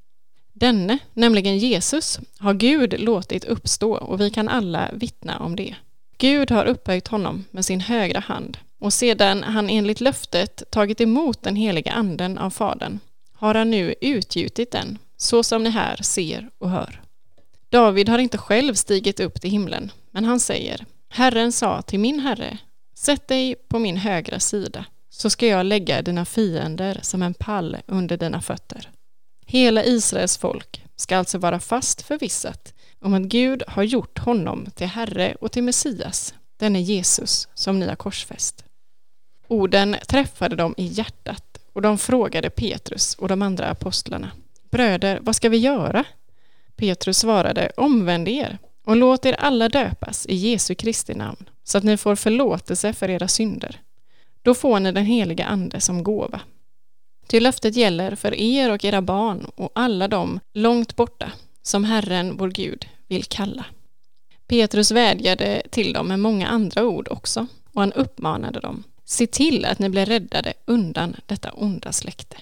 Denne, 0.58 0.98
nämligen 1.14 1.58
Jesus, 1.58 2.18
har 2.38 2.54
Gud 2.54 3.00
låtit 3.00 3.44
uppstå 3.44 3.96
och 3.96 4.20
vi 4.20 4.30
kan 4.30 4.48
alla 4.48 4.90
vittna 4.92 5.38
om 5.38 5.56
det. 5.56 5.74
Gud 6.18 6.50
har 6.50 6.64
upphöjt 6.64 7.08
honom 7.08 7.44
med 7.50 7.64
sin 7.64 7.80
högra 7.80 8.20
hand 8.20 8.58
och 8.78 8.92
sedan 8.92 9.42
han 9.42 9.70
enligt 9.70 10.00
löftet 10.00 10.62
tagit 10.70 11.00
emot 11.00 11.42
den 11.42 11.56
heliga 11.56 11.92
anden 11.92 12.38
av 12.38 12.50
Fadern 12.50 13.00
har 13.32 13.54
han 13.54 13.70
nu 13.70 13.94
utgjutit 14.00 14.70
den, 14.70 14.98
så 15.16 15.42
som 15.42 15.62
ni 15.62 15.70
här 15.70 15.96
ser 15.96 16.50
och 16.58 16.70
hör. 16.70 17.02
David 17.68 18.08
har 18.08 18.18
inte 18.18 18.38
själv 18.38 18.74
stigit 18.74 19.20
upp 19.20 19.40
till 19.40 19.50
himlen, 19.50 19.92
men 20.10 20.24
han 20.24 20.40
säger 20.40 20.84
Herren 21.08 21.52
sa 21.52 21.82
till 21.82 22.00
min 22.00 22.20
herre, 22.20 22.58
sätt 22.94 23.28
dig 23.28 23.54
på 23.68 23.78
min 23.78 23.96
högra 23.96 24.40
sida 24.40 24.84
så 25.10 25.30
ska 25.30 25.46
jag 25.46 25.66
lägga 25.66 26.02
dina 26.02 26.24
fiender 26.24 27.00
som 27.02 27.22
en 27.22 27.34
pall 27.34 27.76
under 27.86 28.16
dina 28.16 28.42
fötter. 28.42 28.90
Hela 29.46 29.84
Israels 29.84 30.38
folk 30.38 30.84
ska 30.96 31.16
alltså 31.16 31.38
vara 31.38 31.60
fast 31.60 32.02
förvissat 32.02 32.74
om 33.00 33.14
att 33.14 33.22
Gud 33.22 33.62
har 33.66 33.82
gjort 33.82 34.18
honom 34.18 34.66
till 34.74 34.86
Herre 34.86 35.36
och 35.40 35.52
till 35.52 35.62
Messias, 35.62 36.34
denne 36.56 36.80
Jesus 36.80 37.48
som 37.54 37.80
ni 37.80 37.88
har 37.88 37.96
korsfäst. 37.96 38.64
Orden 39.48 39.96
träffade 40.08 40.56
dem 40.56 40.74
i 40.76 40.84
hjärtat 40.86 41.58
och 41.72 41.82
de 41.82 41.98
frågade 41.98 42.50
Petrus 42.50 43.14
och 43.14 43.28
de 43.28 43.42
andra 43.42 43.66
apostlarna. 43.66 44.30
Bröder, 44.70 45.18
vad 45.22 45.36
ska 45.36 45.48
vi 45.48 45.56
göra? 45.56 46.04
Petrus 46.76 47.18
svarade, 47.18 47.70
omvänd 47.76 48.28
er 48.28 48.58
och 48.84 48.96
låt 48.96 49.26
er 49.26 49.32
alla 49.32 49.68
döpas 49.68 50.26
i 50.26 50.34
Jesu 50.34 50.74
Kristi 50.74 51.14
namn 51.14 51.48
så 51.64 51.78
att 51.78 51.84
ni 51.84 51.96
får 51.96 52.16
förlåtelse 52.16 52.92
för 52.92 53.10
era 53.10 53.28
synder. 53.28 53.80
Då 54.42 54.54
får 54.54 54.80
ni 54.80 54.92
den 54.92 55.04
heliga 55.04 55.44
Ande 55.44 55.80
som 55.80 56.02
gåva. 56.02 56.40
Ty 57.26 57.40
löftet 57.40 57.76
gäller 57.76 58.14
för 58.14 58.34
er 58.34 58.70
och 58.70 58.84
era 58.84 59.02
barn 59.02 59.46
och 59.54 59.70
alla 59.74 60.08
dem 60.08 60.40
långt 60.54 60.96
borta 60.96 61.32
som 61.62 61.84
Herren, 61.84 62.36
vår 62.36 62.48
Gud, 62.50 62.86
vill 63.08 63.24
kalla. 63.24 63.64
Petrus 64.46 64.90
vädjade 64.90 65.62
till 65.70 65.92
dem 65.92 66.08
med 66.08 66.20
många 66.20 66.48
andra 66.48 66.84
ord 66.84 67.08
också 67.10 67.46
och 67.72 67.80
han 67.80 67.92
uppmanade 67.92 68.60
dem. 68.60 68.84
Se 69.04 69.26
till 69.26 69.64
att 69.64 69.78
ni 69.78 69.88
blir 69.88 70.06
räddade 70.06 70.52
undan 70.64 71.16
detta 71.26 71.50
onda 71.50 71.92
släkte. 71.92 72.36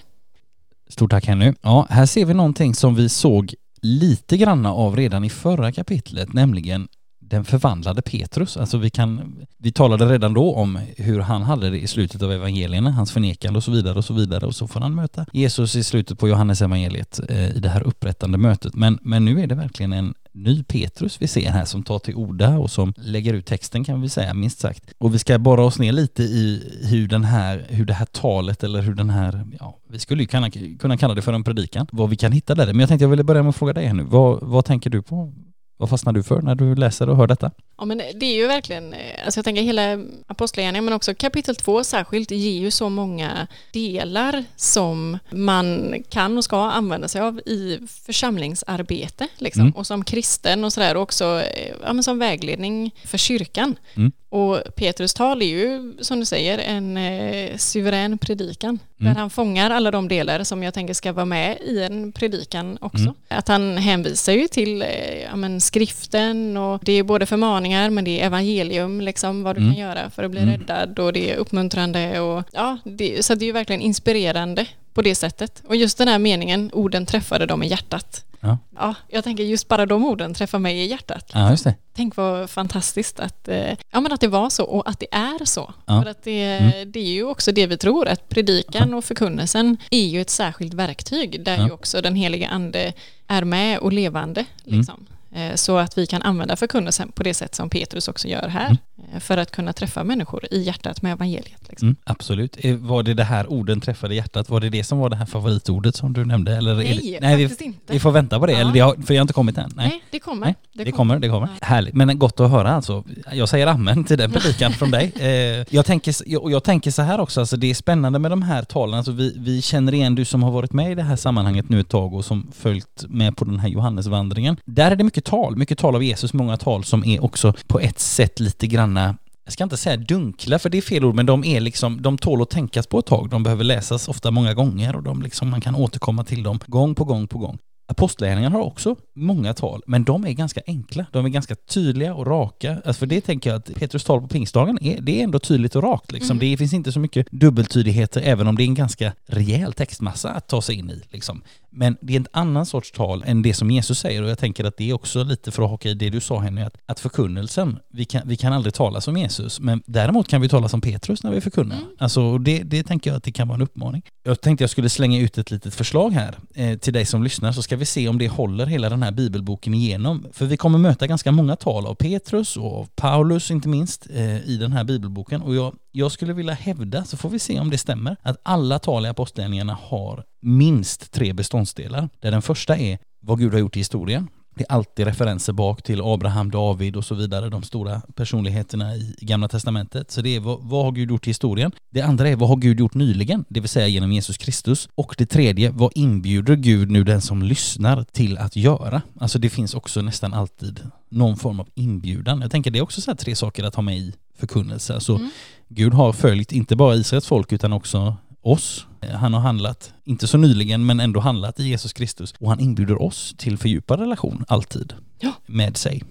Stort 0.89 1.11
tack 1.11 1.25
Henny. 1.25 1.53
Ja, 1.61 1.87
här 1.89 2.05
ser 2.05 2.25
vi 2.25 2.33
någonting 2.33 2.75
som 2.75 2.95
vi 2.95 3.09
såg 3.09 3.55
lite 3.81 4.37
granna 4.37 4.73
av 4.73 4.95
redan 4.95 5.23
i 5.23 5.29
förra 5.29 5.71
kapitlet, 5.71 6.33
nämligen 6.33 6.87
den 7.35 7.45
förvandlade 7.45 8.01
Petrus. 8.01 8.57
Alltså 8.57 8.77
vi 8.77 8.89
kan, 8.89 9.35
vi 9.57 9.71
talade 9.71 10.05
redan 10.05 10.33
då 10.33 10.55
om 10.55 10.79
hur 10.97 11.19
han 11.19 11.41
hade 11.41 11.69
det 11.69 11.79
i 11.79 11.87
slutet 11.87 12.21
av 12.21 12.31
evangelierna, 12.31 12.91
hans 12.91 13.11
förnekande 13.11 13.57
och 13.57 13.63
så 13.63 13.71
vidare 13.71 13.97
och 13.97 14.05
så 14.05 14.13
vidare 14.13 14.45
och 14.45 14.55
så 14.55 14.67
får 14.67 14.79
han 14.79 14.95
möta 14.95 15.25
Jesus 15.33 15.75
i 15.75 15.83
slutet 15.83 16.19
på 16.19 16.29
Johannes 16.29 16.61
evangeliet 16.61 17.19
eh, 17.29 17.57
i 17.57 17.59
det 17.59 17.69
här 17.69 17.83
upprättande 17.83 18.37
mötet. 18.37 18.75
Men, 18.75 18.99
men 19.01 19.25
nu 19.25 19.41
är 19.41 19.47
det 19.47 19.55
verkligen 19.55 19.93
en 19.93 20.13
ny 20.31 20.63
Petrus 20.63 21.21
vi 21.21 21.27
ser 21.27 21.49
här 21.49 21.65
som 21.65 21.83
tar 21.83 21.99
till 21.99 22.15
orda 22.15 22.57
och 22.57 22.71
som 22.71 22.93
lägger 22.97 23.33
ut 23.33 23.45
texten 23.45 23.83
kan 23.83 24.01
vi 24.01 24.09
säga, 24.09 24.33
minst 24.33 24.59
sagt. 24.59 24.93
Och 24.97 25.13
vi 25.13 25.19
ska 25.19 25.39
borra 25.39 25.65
oss 25.65 25.79
ner 25.79 25.91
lite 25.91 26.23
i 26.23 26.73
hur 26.83 27.07
den 27.07 27.23
här, 27.23 27.65
hur 27.69 27.85
det 27.85 27.93
här 27.93 28.05
talet 28.05 28.63
eller 28.63 28.81
hur 28.81 28.93
den 28.95 29.09
här, 29.09 29.45
ja, 29.59 29.77
vi 29.89 29.99
skulle 29.99 30.23
ju 30.23 30.27
kunna, 30.27 30.51
kunna 30.79 30.97
kalla 30.97 31.13
det 31.13 31.21
för 31.21 31.33
en 31.33 31.43
predikan, 31.43 31.87
vad 31.91 32.09
vi 32.09 32.15
kan 32.15 32.31
hitta 32.31 32.55
där. 32.55 32.65
Men 32.65 32.79
jag 32.79 32.89
tänkte 32.89 33.03
jag 33.03 33.09
ville 33.09 33.23
börja 33.23 33.43
med 33.43 33.49
att 33.49 33.55
fråga 33.55 33.73
dig 33.73 33.85
här 33.85 33.93
nu, 33.93 34.03
vad, 34.03 34.39
vad 34.41 34.65
tänker 34.65 34.89
du 34.89 35.01
på? 35.01 35.33
Vad 35.77 35.89
fastnar 35.89 36.13
du 36.13 36.23
för 36.23 36.41
när 36.41 36.55
du 36.55 36.75
läser 36.75 37.09
och 37.09 37.17
hör 37.17 37.27
detta? 37.27 37.51
Ja 37.77 37.85
men 37.85 37.97
det 37.97 38.25
är 38.25 38.35
ju 38.35 38.47
verkligen, 38.47 38.93
eh, 38.93 39.25
alltså 39.25 39.37
jag 39.37 39.45
tänker 39.45 39.61
hela 39.61 39.99
Apostlagärningarna 40.27 40.85
men 40.85 40.93
också 40.93 41.15
kapitel 41.15 41.55
två 41.55 41.83
särskilt 41.83 42.31
ger 42.31 42.59
ju 42.59 42.71
så 42.71 42.89
många 42.89 43.47
delar 43.73 44.43
som 44.55 45.17
man 45.31 45.95
kan 46.09 46.37
och 46.37 46.43
ska 46.43 46.63
använda 46.63 47.07
sig 47.07 47.21
av 47.21 47.39
i 47.39 47.79
församlingsarbete 48.05 49.27
liksom. 49.37 49.61
Mm. 49.61 49.73
och 49.73 49.87
som 49.87 50.03
kristen 50.03 50.63
och 50.63 50.73
sådär 50.73 50.95
och 50.95 51.01
också 51.01 51.41
eh, 51.41 51.73
ja, 51.83 51.93
men 51.93 52.03
som 52.03 52.19
vägledning 52.19 52.95
för 53.03 53.17
kyrkan. 53.17 53.75
Mm. 53.95 54.11
Och 54.35 54.61
Petrus 54.75 55.13
tal 55.13 55.41
är 55.41 55.45
ju 55.45 55.93
som 56.01 56.19
du 56.19 56.25
säger 56.25 56.57
en 56.57 56.97
eh, 56.97 57.57
suverän 57.57 58.17
predikan 58.17 58.79
mm. 58.99 59.13
där 59.13 59.19
han 59.19 59.29
fångar 59.29 59.69
alla 59.69 59.91
de 59.91 60.07
delar 60.07 60.43
som 60.43 60.63
jag 60.63 60.73
tänker 60.73 60.93
ska 60.93 61.13
vara 61.13 61.25
med 61.25 61.57
i 61.61 61.83
en 61.83 62.11
predikan 62.11 62.77
också. 62.81 63.03
Mm. 63.03 63.15
Att 63.27 63.47
han 63.47 63.77
hänvisar 63.77 64.33
ju 64.33 64.47
till 64.47 64.81
eh, 64.81 64.87
ja, 65.23 65.35
men 65.35 65.61
skriften 65.61 66.57
och 66.57 66.81
det 66.83 66.93
är 66.93 67.03
både 67.03 67.25
förmaningar 67.25 67.89
men 67.89 68.03
det 68.03 68.21
är 68.21 68.25
evangelium, 68.25 69.01
liksom 69.01 69.43
vad 69.43 69.55
du 69.55 69.61
mm. 69.61 69.73
kan 69.73 69.81
göra 69.81 70.09
för 70.09 70.23
att 70.23 70.31
bli 70.31 70.41
mm. 70.41 70.51
räddad 70.51 70.99
och 70.99 71.13
det 71.13 71.31
är 71.31 71.35
uppmuntrande 71.35 72.19
och 72.19 72.43
ja, 72.53 72.77
det, 72.83 73.25
så 73.25 73.35
det 73.35 73.45
är 73.45 73.47
ju 73.47 73.53
verkligen 73.53 73.81
inspirerande 73.81 74.67
på 74.93 75.01
det 75.01 75.15
sättet. 75.15 75.63
Och 75.67 75.75
just 75.75 75.97
den 75.97 76.07
här 76.07 76.19
meningen, 76.19 76.69
orden 76.73 77.05
träffade 77.05 77.45
dem 77.45 77.63
i 77.63 77.67
hjärtat. 77.67 78.25
Ja. 78.45 78.57
ja, 78.75 78.95
jag 79.07 79.23
tänker 79.23 79.43
just 79.43 79.67
bara 79.67 79.85
de 79.85 80.05
orden 80.05 80.33
träffar 80.33 80.59
mig 80.59 80.77
i 80.77 80.85
hjärtat. 80.85 81.31
Ja, 81.33 81.51
just 81.51 81.63
det. 81.63 81.75
Tänk 81.93 82.15
vad 82.15 82.49
fantastiskt 82.49 83.19
att, 83.19 83.47
eh, 83.47 83.73
ja, 83.91 83.99
men 83.99 84.11
att 84.11 84.21
det 84.21 84.27
var 84.27 84.49
så 84.49 84.63
och 84.63 84.89
att 84.89 84.99
det 84.99 85.07
är 85.11 85.45
så. 85.45 85.73
Ja. 85.85 86.01
För 86.01 86.09
att 86.09 86.23
det, 86.23 86.43
mm. 86.43 86.91
det 86.91 86.99
är 86.99 87.13
ju 87.13 87.23
också 87.23 87.51
det 87.51 87.67
vi 87.67 87.77
tror, 87.77 88.07
att 88.07 88.29
predikan 88.29 88.93
och 88.93 89.05
förkunnelsen 89.05 89.77
är 89.91 90.05
ju 90.05 90.21
ett 90.21 90.29
särskilt 90.29 90.73
verktyg 90.73 91.43
där 91.43 91.57
ja. 91.57 91.65
ju 91.65 91.71
också 91.71 92.01
den 92.01 92.15
heliga 92.15 92.47
ande 92.47 92.93
är 93.27 93.43
med 93.43 93.79
och 93.79 93.93
levande. 93.93 94.45
Mm. 94.65 94.77
Liksom. 94.77 94.95
Mm. 94.95 95.14
Eh, 95.35 95.55
så 95.55 95.77
att 95.77 95.97
vi 95.97 96.07
kan 96.07 96.21
använda 96.21 96.55
förkunnelsen 96.55 97.11
på 97.11 97.23
det 97.23 97.33
sätt 97.33 97.55
som 97.55 97.69
Petrus 97.69 98.07
också 98.07 98.27
gör 98.27 98.47
här. 98.47 98.65
Mm. 98.65 98.77
Eh, 99.13 99.19
för 99.19 99.37
att 99.37 99.51
kunna 99.51 99.73
träffa 99.73 100.03
människor 100.03 100.45
i 100.51 100.61
hjärtat 100.61 101.01
med 101.01 101.11
evangeliet. 101.11 101.69
Liksom. 101.69 101.87
Mm, 101.87 101.95
absolut. 102.03 102.57
Eh, 102.59 102.75
var 102.75 103.03
det 103.03 103.13
det 103.13 103.23
här 103.23 103.51
orden 103.51 103.81
träffade 103.81 104.15
hjärtat, 104.15 104.49
var 104.49 104.59
det 104.59 104.69
det 104.69 104.83
som 104.83 104.97
var 104.99 105.09
det 105.09 105.15
här 105.15 105.25
favoritordet 105.25 105.95
som 105.95 106.13
du 106.13 106.25
nämnde? 106.25 106.55
Eller 106.55 106.75
nej, 106.75 106.99
det, 107.03 107.19
nej 107.19 107.43
faktiskt 107.43 107.61
vi, 107.61 107.65
inte. 107.65 107.93
Vi 107.93 107.99
får 107.99 108.11
vänta 108.11 108.39
på 108.39 108.45
det, 108.45 108.51
ja. 108.51 108.59
eller 108.59 108.73
det 108.73 108.79
har, 108.79 108.93
för 108.93 109.07
det 109.07 109.15
har 109.15 109.21
inte 109.21 109.33
kommit 109.33 109.57
än. 109.57 109.71
Nej, 109.75 109.87
nej 109.87 110.03
det 110.11 110.19
kommer. 110.19 110.45
Nej, 110.45 110.55
det, 110.73 110.83
det 110.83 110.91
kommer. 110.91 111.19
det 111.19 111.29
kommer. 111.29 111.49
Härligt, 111.61 111.93
men 111.93 112.19
gott 112.19 112.39
att 112.39 112.51
höra 112.51 112.71
alltså. 112.71 113.03
Jag 113.31 113.49
säger 113.49 113.67
amen 113.67 114.03
till 114.03 114.17
den 114.17 114.31
predikan 114.31 114.73
från 114.73 114.91
dig. 114.91 115.11
Jag 115.69 115.85
tänker, 115.85 116.37
och 116.41 116.51
jag 116.51 116.63
tänker 116.63 116.91
så 116.91 117.01
här 117.01 117.19
också, 117.19 117.39
alltså 117.39 117.57
det 117.57 117.69
är 117.69 117.73
spännande 117.73 118.19
med 118.19 118.31
de 118.31 118.41
här 118.41 118.63
talen. 118.63 118.95
Alltså 118.95 119.11
vi, 119.11 119.33
vi 119.37 119.61
känner 119.61 119.93
igen, 119.93 120.15
du 120.15 120.25
som 120.25 120.43
har 120.43 120.51
varit 120.51 120.73
med 120.73 120.91
i 120.91 120.95
det 120.95 121.03
här 121.03 121.15
sammanhanget 121.15 121.69
nu 121.69 121.79
ett 121.79 121.89
tag 121.89 122.13
och 122.13 122.25
som 122.25 122.51
följt 122.55 123.05
med 123.07 123.37
på 123.37 123.45
den 123.45 123.59
här 123.59 123.69
Johannesvandringen. 123.69 124.57
Där 124.65 124.91
är 124.91 124.95
det 124.95 125.03
mycket 125.03 125.24
tal, 125.25 125.55
mycket 125.55 125.77
tal 125.77 125.95
av 125.95 126.03
Jesus, 126.03 126.33
många 126.33 126.57
tal 126.57 126.83
som 126.83 127.05
är 127.05 127.23
också 127.23 127.53
på 127.67 127.79
ett 127.79 127.99
sätt 127.99 128.39
lite 128.39 128.67
granna 128.67 129.15
jag 129.45 129.53
ska 129.53 129.63
inte 129.63 129.77
säga 129.77 129.97
dunkla, 129.97 130.59
för 130.59 130.69
det 130.69 130.77
är 130.77 130.81
fel 130.81 131.05
ord, 131.05 131.15
men 131.15 131.25
de 131.25 131.43
är 131.43 131.59
liksom, 131.59 132.01
de 132.01 132.17
tål 132.17 132.41
att 132.41 132.49
tänkas 132.49 132.87
på 132.87 132.99
ett 132.99 133.05
tag. 133.05 133.29
De 133.29 133.43
behöver 133.43 133.63
läsas 133.63 134.07
ofta 134.07 134.31
många 134.31 134.53
gånger 134.53 134.95
och 134.95 135.03
de 135.03 135.21
liksom, 135.21 135.49
man 135.49 135.61
kan 135.61 135.75
återkomma 135.75 136.23
till 136.23 136.43
dem 136.43 136.59
gång 136.67 136.95
på 136.95 137.03
gång 137.03 137.27
på 137.27 137.37
gång. 137.37 137.57
Apostlagärningarna 137.87 138.55
har 138.55 138.63
också 138.63 138.95
många 139.13 139.53
tal, 139.53 139.81
men 139.87 140.03
de 140.03 140.25
är 140.25 140.31
ganska 140.31 140.61
enkla. 140.67 141.05
De 141.11 141.25
är 141.25 141.29
ganska 141.29 141.55
tydliga 141.55 142.13
och 142.13 142.27
raka. 142.27 142.71
Alltså 142.71 142.99
för 142.99 143.05
det 143.05 143.21
tänker 143.21 143.49
jag 143.49 143.57
att 143.57 143.75
Petrus 143.75 144.03
tal 144.03 144.21
på 144.21 144.27
pingstdagen, 144.27 144.77
är, 144.81 145.01
det 145.01 145.19
är 145.19 145.23
ändå 145.23 145.39
tydligt 145.39 145.75
och 145.75 145.83
rakt. 145.83 146.11
Liksom. 146.11 146.37
Mm. 146.37 146.51
Det 146.51 146.57
finns 146.57 146.73
inte 146.73 146.91
så 146.91 146.99
mycket 146.99 147.27
dubbeltydigheter, 147.31 148.21
även 148.21 148.47
om 148.47 148.55
det 148.55 148.63
är 148.63 148.67
en 148.67 148.73
ganska 148.73 149.13
rejäl 149.25 149.73
textmassa 149.73 150.29
att 150.29 150.47
ta 150.47 150.61
sig 150.61 150.75
in 150.75 150.89
i. 150.89 151.01
Liksom. 151.09 151.41
Men 151.77 151.97
det 152.01 152.13
är 152.13 152.17
en 152.17 152.27
annan 152.31 152.65
sorts 152.65 152.91
tal 152.91 153.23
än 153.27 153.41
det 153.41 153.53
som 153.53 153.71
Jesus 153.71 153.99
säger 153.99 154.23
och 154.23 154.29
jag 154.29 154.39
tänker 154.39 154.63
att 154.63 154.77
det 154.77 154.89
är 154.89 154.93
också 154.93 155.23
lite 155.23 155.51
för 155.51 155.63
att 155.63 155.69
haka 155.69 155.89
i 155.89 155.93
det 155.93 156.09
du 156.09 156.19
sa 156.19 156.39
Henry, 156.39 156.63
att, 156.63 156.77
att 156.85 156.99
förkunnelsen, 156.99 157.79
vi 157.93 158.05
kan, 158.05 158.21
vi 158.25 158.35
kan 158.37 158.53
aldrig 158.53 158.73
tala 158.73 159.01
som 159.01 159.17
Jesus, 159.17 159.59
men 159.59 159.83
däremot 159.85 160.27
kan 160.27 160.41
vi 160.41 160.49
tala 160.49 160.69
som 160.69 160.81
Petrus 160.81 161.23
när 161.23 161.31
vi 161.31 161.41
förkunnar. 161.41 161.75
Mm. 161.75 161.87
Alltså 161.99 162.37
det, 162.37 162.63
det 162.63 162.83
tänker 162.83 163.09
jag 163.09 163.17
att 163.17 163.23
det 163.23 163.31
kan 163.31 163.47
vara 163.47 163.55
en 163.55 163.61
uppmaning. 163.61 164.01
Jag 164.23 164.41
tänkte 164.41 164.63
jag 164.63 164.69
skulle 164.69 164.89
slänga 164.89 165.19
ut 165.19 165.37
ett 165.37 165.51
litet 165.51 165.75
förslag 165.75 166.11
här 166.11 166.35
eh, 166.55 166.77
till 166.77 166.93
dig 166.93 167.05
som 167.05 167.23
lyssnar 167.23 167.51
så 167.51 167.61
ska 167.61 167.74
vi 167.77 167.85
se 167.85 168.07
om 168.09 168.17
det 168.17 168.27
håller 168.27 168.65
hela 168.65 168.89
den 168.89 169.03
här 169.03 169.11
bibelboken 169.11 169.73
igenom. 169.73 170.27
För 170.31 170.45
vi 170.45 170.57
kommer 170.57 170.77
möta 170.77 171.07
ganska 171.07 171.31
många 171.31 171.55
tal 171.55 171.85
av 171.85 171.95
Petrus 171.95 172.57
och 172.57 172.79
av 172.79 172.87
Paulus 172.95 173.51
inte 173.51 173.69
minst 173.69 174.07
eh, 174.09 174.49
i 174.49 174.57
den 174.57 174.71
här 174.71 174.83
bibelboken 174.83 175.41
och 175.41 175.55
jag 175.55 175.75
jag 175.95 176.11
skulle 176.11 176.33
vilja 176.33 176.53
hävda, 176.53 177.03
så 177.03 177.17
får 177.17 177.29
vi 177.29 177.39
se 177.39 177.59
om 177.59 177.69
det 177.69 177.77
stämmer, 177.77 178.15
att 178.21 178.41
alla 178.43 178.79
tal 178.79 179.05
i 179.05 179.09
apostlagärningarna 179.09 179.77
har 179.81 180.23
minst 180.41 181.11
tre 181.11 181.33
beståndsdelar. 181.33 182.09
Där 182.19 182.31
den 182.31 182.41
första 182.41 182.77
är 182.77 182.99
vad 183.21 183.39
Gud 183.39 183.53
har 183.53 183.59
gjort 183.59 183.75
i 183.75 183.79
historien. 183.79 184.27
Det 184.55 184.63
är 184.63 184.71
alltid 184.71 185.05
referenser 185.05 185.53
bak 185.53 185.83
till 185.83 186.01
Abraham, 186.01 186.51
David 186.51 186.95
och 186.95 187.05
så 187.05 187.15
vidare, 187.15 187.49
de 187.49 187.63
stora 187.63 188.01
personligheterna 188.15 188.95
i 188.95 189.15
Gamla 189.21 189.47
Testamentet. 189.47 190.11
Så 190.11 190.21
det 190.21 190.35
är 190.35 190.39
vad, 190.39 190.59
vad 190.61 190.85
har 190.85 190.91
Gud 190.91 191.09
gjort 191.09 191.27
i 191.27 191.29
historien? 191.29 191.71
Det 191.89 192.01
andra 192.01 192.29
är 192.29 192.35
vad 192.35 192.49
har 192.49 192.55
Gud 192.55 192.79
gjort 192.79 192.93
nyligen? 192.93 193.45
Det 193.49 193.59
vill 193.59 193.69
säga 193.69 193.87
genom 193.87 194.11
Jesus 194.11 194.37
Kristus. 194.37 194.89
Och 194.95 195.15
det 195.17 195.25
tredje, 195.25 195.71
vad 195.71 195.91
inbjuder 195.95 196.55
Gud 196.55 196.91
nu 196.91 197.03
den 197.03 197.21
som 197.21 197.43
lyssnar 197.43 198.03
till 198.03 198.37
att 198.37 198.55
göra? 198.55 199.01
Alltså 199.19 199.39
det 199.39 199.49
finns 199.49 199.73
också 199.73 200.01
nästan 200.01 200.33
alltid 200.33 200.79
någon 201.09 201.37
form 201.37 201.59
av 201.59 201.67
inbjudan. 201.75 202.41
Jag 202.41 202.51
tänker 202.51 202.71
det 202.71 202.79
är 202.79 202.83
också 202.83 203.01
så 203.01 203.15
tre 203.15 203.35
saker 203.35 203.63
att 203.63 203.75
ha 203.75 203.81
med 203.81 203.97
i 203.97 204.13
förkunnelse. 204.37 204.93
Alltså 204.93 205.15
mm. 205.15 205.29
Gud 205.67 205.93
har 205.93 206.13
följt 206.13 206.51
inte 206.51 206.75
bara 206.75 206.95
Israels 206.95 207.27
folk 207.27 207.51
utan 207.51 207.73
också 207.73 208.17
oss. 208.45 208.87
Han 209.13 209.33
har 209.33 209.41
handlat, 209.41 209.93
inte 210.03 210.27
så 210.27 210.37
nyligen, 210.37 210.85
men 210.85 210.99
ändå 210.99 211.19
handlat 211.19 211.59
i 211.59 211.67
Jesus 211.67 211.93
Kristus. 211.93 212.33
Och 212.39 212.49
han 212.49 212.59
inbjuder 212.59 213.01
oss 213.01 213.35
till 213.37 213.57
fördjupad 213.57 213.99
relation, 213.99 214.45
alltid, 214.47 214.93
ja. 215.19 215.33
med 215.45 215.77
sig. 215.77 216.03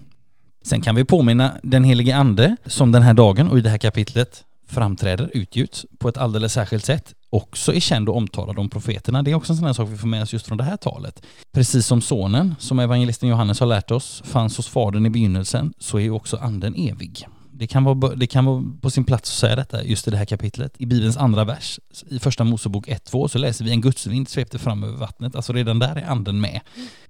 Sen 0.65 0.81
kan 0.81 0.95
vi 0.95 1.05
påminna 1.05 1.51
den 1.63 1.83
helige 1.83 2.15
ande 2.15 2.57
som 2.65 2.91
den 2.91 3.01
här 3.01 3.13
dagen 3.13 3.47
och 3.47 3.57
i 3.57 3.61
det 3.61 3.69
här 3.69 3.77
kapitlet 3.77 4.43
framträder, 4.67 5.29
utgjuts 5.33 5.85
på 5.97 6.09
ett 6.09 6.17
alldeles 6.17 6.53
särskilt 6.53 6.85
sätt, 6.85 7.13
också 7.29 7.73
är 7.73 7.79
känd 7.79 8.09
och 8.09 8.17
omtalad 8.17 8.59
om 8.59 8.69
profeterna. 8.69 9.23
Det 9.23 9.31
är 9.31 9.35
också 9.35 9.53
en 9.53 9.57
sån 9.57 9.65
här 9.65 9.73
sak 9.73 9.89
vi 9.91 9.97
får 9.97 10.07
med 10.07 10.23
oss 10.23 10.33
just 10.33 10.47
från 10.47 10.57
det 10.57 10.63
här 10.63 10.77
talet. 10.77 11.21
Precis 11.53 11.85
som 11.85 12.01
sonen, 12.01 12.55
som 12.59 12.79
evangelisten 12.79 13.29
Johannes 13.29 13.59
har 13.59 13.67
lärt 13.67 13.91
oss, 13.91 14.23
fanns 14.25 14.57
hos 14.57 14.67
fadern 14.67 15.05
i 15.05 15.09
begynnelsen, 15.09 15.73
så 15.79 15.97
är 15.97 16.01
ju 16.01 16.11
också 16.11 16.37
anden 16.37 16.75
evig. 16.75 17.27
Det 17.57 17.67
kan, 17.67 17.83
vara, 17.83 18.15
det 18.15 18.27
kan 18.27 18.45
vara 18.45 18.63
på 18.81 18.89
sin 18.89 19.03
plats 19.03 19.31
att 19.31 19.37
säga 19.37 19.55
detta 19.55 19.83
just 19.83 20.07
i 20.07 20.11
det 20.11 20.17
här 20.17 20.25
kapitlet. 20.25 20.73
I 20.77 20.85
Bibelns 20.85 21.17
andra 21.17 21.43
vers, 21.43 21.79
i 22.07 22.19
första 22.19 22.43
Mosebok 22.43 22.87
1-2, 22.87 23.27
så 23.27 23.37
läser 23.37 23.65
vi 23.65 23.71
en 23.71 23.81
gudsvind 23.81 24.29
svepte 24.29 24.59
fram 24.59 24.83
över 24.83 24.97
vattnet. 24.97 25.35
Alltså 25.35 25.53
redan 25.53 25.79
där 25.79 25.95
är 25.95 26.05
anden 26.05 26.41
med. 26.41 26.61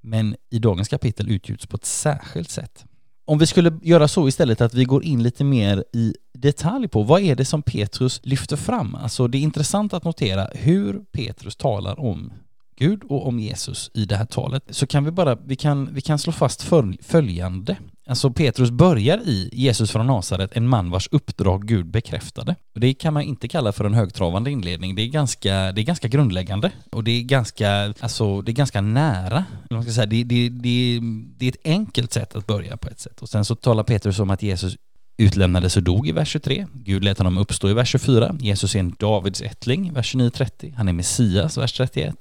Men 0.01 0.35
i 0.51 0.59
dagens 0.59 0.87
kapitel 0.87 1.31
utgjuts 1.31 1.67
på 1.67 1.75
ett 1.75 1.85
särskilt 1.85 2.49
sätt. 2.49 2.85
Om 3.27 3.37
vi 3.37 3.47
skulle 3.47 3.79
göra 3.81 4.07
så 4.07 4.27
istället 4.27 4.61
att 4.61 4.73
vi 4.73 4.83
går 4.83 5.03
in 5.03 5.23
lite 5.23 5.43
mer 5.43 5.83
i 5.93 6.13
detalj 6.33 6.87
på 6.87 7.03
vad 7.03 7.21
är 7.21 7.35
det 7.35 7.45
som 7.45 7.61
Petrus 7.61 8.21
lyfter 8.23 8.55
fram. 8.55 8.95
Alltså 8.95 9.27
det 9.27 9.37
är 9.37 9.41
intressant 9.41 9.93
att 9.93 10.03
notera 10.03 10.47
hur 10.53 10.99
Petrus 11.11 11.55
talar 11.55 11.99
om 11.99 12.33
Gud 12.77 13.03
och 13.03 13.27
om 13.27 13.39
Jesus 13.39 13.91
i 13.93 14.05
det 14.05 14.15
här 14.15 14.25
talet 14.25 14.63
så 14.69 14.87
kan 14.87 15.05
vi 15.05 15.11
bara, 15.11 15.35
vi 15.35 15.55
kan, 15.55 15.93
vi 15.93 16.01
kan 16.01 16.19
slå 16.19 16.33
fast 16.33 16.61
följande. 17.01 17.77
Alltså 18.07 18.31
Petrus 18.31 18.71
börjar 18.71 19.17
i 19.17 19.49
Jesus 19.53 19.91
från 19.91 20.07
Nasaret, 20.07 20.57
en 20.57 20.67
man 20.67 20.89
vars 20.89 21.09
uppdrag 21.11 21.67
Gud 21.67 21.85
bekräftade. 21.85 22.55
Och 22.73 22.79
det 22.79 22.93
kan 22.93 23.13
man 23.13 23.23
inte 23.23 23.47
kalla 23.47 23.71
för 23.71 23.85
en 23.85 23.93
högtravande 23.93 24.51
inledning. 24.51 24.95
Det 24.95 25.01
är 25.01 25.07
ganska, 25.07 25.71
det 25.71 25.81
är 25.81 25.83
ganska 25.83 26.07
grundläggande 26.07 26.71
och 26.91 27.03
det 27.03 27.11
är 27.11 27.21
ganska, 27.21 27.93
alltså 27.99 28.41
det 28.41 28.51
är 28.51 28.53
ganska 28.53 28.81
nära. 28.81 29.45
Man 29.69 29.83
ska 29.83 29.91
säga, 29.91 30.05
det, 30.05 30.23
det, 30.23 30.49
det, 30.49 30.99
det 31.37 31.45
är 31.45 31.49
ett 31.49 31.65
enkelt 31.65 32.13
sätt 32.13 32.35
att 32.35 32.47
börja 32.47 32.77
på 32.77 32.87
ett 32.87 32.99
sätt. 32.99 33.21
Och 33.21 33.29
sen 33.29 33.45
så 33.45 33.55
talar 33.55 33.83
Petrus 33.83 34.19
om 34.19 34.29
att 34.29 34.43
Jesus 34.43 34.77
utlämnades 35.17 35.77
och 35.77 35.83
dog 35.83 36.07
i 36.07 36.11
vers 36.11 36.29
23. 36.29 36.67
Gud 36.73 37.03
lät 37.03 37.17
honom 37.17 37.37
uppstå 37.37 37.69
i 37.69 37.73
vers 37.73 37.89
24. 37.89 38.35
Jesus 38.39 38.75
är 38.75 38.79
en 38.79 38.95
Davids 38.99 39.41
ättling, 39.41 39.93
vers 39.93 40.15
29-30. 40.15 40.73
Han 40.75 40.87
är 40.87 40.93
Messias, 40.93 41.57
vers 41.57 41.73
31. 41.73 42.15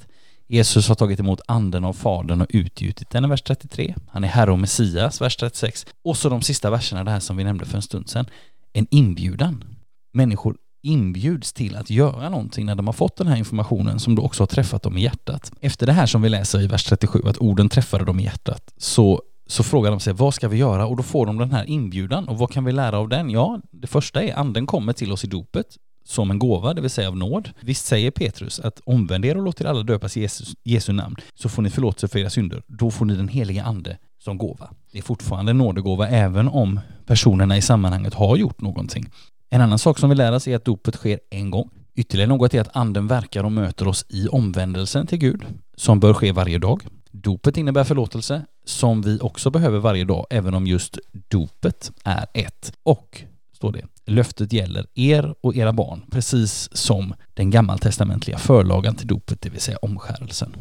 Jesus 0.48 0.88
har 0.88 0.94
tagit 0.94 1.20
emot 1.20 1.40
anden 1.46 1.85
av 1.85 1.92
Fadern 1.92 2.40
och 2.40 2.46
utgjutit 2.50 3.11
den 3.11 3.24
i 3.24 3.28
vers 3.28 3.42
33. 3.42 3.94
Han 4.09 4.24
är 4.24 4.28
Herre 4.28 4.52
och 4.52 4.59
Messias, 4.59 5.20
vers 5.20 5.37
36. 5.37 5.87
Och 6.04 6.16
så 6.16 6.28
de 6.28 6.42
sista 6.42 6.70
verserna, 6.70 7.04
det 7.04 7.11
här 7.11 7.20
som 7.20 7.37
vi 7.37 7.44
nämnde 7.44 7.64
för 7.64 7.76
en 7.76 7.83
stund 7.83 8.09
sedan. 8.09 8.26
En 8.72 8.87
inbjudan. 8.90 9.64
Människor 10.12 10.57
inbjuds 10.83 11.52
till 11.52 11.76
att 11.76 11.90
göra 11.90 12.28
någonting 12.28 12.66
när 12.66 12.74
de 12.74 12.87
har 12.87 12.92
fått 12.92 13.16
den 13.16 13.26
här 13.26 13.37
informationen 13.37 14.00
som 14.00 14.14
då 14.14 14.22
också 14.22 14.42
har 14.42 14.46
träffat 14.46 14.83
dem 14.83 14.96
i 14.96 15.02
hjärtat. 15.02 15.52
Efter 15.61 15.87
det 15.87 15.92
här 15.92 16.07
som 16.07 16.22
vi 16.22 16.28
läser 16.28 16.61
i 16.61 16.66
vers 16.66 16.85
37, 16.85 17.22
att 17.26 17.38
orden 17.38 17.68
träffade 17.68 18.04
dem 18.04 18.20
i 18.20 18.24
hjärtat, 18.24 18.74
så 18.76 19.22
så 19.46 19.62
frågar 19.62 19.90
de 19.90 20.00
sig 20.00 20.12
vad 20.12 20.35
ska 20.35 20.48
vi 20.48 20.57
göra 20.57 20.87
och 20.87 20.96
då 20.96 21.02
får 21.02 21.26
de 21.26 21.38
den 21.38 21.52
här 21.52 21.64
inbjudan 21.64 22.28
och 22.28 22.38
vad 22.38 22.50
kan 22.50 22.64
vi 22.64 22.72
lära 22.72 22.98
av 22.98 23.09
den? 23.09 23.30
Ja, 23.30 23.61
det 23.70 23.87
första 23.87 24.22
är 24.22 24.38
anden 24.38 24.66
kommer 24.66 24.92
till 24.92 25.12
oss 25.12 25.24
i 25.24 25.26
dopet 25.26 25.66
som 26.05 26.31
en 26.31 26.38
gåva, 26.38 26.75
det 26.75 26.81
vill 26.81 26.90
säga 26.90 27.09
av 27.09 27.17
nåd. 27.17 27.51
Visst 27.61 27.87
säger 27.87 28.11
Petrus 28.11 28.61
att 28.61 28.81
omvänd 28.85 29.25
er 29.25 29.37
och 29.37 29.43
låt 29.43 29.61
er 29.61 29.64
alla 29.64 29.83
döpas 29.83 30.17
i 30.17 30.21
Jesus, 30.21 30.55
Jesu 30.62 30.93
namn, 30.93 31.17
så 31.35 31.49
får 31.49 31.62
ni 31.62 31.71
förlåtelse 31.71 32.09
för 32.09 32.19
era 32.19 32.31
synder. 32.31 32.62
Då 32.67 32.90
får 32.90 33.05
ni 33.05 33.14
den 33.14 33.29
heliga 33.29 33.64
ande 33.64 33.99
som 34.19 34.38
gåva. 34.38 34.71
Det 34.93 34.99
är 34.99 35.03
fortfarande 35.03 35.51
en 35.51 35.59
nådegåva 35.59 36.09
även 36.09 36.49
om 36.49 36.81
personerna 37.07 37.57
i 37.57 37.62
sammanhanget 37.62 38.14
har 38.14 38.37
gjort 38.37 38.61
någonting. 38.61 39.07
En 39.51 39.61
annan 39.61 39.79
sak 39.79 39.99
som 39.99 40.11
vi 40.11 40.17
lär 40.17 40.33
oss 40.33 40.49
är 40.49 40.57
att 40.57 40.64
dopet 40.64 40.95
sker 40.95 41.21
en 41.31 41.51
gång. 41.51 41.71
Ytterligare 41.97 42.29
något 42.29 42.55
är 42.55 42.61
att 42.61 42.77
anden 42.77 43.07
verkar 43.07 43.45
och 43.45 43.53
möter 43.53 43.88
oss 43.88 44.05
i 44.09 44.29
omvändelsen 44.29 45.07
till 45.07 45.19
Gud, 45.19 45.45
som 45.77 46.01
bör 46.01 46.14
ske 46.14 46.33
varje 46.33 46.59
dag. 46.59 46.87
Dopet 47.11 47.57
innebär 47.57 47.85
förlåtelse, 47.85 48.43
som 48.64 49.03
vi 49.03 49.19
också 49.21 49.51
behöver 49.51 49.79
varje 49.79 50.05
dag, 50.05 50.27
även 50.31 50.55
om 50.55 50.67
just 50.67 50.99
dopet 51.29 51.93
är 52.05 52.27
ett. 52.35 52.73
Och, 52.83 53.23
står 53.53 53.73
det, 53.73 53.83
löftet 54.07 54.53
gäller 54.53 54.87
er 54.95 55.35
och 55.40 55.57
era 55.57 55.73
barn, 55.73 56.03
precis 56.11 56.77
som 56.77 57.14
den 57.35 57.51
gammaltestamentliga 57.51 58.38
förlagan 58.38 58.95
till 58.95 59.07
dopet, 59.07 59.40
det 59.40 59.51
vill 59.51 59.61
säga 59.61 59.79
omskärelsen. 59.83 60.57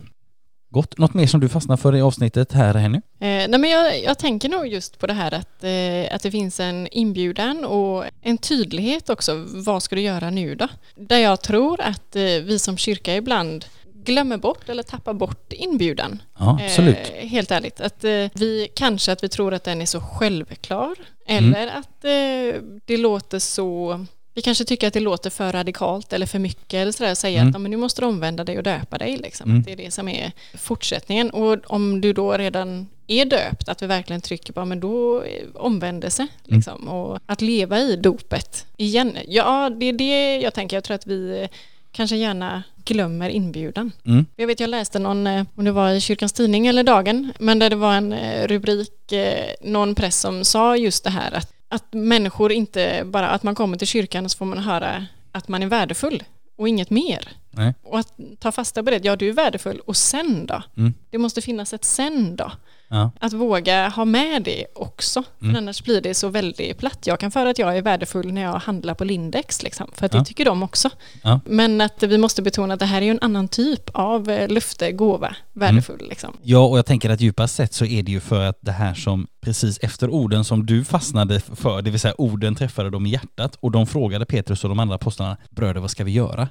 Gott. 0.73 0.97
Något 0.97 1.13
mer 1.13 1.27
som 1.27 1.39
du 1.39 1.49
fastnar 1.49 1.77
för 1.77 1.95
i 1.95 2.01
avsnittet 2.01 2.51
här, 2.51 2.73
Henny? 2.73 2.97
Eh, 2.97 3.01
nej 3.19 3.58
men 3.60 3.69
jag, 3.69 4.03
jag, 4.03 4.17
tänker 4.17 4.49
nog 4.49 4.67
just 4.67 4.99
på 4.99 5.08
det 5.08 5.13
här 5.13 5.34
att, 5.34 5.63
eh, 5.63 6.15
att 6.15 6.21
det 6.21 6.32
finns 6.32 6.60
en 6.60 6.88
inbjudan 6.91 7.65
och 7.65 8.06
en 8.21 8.38
tydlighet 8.38 9.10
också. 9.10 9.45
Vad 9.47 9.84
ska 9.84 9.95
du 9.95 10.01
göra 10.01 10.29
nu 10.29 10.56
då? 10.56 10.67
Där 10.95 11.17
jag 11.17 11.41
tror 11.41 11.82
att 11.82 12.15
eh, 12.15 12.21
vi 12.23 12.60
som 12.60 12.77
kyrka 12.77 13.15
ibland 13.15 13.65
glömmer 14.05 14.37
bort 14.37 14.69
eller 14.69 14.83
tappar 14.83 15.13
bort 15.13 15.53
inbjudan. 15.53 16.21
Ja, 16.39 16.59
absolut. 16.63 16.97
Eh, 17.15 17.27
helt 17.27 17.51
ärligt. 17.51 17.81
Att 17.81 18.03
eh, 18.03 18.25
vi 18.33 18.67
kanske 18.75 19.11
att 19.11 19.23
vi 19.23 19.29
tror 19.29 19.53
att 19.53 19.63
den 19.63 19.81
är 19.81 19.85
så 19.85 20.01
självklar 20.01 20.95
eller 21.25 21.67
mm. 21.67 21.79
att 21.79 22.05
eh, 22.05 22.61
det 22.85 22.97
låter 22.97 23.39
så 23.39 24.05
vi 24.35 24.41
kanske 24.41 24.65
tycker 24.65 24.87
att 24.87 24.93
det 24.93 24.99
låter 24.99 25.29
för 25.29 25.51
radikalt 25.51 26.13
eller 26.13 26.25
för 26.25 26.39
mycket 26.39 26.73
eller 26.73 26.91
sådär, 26.91 27.15
säga 27.15 27.41
mm. 27.41 27.55
att 27.55 27.61
men 27.61 27.71
nu 27.71 27.77
måste 27.77 28.01
du 28.01 28.05
omvända 28.05 28.43
dig 28.43 28.57
och 28.57 28.63
döpa 28.63 28.97
dig. 28.97 29.17
Liksom. 29.17 29.49
Mm. 29.49 29.63
Det 29.63 29.71
är 29.71 29.75
det 29.75 29.91
som 29.91 30.07
är 30.07 30.31
fortsättningen. 30.53 31.29
Och 31.29 31.57
om 31.65 32.01
du 32.01 32.13
då 32.13 32.31
redan 32.31 32.87
är 33.07 33.25
döpt, 33.25 33.69
att 33.69 33.81
vi 33.81 33.87
verkligen 33.87 34.21
trycker 34.21 34.53
på 34.53 34.65
men 34.65 34.79
då 34.79 35.23
omvändelse. 35.55 36.21
Mm. 36.21 36.57
Liksom. 36.57 36.81
Mm. 36.81 36.93
Och 36.93 37.19
att 37.25 37.41
leva 37.41 37.79
i 37.79 37.95
dopet 37.95 38.65
igen. 38.77 39.17
Ja, 39.27 39.69
det 39.69 39.85
är 39.85 39.93
det 39.93 40.37
jag 40.37 40.53
tänker. 40.53 40.77
Jag 40.77 40.83
tror 40.83 40.95
att 40.95 41.07
vi 41.07 41.49
kanske 41.91 42.15
gärna 42.15 42.63
glömmer 42.85 43.29
inbjudan. 43.29 43.91
Mm. 44.05 44.25
Jag 44.35 44.47
vet, 44.47 44.59
jag 44.59 44.69
läste 44.69 44.99
någon, 44.99 45.27
eh, 45.27 45.45
om 45.55 45.65
det 45.65 45.71
var 45.71 45.89
i 45.89 46.01
Kyrkans 46.01 46.33
Tidning 46.33 46.67
eller 46.67 46.83
Dagen, 46.83 47.33
men 47.39 47.59
där 47.59 47.69
det 47.69 47.75
var 47.75 47.93
en 47.93 48.13
eh, 48.13 48.47
rubrik, 48.47 49.11
eh, 49.11 49.53
någon 49.61 49.95
press 49.95 50.19
som 50.19 50.45
sa 50.45 50.77
just 50.77 51.03
det 51.03 51.09
här 51.09 51.31
att, 51.31 51.53
att 51.69 51.93
människor 51.93 52.51
inte 52.51 53.01
bara, 53.05 53.29
att 53.29 53.43
man 53.43 53.55
kommer 53.55 53.77
till 53.77 53.87
kyrkan 53.87 54.25
och 54.25 54.31
så 54.31 54.37
får 54.37 54.45
man 54.45 54.57
höra 54.57 55.05
att 55.31 55.47
man 55.47 55.63
är 55.63 55.67
värdefull 55.67 56.23
och 56.57 56.67
inget 56.67 56.89
mer. 56.89 57.29
Nej. 57.53 57.73
Och 57.83 57.99
att 57.99 58.07
ta 58.39 58.51
fasta 58.51 58.83
på 58.83 58.89
det, 58.89 59.05
ja 59.05 59.15
du 59.15 59.29
är 59.29 59.33
värdefull 59.33 59.79
och 59.85 59.97
sen 59.97 60.45
då? 60.45 60.63
Mm. 60.77 60.93
Det 61.09 61.17
måste 61.17 61.41
finnas 61.41 61.73
ett 61.73 61.85
sen 61.85 62.35
då. 62.35 62.51
Ja. 62.93 63.11
Att 63.19 63.33
våga 63.33 63.89
ha 63.89 64.05
med 64.05 64.43
det 64.43 64.65
också, 64.75 65.23
mm. 65.41 65.53
för 65.53 65.57
annars 65.61 65.83
blir 65.83 66.01
det 66.01 66.13
så 66.13 66.29
väldigt 66.29 66.77
platt. 66.77 66.99
Jag 67.07 67.19
kan 67.19 67.31
föra 67.31 67.49
att 67.49 67.59
jag 67.59 67.77
är 67.77 67.81
värdefull 67.81 68.33
när 68.33 68.41
jag 68.41 68.53
handlar 68.53 68.93
på 68.93 69.03
Lindex, 69.03 69.63
liksom, 69.63 69.87
för 69.93 70.05
att 70.05 70.13
ja. 70.13 70.19
det 70.19 70.25
tycker 70.25 70.45
de 70.45 70.63
också. 70.63 70.89
Ja. 71.21 71.39
Men 71.45 71.81
att 71.81 72.03
vi 72.03 72.17
måste 72.17 72.41
betona 72.41 72.73
att 72.73 72.79
det 72.79 72.85
här 72.85 73.01
är 73.01 73.11
en 73.11 73.19
annan 73.21 73.47
typ 73.47 73.89
av 73.93 74.29
eh, 74.29 74.49
löfte, 74.49 74.91
gåva, 74.91 75.35
värdefull. 75.53 75.95
Mm. 75.95 76.09
Liksom. 76.09 76.37
Ja, 76.41 76.65
och 76.65 76.77
jag 76.77 76.85
tänker 76.85 77.09
att 77.09 77.21
djupast 77.21 77.55
sett 77.55 77.73
så 77.73 77.85
är 77.85 78.03
det 78.03 78.11
ju 78.11 78.19
för 78.19 78.45
att 78.45 78.57
det 78.61 78.71
här 78.71 78.93
som 78.93 79.27
precis 79.43 79.79
efter 79.82 80.10
orden 80.10 80.43
som 80.43 80.65
du 80.65 80.86
fastnade 80.86 81.39
för, 81.39 81.82
det 81.82 81.91
vill 81.91 81.99
säga 81.99 82.13
orden 82.17 82.56
träffade 82.56 82.89
dem 82.89 83.06
i 83.06 83.10
hjärtat 83.10 83.58
och 83.60 83.71
de 83.71 83.88
frågade 83.88 84.25
Petrus 84.25 84.63
och 84.63 84.69
de 84.69 84.79
andra 84.79 84.95
apostlarna, 84.95 85.38
bröder 85.49 85.82
vad 85.82 85.91
ska 85.91 86.03
vi 86.03 86.12
göra? 86.12 86.49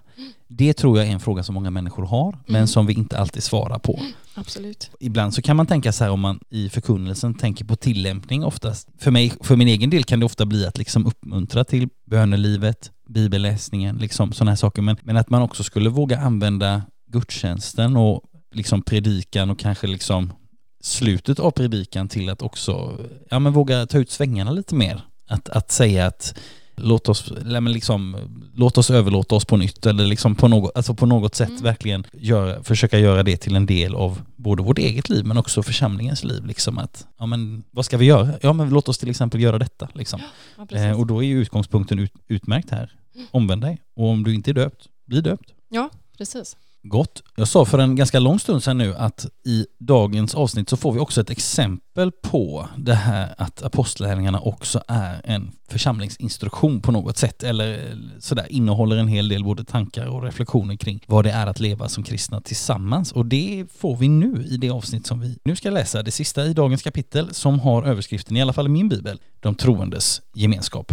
Det 0.49 0.75
tror 0.75 0.99
jag 0.99 1.07
är 1.07 1.13
en 1.13 1.21
fråga 1.21 1.43
som 1.43 1.55
många 1.55 1.71
människor 1.71 2.07
har, 2.07 2.39
men 2.47 2.57
mm. 2.57 2.67
som 2.67 2.87
vi 2.87 2.95
inte 2.95 3.19
alltid 3.19 3.43
svarar 3.43 3.79
på. 3.79 4.01
Absolut. 4.35 4.91
Ibland 5.01 5.35
så 5.35 5.43
kan 5.43 5.57
man 5.57 5.67
tänka 5.67 5.93
så 5.93 6.05
här 6.05 6.11
om 6.11 6.21
man 6.21 6.41
i 6.51 6.69
förkunnelsen 6.69 7.35
tänker 7.35 7.65
på 7.65 7.77
tillämpning 7.77 8.45
oftast. 8.45 8.89
För 8.99 9.11
mig, 9.11 9.33
för 9.41 9.57
min 9.57 9.69
egen 9.69 9.91
del 9.91 10.05
kan 10.05 10.21
det 10.21 10.27
ofta 10.27 10.47
bli 10.47 10.67
att 10.67 10.79
liksom 10.79 11.07
uppmuntra 11.07 11.65
till 11.65 11.89
bönelivet, 12.05 12.91
bibelläsningen, 13.09 13.97
liksom 13.97 14.33
sådana 14.33 14.51
här 14.51 14.57
saker. 14.57 14.83
Men, 14.83 14.97
men 15.03 15.17
att 15.17 15.31
man 15.31 15.43
också 15.43 15.63
skulle 15.63 15.91
våga 15.91 16.19
använda 16.19 16.83
gudstjänsten 17.07 17.97
och 17.97 18.23
liksom 18.53 18.83
predikan 18.83 19.51
och 19.51 19.59
kanske 19.59 19.87
liksom 19.87 20.33
slutet 20.83 21.39
av 21.39 21.51
predikan 21.51 22.09
till 22.09 22.29
att 22.29 22.43
också 22.43 22.99
ja, 23.31 23.39
men 23.39 23.53
våga 23.53 23.87
ta 23.87 23.99
ut 23.99 24.11
svängarna 24.11 24.51
lite 24.51 24.75
mer. 24.75 25.01
Att, 25.29 25.49
att 25.49 25.71
säga 25.71 26.07
att 26.07 26.35
låt 26.77 27.09
oss, 27.09 27.33
liksom, 27.69 28.17
låt 28.55 28.79
oss 28.79 28.91
överlåta 28.91 29.35
oss 29.35 29.45
på 29.45 29.57
nytt 29.57 29.87
eller 29.87 30.07
liksom 30.07 30.35
på, 30.35 30.49
något, 30.49 30.73
alltså 30.75 30.95
på 30.95 31.07
något 31.07 31.35
sätt 31.35 31.49
mm. 31.49 31.63
verkligen 31.63 32.07
göra, 32.13 32.63
försöka 32.63 32.99
göra 32.99 33.23
det 33.23 33.37
till 33.37 33.57
en 33.57 33.67
del 33.67 33.95
av 33.95 34.21
både 34.37 34.63
vårt 34.63 34.79
eget 34.79 35.09
liv 35.09 35.25
men 35.25 35.37
också 35.37 35.63
församlingens 35.63 36.25
liv. 36.25 36.47
Liksom 36.47 36.79
att, 36.79 37.07
ja 37.19 37.27
men 37.27 37.63
vad 37.71 37.85
ska 37.85 37.97
vi 37.97 38.07
göra? 38.07 38.29
Ja 38.41 38.53
men 38.53 38.71
låt 38.71 38.89
oss 38.89 38.99
till 38.99 39.11
exempel 39.11 39.41
göra 39.41 39.59
detta. 39.59 39.89
Liksom. 39.95 40.21
Ja, 40.57 40.79
eh, 40.79 41.01
och 41.01 41.07
då 41.07 41.25
är 41.25 41.35
utgångspunkten 41.35 41.99
ut, 41.99 42.13
utmärkt 42.29 42.71
här. 42.71 42.93
Mm. 43.15 43.27
Omvänd 43.31 43.63
dig. 43.63 43.79
Och 43.95 44.09
om 44.09 44.25
du 44.25 44.35
inte 44.35 44.51
är 44.51 44.55
döpt, 44.55 44.89
bli 45.07 45.21
döpt. 45.21 45.53
Ja, 45.69 45.91
precis. 46.19 46.57
Gott. 46.85 47.23
Jag 47.37 47.49
sa 47.49 47.65
för 47.65 47.79
en 47.79 47.97
ganska 47.97 48.19
lång 48.19 48.39
stund 48.39 48.63
sedan 48.63 48.79
nu 48.79 48.95
att 48.95 49.27
i 49.45 49.67
dagens 49.79 50.35
avsnitt 50.35 50.69
så 50.69 50.77
får 50.77 50.93
vi 50.93 50.99
också 50.99 51.21
ett 51.21 51.31
exempel 51.31 52.13
på 52.13 52.69
det 52.77 52.95
här 52.95 53.35
att 53.39 53.63
apostlärningarna 53.63 54.41
också 54.41 54.83
är 54.89 55.21
en 55.25 55.53
församlingsinstruktion 55.69 56.81
på 56.81 56.93
något 56.93 57.17
sätt 57.17 57.43
eller 57.43 57.99
sådär 58.19 58.47
innehåller 58.51 58.97
en 58.97 59.09
hel 59.09 59.29
del 59.29 59.45
både 59.45 59.65
tankar 59.65 60.07
och 60.07 60.23
reflektioner 60.23 60.77
kring 60.77 61.05
vad 61.07 61.25
det 61.25 61.31
är 61.31 61.47
att 61.47 61.61
leva 61.61 61.89
som 61.89 62.03
kristna 62.03 62.41
tillsammans 62.41 63.13
och 63.13 63.27
det 63.27 63.67
får 63.77 63.97
vi 63.97 64.09
nu 64.09 64.45
i 64.51 64.57
det 64.57 64.71
avsnitt 64.71 65.07
som 65.07 65.21
vi 65.21 65.39
nu 65.45 65.57
ska 65.57 65.71
läsa, 65.71 66.03
det 66.03 66.11
sista 66.11 66.45
i 66.45 66.53
dagens 66.53 66.83
kapitel 66.83 67.35
som 67.35 67.61
har 67.61 67.83
överskriften, 67.83 68.37
i 68.37 68.43
alla 68.43 68.53
fall 68.53 68.67
i 68.67 68.71
min 68.71 68.89
bibel, 68.89 69.21
de 69.41 69.55
troendes 69.55 70.23
gemenskap. 70.35 70.93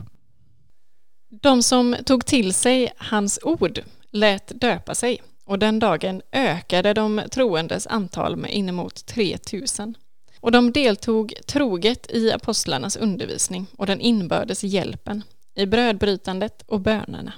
De 1.41 1.63
som 1.63 1.95
tog 2.05 2.25
till 2.25 2.53
sig 2.53 2.91
hans 2.97 3.39
ord 3.43 3.79
lät 4.11 4.61
döpa 4.61 4.95
sig 4.95 5.21
och 5.49 5.59
den 5.59 5.79
dagen 5.79 6.21
ökade 6.31 6.93
de 6.93 7.21
troendes 7.31 7.87
antal 7.87 8.35
med 8.35 8.53
inemot 8.53 9.05
3000. 9.05 9.95
Och 10.39 10.51
de 10.51 10.71
deltog 10.71 11.33
troget 11.47 12.11
i 12.11 12.31
apostlarnas 12.31 12.97
undervisning 12.97 13.67
och 13.77 13.85
den 13.85 14.01
inbördes 14.01 14.63
hjälpen, 14.63 15.23
i 15.55 15.65
brödbrytandet 15.65 16.63
och 16.67 16.79
bönerna. 16.81 17.33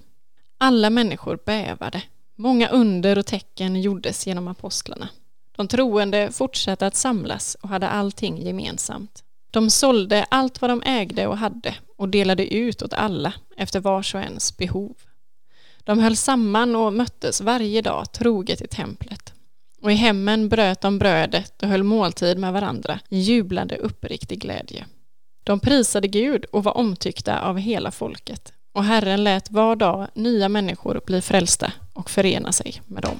Alla 0.57 0.89
människor 0.89 1.39
bävade. 1.45 2.01
Många 2.35 2.69
under 2.69 3.17
och 3.17 3.25
tecken 3.25 3.81
gjordes 3.81 4.27
genom 4.27 4.47
apostlarna. 4.47 5.09
De 5.57 5.67
troende 5.67 6.31
fortsatte 6.31 6.87
att 6.87 6.95
samlas 6.95 7.55
och 7.61 7.69
hade 7.69 7.89
allting 7.89 8.41
gemensamt. 8.41 9.23
De 9.51 9.69
sålde 9.69 10.25
allt 10.29 10.61
vad 10.61 10.69
de 10.69 10.83
ägde 10.85 11.27
och 11.27 11.37
hade 11.37 11.75
och 11.97 12.09
delade 12.09 12.53
ut 12.53 12.81
åt 12.81 12.93
alla 12.93 13.33
efter 13.57 13.79
vars 13.79 14.15
och 14.15 14.21
ens 14.21 14.57
behov. 14.57 14.95
De 15.83 15.99
höll 15.99 16.15
samman 16.15 16.75
och 16.75 16.93
möttes 16.93 17.41
varje 17.41 17.81
dag 17.81 18.11
troget 18.11 18.61
i 18.61 18.67
templet. 18.67 19.33
Och 19.81 19.91
i 19.91 19.95
hemmen 19.95 20.49
bröt 20.49 20.81
de 20.81 20.99
brödet 20.99 21.63
och 21.63 21.69
höll 21.69 21.83
måltid 21.83 22.37
med 22.37 22.53
varandra 22.53 22.99
i 23.09 23.19
jublande 23.19 23.77
uppriktig 23.77 24.41
glädje. 24.41 24.85
De 25.43 25.59
prisade 25.59 26.07
Gud 26.07 26.45
och 26.45 26.63
var 26.63 26.77
omtyckta 26.77 27.39
av 27.39 27.57
hela 27.57 27.91
folket. 27.91 28.53
Och 28.73 28.83
Herren 28.83 29.23
lät 29.23 29.51
var 29.51 29.75
dag 29.75 30.07
nya 30.13 30.49
människor 30.49 31.01
bli 31.05 31.21
frälsta 31.21 31.73
och 31.93 32.09
förena 32.09 32.51
sig 32.51 32.81
med 32.87 33.03
dem. 33.03 33.19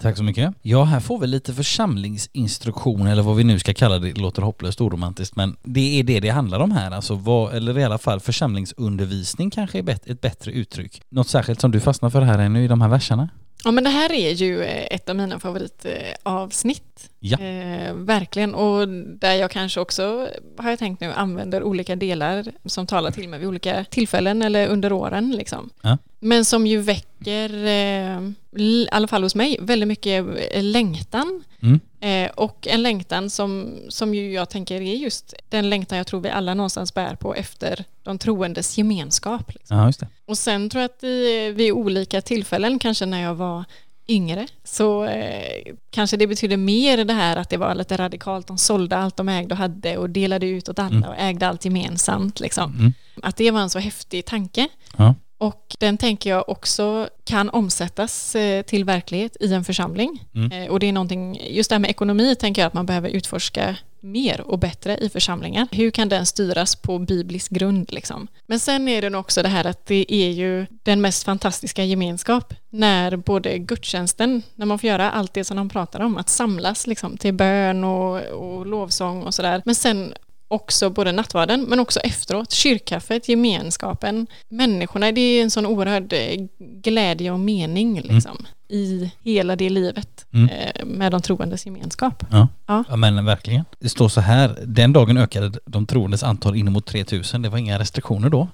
Tack 0.00 0.16
så 0.16 0.22
mycket. 0.22 0.54
Ja, 0.62 0.84
här 0.84 1.00
får 1.00 1.18
vi 1.18 1.26
lite 1.26 1.54
församlingsinstruktion 1.54 3.06
eller 3.06 3.22
vad 3.22 3.36
vi 3.36 3.44
nu 3.44 3.58
ska 3.58 3.74
kalla 3.74 3.98
det. 3.98 4.12
Det 4.12 4.20
låter 4.20 4.42
hopplöst 4.42 4.80
oromantiskt 4.80 5.36
men 5.36 5.56
det 5.62 6.00
är 6.00 6.02
det 6.02 6.20
det 6.20 6.28
handlar 6.28 6.60
om 6.60 6.72
här. 6.72 6.90
Alltså 6.90 7.14
vad, 7.14 7.54
eller 7.54 7.78
i 7.78 7.84
alla 7.84 7.98
fall 7.98 8.20
församlingsundervisning 8.20 9.50
kanske 9.50 9.78
är 9.78 9.88
ett 9.90 10.20
bättre 10.20 10.52
uttryck. 10.52 11.02
Något 11.08 11.28
särskilt 11.28 11.60
som 11.60 11.70
du 11.70 11.80
fastnar 11.80 12.10
för 12.10 12.20
här 12.20 12.38
ännu 12.38 12.64
i 12.64 12.68
de 12.68 12.80
här 12.80 12.88
verserna? 12.88 13.28
Ja 13.64 13.70
men 13.70 13.84
det 13.84 13.90
här 13.90 14.12
är 14.12 14.30
ju 14.32 14.62
eh, 14.62 14.94
ett 14.94 15.08
av 15.08 15.16
mina 15.16 15.38
favoritavsnitt. 15.38 16.82
Eh, 16.96 17.09
Ja. 17.20 17.38
Eh, 17.38 17.94
verkligen 17.94 18.54
och 18.54 18.88
där 18.88 19.34
jag 19.34 19.50
kanske 19.50 19.80
också 19.80 20.28
har 20.58 20.70
jag 20.70 20.78
tänkt 20.78 21.00
nu 21.00 21.12
använder 21.12 21.62
olika 21.62 21.96
delar 21.96 22.46
som 22.64 22.86
talar 22.86 23.10
till 23.10 23.28
mig 23.28 23.38
vid 23.38 23.48
olika 23.48 23.84
tillfällen 23.84 24.42
eller 24.42 24.68
under 24.68 24.92
åren 24.92 25.30
liksom. 25.30 25.70
Ja. 25.82 25.98
Men 26.18 26.44
som 26.44 26.66
ju 26.66 26.78
väcker, 26.78 27.64
eh, 27.64 28.20
i 28.56 28.88
alla 28.90 29.08
fall 29.08 29.22
hos 29.22 29.34
mig, 29.34 29.56
väldigt 29.60 29.88
mycket 29.88 30.26
eh, 30.52 30.62
längtan. 30.62 31.44
Mm. 31.62 31.80
Eh, 32.00 32.30
och 32.30 32.66
en 32.70 32.82
längtan 32.82 33.30
som, 33.30 33.78
som 33.88 34.14
ju 34.14 34.32
jag 34.32 34.50
tänker 34.50 34.80
är 34.80 34.94
just 34.94 35.34
den 35.48 35.70
längtan 35.70 35.98
jag 35.98 36.06
tror 36.06 36.20
vi 36.20 36.28
alla 36.28 36.54
någonstans 36.54 36.94
bär 36.94 37.14
på 37.14 37.34
efter 37.34 37.84
de 38.02 38.18
troendes 38.18 38.78
gemenskap. 38.78 39.54
Liksom. 39.54 39.76
Ja. 39.76 39.92
Och 40.26 40.38
sen 40.38 40.70
tror 40.70 40.80
jag 40.80 40.88
att 40.88 41.04
i, 41.04 41.52
vid 41.52 41.72
olika 41.72 42.20
tillfällen, 42.20 42.78
kanske 42.78 43.06
när 43.06 43.22
jag 43.22 43.34
var 43.34 43.64
yngre, 44.10 44.46
så 44.64 45.04
eh, 45.04 45.74
kanske 45.90 46.16
det 46.16 46.26
betyder 46.26 46.56
mer 46.56 47.04
det 47.04 47.12
här 47.14 47.36
att 47.36 47.50
det 47.50 47.56
var 47.56 47.74
lite 47.74 47.96
radikalt. 47.96 48.46
De 48.46 48.58
sålde 48.58 48.96
allt 48.96 49.16
de 49.16 49.28
ägde 49.28 49.54
och 49.54 49.58
hade 49.58 49.96
och 49.96 50.10
delade 50.10 50.46
ut 50.46 50.68
åt 50.68 50.78
alla 50.78 50.96
Mm. 50.96 51.08
och 51.08 51.14
ägde 51.18 51.48
allt 51.48 51.64
gemensamt. 51.64 52.40
Liksom. 52.40 52.72
Mm. 52.78 52.92
Att 53.22 53.36
det 53.36 53.50
var 53.50 53.60
en 53.60 53.70
så 53.70 53.78
häftig 53.78 54.24
tanke. 54.24 54.68
Ja. 54.96 55.14
Och 55.38 55.76
den 55.78 55.98
tänker 55.98 56.30
jag 56.30 56.48
också 56.48 57.08
kan 57.24 57.50
omsättas 57.50 58.34
eh, 58.36 58.62
till 58.62 58.84
verklighet 58.84 59.36
i 59.40 59.52
en 59.54 59.64
församling. 59.64 60.24
Mm. 60.34 60.52
Eh, 60.52 60.68
Och 60.70 60.80
det 60.80 60.86
är 60.86 60.92
någonting, 60.92 61.40
just 61.50 61.70
det 61.70 61.74
här 61.74 61.80
med 61.80 61.90
ekonomi 61.90 62.34
tänker 62.34 62.62
jag 62.62 62.66
att 62.66 62.74
man 62.74 62.86
behöver 62.86 63.08
utforska 63.08 63.76
mer 64.02 64.40
och 64.40 64.58
bättre 64.58 64.96
i 64.96 65.08
församlingar. 65.08 65.68
Hur 65.72 65.90
kan 65.90 66.08
den 66.08 66.26
styras 66.26 66.76
på 66.76 66.98
biblisk 66.98 67.50
grund 67.50 67.92
liksom? 67.92 68.28
Men 68.46 68.60
sen 68.60 68.88
är 68.88 69.02
det 69.02 69.10
nog 69.10 69.20
också 69.20 69.42
det 69.42 69.48
här 69.48 69.64
att 69.64 69.86
det 69.86 70.14
är 70.14 70.30
ju 70.30 70.66
den 70.82 71.00
mest 71.00 71.24
fantastiska 71.24 71.84
gemenskap 71.84 72.54
när 72.70 73.16
både 73.16 73.58
gudstjänsten, 73.58 74.42
när 74.54 74.66
man 74.66 74.78
får 74.78 74.88
göra 74.88 75.10
allt 75.10 75.34
det 75.34 75.44
som 75.44 75.56
de 75.56 75.68
pratar 75.68 76.00
om, 76.00 76.16
att 76.16 76.28
samlas 76.28 76.86
liksom 76.86 77.16
till 77.16 77.34
bön 77.34 77.84
och, 77.84 78.20
och 78.22 78.66
lovsång 78.66 79.22
och 79.22 79.34
sådär. 79.34 79.62
Men 79.64 79.74
sen 79.74 80.14
också 80.48 80.90
både 80.90 81.12
nattvarden 81.12 81.62
men 81.62 81.80
också 81.80 82.00
efteråt, 82.00 82.50
kyrkkaffet, 82.50 83.28
gemenskapen, 83.28 84.26
människorna. 84.48 85.12
Det 85.12 85.20
är 85.20 85.42
en 85.42 85.50
sån 85.50 85.66
oerhörd 85.66 86.12
eh, 86.12 86.46
glädje 86.58 87.30
och 87.30 87.40
mening 87.40 88.00
liksom, 88.00 88.36
mm 88.38 88.46
i 88.70 89.12
hela 89.22 89.56
det 89.56 89.70
livet 89.70 90.26
Mm. 90.32 90.48
eh, 90.48 90.84
med 90.86 91.12
de 91.12 91.22
troendes 91.22 91.66
gemenskap. 91.66 92.24
Ja. 92.30 92.48
Ja. 92.66 92.84
ja, 92.88 92.96
men 92.96 93.24
verkligen. 93.24 93.64
Det 93.80 93.88
står 93.88 94.08
så 94.08 94.20
här, 94.20 94.58
den 94.66 94.92
dagen 94.92 95.16
ökade 95.16 95.52
de 95.66 95.86
troendes 95.86 96.22
antal 96.22 96.56
inemot 96.56 96.86
3000. 96.86 97.42
Det 97.42 97.48
var 97.48 97.58
inga 97.58 97.78
restriktioner 97.78 98.28
då. 98.28 98.48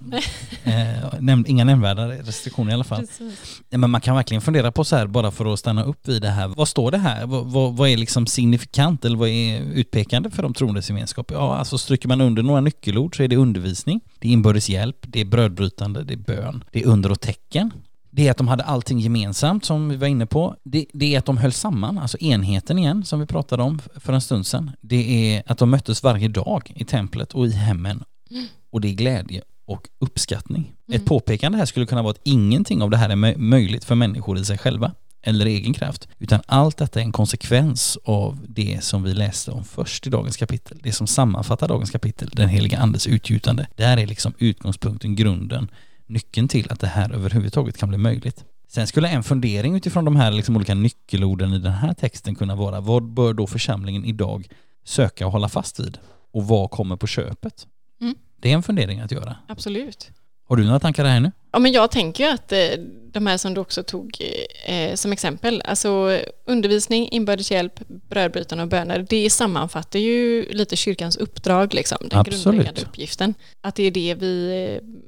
eh, 0.64 0.72
näm- 1.20 1.44
inga 1.48 1.64
nämnvärda 1.64 2.08
restriktioner 2.08 2.70
i 2.70 2.74
alla 2.74 2.84
fall. 2.84 3.06
Ja, 3.70 3.78
men 3.78 3.90
man 3.90 4.00
kan 4.00 4.16
verkligen 4.16 4.40
fundera 4.40 4.72
på 4.72 4.84
så 4.84 4.96
här, 4.96 5.06
bara 5.06 5.30
för 5.30 5.52
att 5.52 5.58
stanna 5.58 5.84
upp 5.84 6.08
vid 6.08 6.22
det 6.22 6.28
här. 6.30 6.48
Vad 6.48 6.68
står 6.68 6.90
det 6.90 6.98
här? 6.98 7.26
Vad, 7.26 7.46
vad, 7.46 7.76
vad 7.76 7.88
är 7.88 7.96
liksom 7.96 8.26
signifikant 8.26 9.04
eller 9.04 9.16
vad 9.16 9.28
är 9.28 9.60
utpekande 9.60 10.30
för 10.30 10.42
de 10.42 10.54
troendes 10.54 10.88
gemenskap? 10.88 11.30
Ja, 11.30 11.56
alltså 11.56 11.78
stryker 11.78 12.08
man 12.08 12.20
under 12.20 12.42
några 12.42 12.60
nyckelord 12.60 13.16
så 13.16 13.22
är 13.22 13.28
det 13.28 13.36
undervisning, 13.36 14.00
det 14.18 14.28
är 14.28 14.32
inbördes 14.32 14.68
hjälp, 14.68 14.96
det 15.00 15.20
är 15.20 15.24
brödbrytande, 15.24 16.02
det 16.04 16.12
är 16.14 16.18
bön, 16.18 16.64
det 16.72 16.82
är 16.82 16.86
under 16.86 17.10
och 17.12 17.20
tecken. 17.20 17.70
Det 18.16 18.26
är 18.26 18.30
att 18.30 18.36
de 18.36 18.48
hade 18.48 18.64
allting 18.64 18.98
gemensamt 18.98 19.64
som 19.64 19.88
vi 19.88 19.96
var 19.96 20.06
inne 20.06 20.26
på. 20.26 20.56
Det, 20.64 20.86
det 20.92 21.14
är 21.14 21.18
att 21.18 21.24
de 21.24 21.36
höll 21.36 21.52
samman, 21.52 21.98
alltså 21.98 22.18
enheten 22.18 22.78
igen 22.78 23.04
som 23.04 23.20
vi 23.20 23.26
pratade 23.26 23.62
om 23.62 23.80
för 23.96 24.12
en 24.12 24.20
stund 24.20 24.46
sedan. 24.46 24.70
Det 24.80 25.34
är 25.34 25.42
att 25.46 25.58
de 25.58 25.70
möttes 25.70 26.02
varje 26.02 26.28
dag 26.28 26.72
i 26.74 26.84
templet 26.84 27.32
och 27.32 27.46
i 27.46 27.50
hemmen. 27.50 28.04
Och 28.72 28.80
det 28.80 28.88
är 28.88 28.92
glädje 28.92 29.42
och 29.66 29.88
uppskattning. 29.98 30.72
Ett 30.92 31.04
påpekande 31.04 31.58
här 31.58 31.64
skulle 31.66 31.86
kunna 31.86 32.02
vara 32.02 32.10
att 32.10 32.20
ingenting 32.24 32.82
av 32.82 32.90
det 32.90 32.96
här 32.96 33.08
är 33.08 33.16
mö- 33.16 33.38
möjligt 33.38 33.84
för 33.84 33.94
människor 33.94 34.38
i 34.38 34.44
sig 34.44 34.58
själva 34.58 34.92
eller 35.22 35.46
egen 35.46 35.72
kraft, 35.74 36.08
utan 36.18 36.40
allt 36.46 36.76
detta 36.76 37.00
är 37.00 37.04
en 37.04 37.12
konsekvens 37.12 37.98
av 38.04 38.46
det 38.48 38.84
som 38.84 39.02
vi 39.02 39.14
läste 39.14 39.50
om 39.50 39.64
först 39.64 40.06
i 40.06 40.10
dagens 40.10 40.36
kapitel. 40.36 40.78
Det 40.82 40.92
som 40.92 41.06
sammanfattar 41.06 41.68
dagens 41.68 41.90
kapitel, 41.90 42.30
den 42.32 42.48
heliga 42.48 42.78
andes 42.78 43.06
utgjutande. 43.06 43.66
Där 43.76 43.96
är 43.96 44.06
liksom 44.06 44.32
utgångspunkten, 44.38 45.16
grunden, 45.16 45.68
nyckeln 46.06 46.48
till 46.48 46.72
att 46.72 46.80
det 46.80 46.86
här 46.86 47.12
överhuvudtaget 47.12 47.78
kan 47.78 47.88
bli 47.88 47.98
möjligt. 47.98 48.44
Sen 48.68 48.86
skulle 48.86 49.08
en 49.08 49.22
fundering 49.22 49.76
utifrån 49.76 50.04
de 50.04 50.16
här 50.16 50.30
liksom 50.30 50.56
olika 50.56 50.74
nyckelorden 50.74 51.52
i 51.52 51.58
den 51.58 51.72
här 51.72 51.94
texten 51.94 52.34
kunna 52.34 52.54
vara 52.54 52.80
vad 52.80 53.12
bör 53.12 53.34
då 53.34 53.46
församlingen 53.46 54.04
idag 54.04 54.48
söka 54.84 55.26
och 55.26 55.32
hålla 55.32 55.48
fast 55.48 55.80
vid? 55.80 55.98
Och 56.32 56.46
vad 56.46 56.70
kommer 56.70 56.96
på 56.96 57.06
köpet? 57.06 57.66
Mm. 58.00 58.14
Det 58.40 58.50
är 58.50 58.54
en 58.54 58.62
fundering 58.62 59.00
att 59.00 59.12
göra. 59.12 59.36
Absolut. 59.48 60.10
Har 60.48 60.56
du 60.56 60.64
några 60.64 60.80
tankar 60.80 61.04
här 61.04 61.20
nu? 61.20 61.32
Ja, 61.56 61.60
men 61.60 61.72
jag 61.72 61.90
tänker 61.90 62.24
ju 62.24 62.30
att 62.30 62.52
eh, 62.52 62.58
de 63.12 63.26
här 63.26 63.36
som 63.36 63.54
du 63.54 63.60
också 63.60 63.82
tog 63.82 64.16
eh, 64.64 64.94
som 64.94 65.12
exempel, 65.12 65.62
alltså 65.64 66.18
undervisning, 66.44 67.08
inbördes 67.10 67.50
hjälp, 67.50 67.80
brödbrytande 67.88 68.62
och 68.64 68.68
böner, 68.70 69.06
det 69.10 69.30
sammanfattar 69.30 69.98
ju 69.98 70.46
lite 70.52 70.76
kyrkans 70.76 71.16
uppdrag, 71.16 71.74
liksom, 71.74 71.98
den 72.00 72.18
Absolut. 72.20 72.44
grundläggande 72.44 72.80
uppgiften. 72.80 73.34
Att 73.60 73.74
det 73.74 73.82
är 73.82 73.90
det 73.90 74.14
vi 74.14 74.64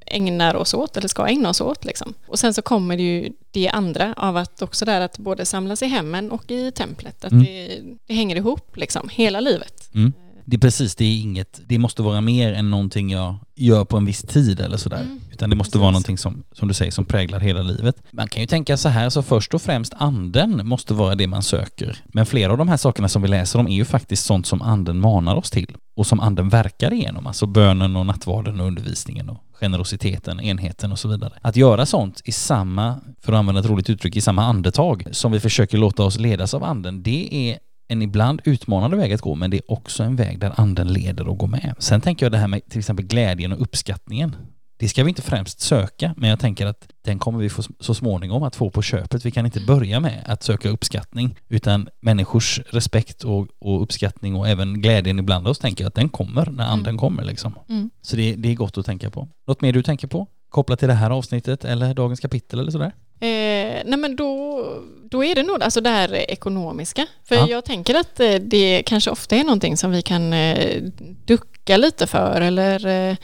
eh, 0.06 0.16
ägnar 0.16 0.54
oss 0.54 0.74
åt, 0.74 0.96
eller 0.96 1.08
ska 1.08 1.26
ägna 1.26 1.48
oss 1.48 1.60
åt. 1.60 1.84
Liksom. 1.84 2.14
Och 2.26 2.38
sen 2.38 2.54
så 2.54 2.62
kommer 2.62 2.96
det 2.96 3.02
ju 3.02 3.32
det 3.50 3.68
andra 3.68 4.14
av 4.16 4.36
att 4.36 4.62
också 4.62 4.84
där 4.84 5.00
att 5.00 5.18
både 5.18 5.44
samlas 5.44 5.82
i 5.82 5.86
hemmen 5.86 6.30
och 6.30 6.50
i 6.50 6.70
templet, 6.70 7.24
att 7.24 7.32
Mm. 7.32 7.44
det, 7.44 7.80
det 8.06 8.14
hänger 8.14 8.36
ihop, 8.36 8.76
liksom, 8.76 9.08
hela 9.12 9.40
livet. 9.40 9.90
Mm. 9.94 10.12
Det 10.50 10.56
är 10.56 10.60
precis, 10.60 10.94
det 10.94 11.04
är 11.04 11.20
inget, 11.20 11.60
det 11.66 11.78
måste 11.78 12.02
vara 12.02 12.20
mer 12.20 12.52
än 12.52 12.70
någonting 12.70 13.10
jag 13.10 13.36
gör 13.56 13.84
på 13.84 13.96
en 13.96 14.04
viss 14.04 14.22
tid 14.22 14.60
eller 14.60 14.76
sådär. 14.76 15.00
Mm. 15.00 15.20
Utan 15.32 15.50
det 15.50 15.56
måste 15.56 15.70
Precis. 15.70 15.80
vara 15.80 15.90
någonting 15.90 16.18
som, 16.18 16.44
som 16.52 16.68
du 16.68 16.74
säger, 16.74 16.92
som 16.92 17.04
präglar 17.04 17.40
hela 17.40 17.62
livet. 17.62 17.96
Man 18.10 18.28
kan 18.28 18.40
ju 18.40 18.46
tänka 18.46 18.76
så 18.76 18.88
här, 18.88 19.10
så 19.10 19.22
först 19.22 19.54
och 19.54 19.62
främst 19.62 19.94
anden 19.96 20.68
måste 20.68 20.94
vara 20.94 21.14
det 21.14 21.26
man 21.26 21.42
söker. 21.42 21.96
Men 22.06 22.26
flera 22.26 22.52
av 22.52 22.58
de 22.58 22.68
här 22.68 22.76
sakerna 22.76 23.08
som 23.08 23.22
vi 23.22 23.28
läser 23.28 23.58
om 23.58 23.68
är 23.68 23.74
ju 23.74 23.84
faktiskt 23.84 24.24
sånt 24.24 24.46
som 24.46 24.62
anden 24.62 25.00
manar 25.00 25.36
oss 25.36 25.50
till 25.50 25.76
och 25.96 26.06
som 26.06 26.20
anden 26.20 26.48
verkar 26.48 26.92
igenom, 26.92 27.26
alltså 27.26 27.46
bönen 27.46 27.96
och 27.96 28.06
nattvarden 28.06 28.60
och 28.60 28.66
undervisningen 28.66 29.28
och 29.28 29.38
generositeten, 29.60 30.40
enheten 30.40 30.92
och 30.92 30.98
så 30.98 31.08
vidare. 31.08 31.32
Att 31.42 31.56
göra 31.56 31.86
sånt 31.86 32.20
i 32.24 32.32
samma, 32.32 33.00
för 33.20 33.32
att 33.32 33.38
använda 33.38 33.60
ett 33.60 33.66
roligt 33.66 33.90
uttryck, 33.90 34.16
i 34.16 34.20
samma 34.20 34.44
andetag 34.44 35.06
som 35.10 35.32
vi 35.32 35.40
försöker 35.40 35.78
låta 35.78 36.04
oss 36.04 36.18
ledas 36.18 36.54
av 36.54 36.64
anden, 36.64 37.02
det 37.02 37.28
är 37.32 37.58
en 37.88 38.02
ibland 38.02 38.40
utmanande 38.44 38.96
väg 38.96 39.12
att 39.12 39.20
gå, 39.20 39.34
men 39.34 39.50
det 39.50 39.56
är 39.56 39.72
också 39.72 40.02
en 40.02 40.16
väg 40.16 40.38
där 40.38 40.60
anden 40.60 40.92
leder 40.92 41.28
och 41.28 41.38
går 41.38 41.46
med. 41.46 41.74
Sen 41.78 42.00
tänker 42.00 42.26
jag 42.26 42.32
det 42.32 42.38
här 42.38 42.48
med 42.48 42.68
till 42.68 42.78
exempel 42.78 43.06
glädjen 43.06 43.52
och 43.52 43.62
uppskattningen. 43.62 44.36
Det 44.76 44.88
ska 44.88 45.04
vi 45.04 45.08
inte 45.08 45.22
främst 45.22 45.60
söka, 45.60 46.14
men 46.16 46.30
jag 46.30 46.40
tänker 46.40 46.66
att 46.66 46.88
den 47.04 47.18
kommer 47.18 47.38
vi 47.38 47.48
få 47.48 47.62
så 47.80 47.94
småningom 47.94 48.42
att 48.42 48.56
få 48.56 48.70
på 48.70 48.82
köpet. 48.82 49.26
Vi 49.26 49.30
kan 49.30 49.46
inte 49.46 49.60
börja 49.60 50.00
med 50.00 50.24
att 50.26 50.42
söka 50.42 50.68
uppskattning, 50.68 51.36
utan 51.48 51.88
människors 52.00 52.60
respekt 52.70 53.24
och, 53.24 53.46
och 53.58 53.82
uppskattning 53.82 54.36
och 54.36 54.48
även 54.48 54.82
glädjen 54.82 55.18
ibland 55.18 55.48
oss 55.48 55.58
tänker 55.58 55.84
jag 55.84 55.88
att 55.88 55.94
den 55.94 56.08
kommer 56.08 56.46
när 56.46 56.64
anden 56.64 56.96
kommer 56.96 57.24
liksom. 57.24 57.54
Mm. 57.68 57.90
Så 58.02 58.16
det, 58.16 58.34
det 58.34 58.48
är 58.48 58.54
gott 58.54 58.78
att 58.78 58.86
tänka 58.86 59.10
på. 59.10 59.28
Något 59.46 59.60
mer 59.60 59.72
du 59.72 59.82
tänker 59.82 60.06
på? 60.08 60.26
Kopplat 60.48 60.78
till 60.78 60.88
det 60.88 60.94
här 60.94 61.10
avsnittet 61.10 61.64
eller 61.64 61.94
dagens 61.94 62.20
kapitel 62.20 62.58
eller 62.58 62.70
sådär? 62.70 62.92
Eh, 63.20 63.82
nej 63.84 63.96
men 63.98 64.16
då, 64.16 64.62
då 65.10 65.24
är 65.24 65.34
det 65.34 65.42
nog 65.42 65.62
alltså 65.62 65.80
det 65.80 65.90
här 65.90 66.14
ekonomiska. 66.14 67.06
För 67.24 67.34
Ja. 67.34 67.48
jag 67.48 67.64
tänker 67.64 67.94
att 67.94 68.20
eh, 68.20 68.34
det 68.34 68.82
kanske 68.86 69.10
ofta 69.10 69.36
är 69.36 69.44
någonting 69.44 69.76
som 69.76 69.90
vi 69.90 70.02
kan 70.02 70.32
eh, 70.32 70.82
ducka 71.24 71.76
lite 71.76 72.06
för 72.06 72.40
eller 72.40 72.86
eh, 72.86 73.16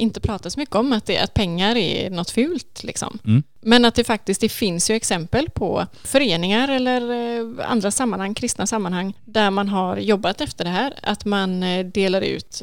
inte 0.00 0.20
prata 0.20 0.50
så 0.50 0.60
mycket 0.60 0.74
om 0.76 0.92
att, 0.92 1.06
det, 1.06 1.18
att 1.18 1.34
pengar 1.34 1.76
är 1.76 2.10
något 2.10 2.30
fult. 2.30 2.84
Liksom. 2.84 3.18
Mm. 3.24 3.42
Men 3.60 3.84
att 3.84 3.94
det 3.94 4.04
faktiskt 4.04 4.40
det 4.40 4.48
finns 4.48 4.90
ju 4.90 4.94
exempel 4.94 5.50
på 5.50 5.86
föreningar 6.04 6.68
eller 6.68 7.02
andra 7.62 7.90
sammanhang, 7.90 8.34
kristna 8.34 8.66
sammanhang, 8.66 9.14
där 9.24 9.50
man 9.50 9.68
har 9.68 9.96
jobbat 9.96 10.40
efter 10.40 10.64
det 10.64 10.70
här. 10.70 10.94
Att 11.02 11.24
man 11.24 11.64
delar 11.92 12.20
ut 12.20 12.62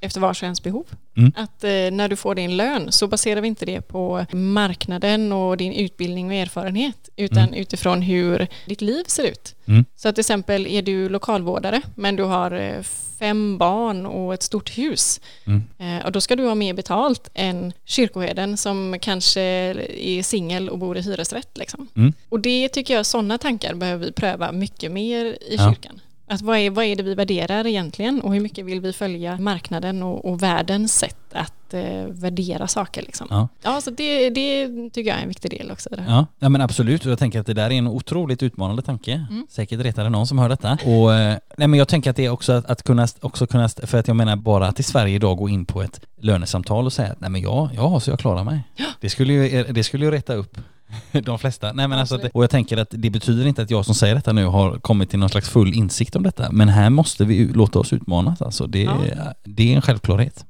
efter 0.00 0.20
vars 0.20 0.42
och 0.42 0.46
ens 0.46 0.62
behov. 0.62 0.86
Mm. 1.16 1.32
Att 1.36 1.64
eh, 1.64 1.70
när 1.70 2.08
du 2.08 2.16
får 2.16 2.34
din 2.34 2.56
lön 2.56 2.92
så 2.92 3.06
baserar 3.06 3.40
vi 3.40 3.48
inte 3.48 3.66
det 3.66 3.80
på 3.80 4.26
marknaden 4.32 5.32
och 5.32 5.56
din 5.56 5.72
utbildning 5.72 6.26
och 6.28 6.34
erfarenhet 6.34 7.08
utan 7.16 7.54
utifrån 7.54 8.02
hur 8.02 8.46
ditt 8.66 8.80
liv 8.80 9.04
ser 9.06 9.24
ut. 9.24 9.54
Mm. 9.66 9.84
Så 9.96 10.08
att 10.08 10.14
till 10.14 10.20
exempel 10.22 10.66
är 10.66 10.82
du 10.82 11.08
lokalvårdare 11.08 11.82
men 11.94 12.16
du 12.16 12.22
har 12.22 12.50
eh, 12.52 12.82
fem 13.18 13.58
barn 13.58 14.06
och 14.06 14.34
ett 14.34 14.42
stort 14.42 14.78
hus 14.78 15.20
Mm. 15.46 15.62
eh, 15.78 16.06
och 16.06 16.12
då 16.12 16.20
ska 16.20 16.36
du 16.36 16.46
ha 16.46 16.54
mer 16.54 16.74
betalt 16.74 17.30
än 17.34 17.72
kyrkoherden 17.84 18.56
som 18.56 18.96
kanske 19.00 19.40
är 19.40 20.22
singel 20.22 20.68
och 20.68 20.78
bor 20.78 20.96
i 20.98 21.00
hyresrätt. 21.00 21.58
Liksom. 21.58 21.88
Mm. 21.96 22.12
Och 22.28 22.40
det 22.40 22.68
tycker 22.68 22.94
jag, 22.94 23.06
sådana 23.06 23.38
tankar 23.38 23.74
behöver 23.74 24.06
vi 24.06 24.12
pröva 24.12 24.52
mycket 24.52 24.92
mer 24.92 25.24
i 25.24 25.56
Ja. 25.58 25.68
kyrkan. 25.74 26.00
Att 26.30 26.42
vad, 26.42 26.58
är, 26.58 26.70
vad 26.70 26.84
är 26.84 26.96
det 26.96 27.02
vi 27.02 27.14
värderar 27.14 27.66
egentligen 27.66 28.20
och 28.20 28.34
hur 28.34 28.40
mycket 28.40 28.64
vill 28.64 28.80
vi 28.80 28.92
följa 28.92 29.38
marknaden 29.38 30.02
och, 30.02 30.24
och 30.24 30.42
världens 30.42 30.98
sätt 30.98 31.16
att 31.32 31.74
eh, 31.74 32.04
värdera 32.08 32.68
saker. 32.68 33.02
Liksom. 33.02 33.26
Ja. 33.30 33.48
Ja, 33.62 33.80
så 33.80 33.90
det, 33.90 34.30
det 34.30 34.68
tycker 34.90 35.10
jag 35.10 35.18
är 35.18 35.22
en 35.22 35.28
viktig 35.28 35.50
del 35.50 35.70
också. 35.70 35.88
Ja, 36.08 36.26
ja 36.38 36.48
men 36.48 36.60
absolut. 36.60 37.06
Och 37.06 37.12
jag 37.12 37.18
tänker 37.18 37.40
att 37.40 37.46
det 37.46 37.54
där 37.54 37.70
är 37.70 37.70
en 37.70 37.86
otroligt 37.86 38.42
utmanande 38.42 38.82
tanke. 38.82 39.26
Mm. 39.30 39.46
Säkert 39.50 39.80
retar 39.80 40.04
det 40.04 40.10
någon 40.10 40.26
som 40.26 40.38
hör 40.38 40.48
detta. 40.48 40.78
Och 40.84 41.14
eh, 41.14 41.38
nej, 41.56 41.68
men 41.68 41.78
jag 41.78 41.88
tänker 41.88 42.10
att 42.10 42.16
det 42.16 42.24
är 42.24 42.30
också 42.30 42.52
att, 42.52 42.66
att 42.70 42.82
kunna, 42.82 43.08
också 43.20 43.46
kunna, 43.46 43.68
för 43.68 43.98
att 43.98 44.08
jag 44.08 44.16
menar 44.16 44.36
bara 44.36 44.66
att 44.66 44.80
i 44.80 44.82
Sverige 44.82 45.14
idag 45.14 45.38
gå 45.38 45.48
in 45.48 45.64
på 45.64 45.82
ett 45.82 46.00
lönesamtal 46.20 46.86
och 46.86 46.92
säga 46.92 47.12
att 47.12 47.20
nej 47.20 47.30
men 47.30 47.40
jag, 47.40 47.68
jag 47.74 47.88
har 47.88 48.00
så 48.00 48.10
jag 48.10 48.18
klarar 48.18 48.44
mig. 48.44 48.60
Det 49.00 49.10
skulle 49.10 49.32
ju, 49.32 49.64
det 49.64 49.84
skulle 49.84 50.04
ju 50.04 50.10
reta 50.10 50.34
upp 50.34 50.58
de 51.24 51.38
flesta. 51.38 51.72
Nej, 51.72 51.88
men 51.88 51.98
alltså, 51.98 52.14
att- 52.14 52.24
och 52.34 52.42
jag 52.42 52.50
tänker 52.50 52.76
att 52.76 52.88
det 52.90 53.10
betyder 53.10 53.46
inte 53.46 53.62
att 53.62 53.70
jag 53.70 53.84
som 53.84 53.94
säger 53.94 54.14
detta 54.14 54.32
nu 54.32 54.44
har 54.44 54.78
kommit 54.78 55.10
till 55.10 55.18
någon 55.18 55.28
slags 55.28 55.48
full 55.48 55.74
insikt 55.74 56.16
om 56.16 56.22
detta. 56.22 56.52
Men 56.52 56.68
här 56.68 56.90
måste 56.90 57.24
vi 57.24 57.44
låta 57.48 57.78
oss 57.78 57.92
utmanas. 57.92 58.42
Alltså, 58.42 58.66
det, 58.66 58.82
Ja. 58.82 58.96
det 59.44 59.72
är 59.72 59.76
en 59.76 59.82
självklarhet. 59.82 60.44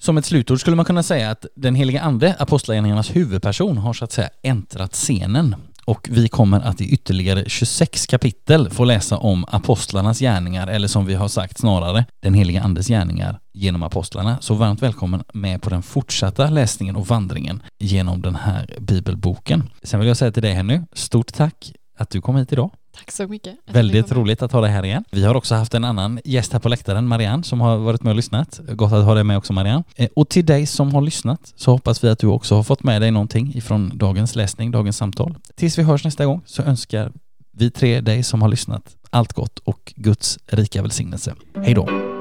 Som 0.00 0.18
ett 0.18 0.24
slutord 0.24 0.60
skulle 0.60 0.76
man 0.76 0.84
kunna 0.84 1.02
säga 1.02 1.30
att 1.30 1.46
den 1.56 1.74
heliga 1.74 2.00
ande, 2.00 2.36
apostlagärningarnas 2.38 3.16
huvudperson, 3.16 3.78
har 3.78 3.92
så 3.92 4.04
att 4.04 4.12
säga 4.12 4.28
äntrat 4.42 4.92
scenen. 4.92 5.56
Och 5.84 6.08
vi 6.10 6.28
kommer 6.28 6.60
att 6.60 6.80
i 6.80 6.84
ytterligare 6.84 7.44
26 7.46 8.06
kapitel 8.06 8.70
få 8.70 8.84
läsa 8.84 9.18
om 9.18 9.44
apostlarnas 9.48 10.18
gärningar, 10.18 10.66
eller 10.66 10.88
som 10.88 11.06
vi 11.06 11.14
har 11.14 11.28
sagt 11.28 11.58
snarare, 11.58 12.04
den 12.22 12.34
heliga 12.34 12.62
andes 12.62 12.88
gärningar 12.88 13.38
genom 13.52 13.82
apostlarna. 13.82 14.38
Så 14.40 14.54
varmt 14.54 14.82
välkommen 14.82 15.24
med 15.34 15.62
på 15.62 15.70
den 15.70 15.82
fortsatta 15.82 16.50
läsningen 16.50 16.96
och 16.96 17.06
vandringen 17.06 17.62
genom 17.78 18.22
den 18.22 18.34
här 18.34 18.76
bibelboken. 18.80 19.70
Sen 19.82 20.00
vill 20.00 20.08
jag 20.08 20.16
säga 20.16 20.32
till 20.32 20.42
dig 20.42 20.52
Henny, 20.52 20.80
stort 20.92 21.32
tack 21.32 21.72
att 21.98 22.10
du 22.10 22.20
kom 22.20 22.36
hit 22.36 22.52
idag. 22.52 22.70
Tack 22.96 23.10
så 23.10 23.26
mycket. 23.28 23.54
Väldigt 23.66 24.12
roligt 24.12 24.42
att 24.42 24.52
ha 24.52 24.60
dig 24.60 24.70
här 24.70 24.84
igen. 24.84 25.04
Vi 25.10 25.24
har 25.24 25.34
också 25.34 25.54
haft 25.54 25.74
en 25.74 25.84
annan 25.84 26.20
gäst 26.24 26.52
här 26.52 26.60
på 26.60 26.68
läktaren, 26.68 27.06
Marianne, 27.08 27.42
som 27.42 27.60
har 27.60 27.76
varit 27.76 28.02
med 28.02 28.10
och 28.10 28.16
lyssnat. 28.16 28.60
Gott 28.68 28.92
att 28.92 29.04
ha 29.04 29.14
dig 29.14 29.24
med 29.24 29.38
också 29.38 29.52
Marianne. 29.52 29.84
Eh, 29.96 30.08
Och 30.16 30.28
till 30.28 30.46
dig 30.46 30.66
som 30.66 30.94
har 30.94 31.02
lyssnat 31.02 31.52
så 31.56 31.70
hoppas 31.70 32.04
vi 32.04 32.08
att 32.08 32.18
du 32.18 32.26
också 32.26 32.54
har 32.54 32.62
fått 32.62 32.82
med 32.82 33.02
dig 33.02 33.10
någonting 33.10 33.52
ifrån 33.54 33.92
dagens 33.94 34.36
läsning, 34.36 34.70
dagens 34.70 34.96
samtal. 34.96 35.34
Tills 35.54 35.78
vi 35.78 35.82
hörs 35.82 36.04
nästa 36.04 36.26
gång 36.26 36.40
så 36.46 36.62
önskar 36.62 37.12
vi 37.52 37.70
tre 37.70 38.00
dig 38.00 38.22
som 38.22 38.42
har 38.42 38.48
lyssnat 38.48 38.96
allt 39.10 39.32
gott 39.32 39.58
och 39.58 39.92
Guds 39.96 40.38
rika 40.46 40.82
välsignelse. 40.82 41.34
Hej 41.64 41.74
då! 41.74 42.13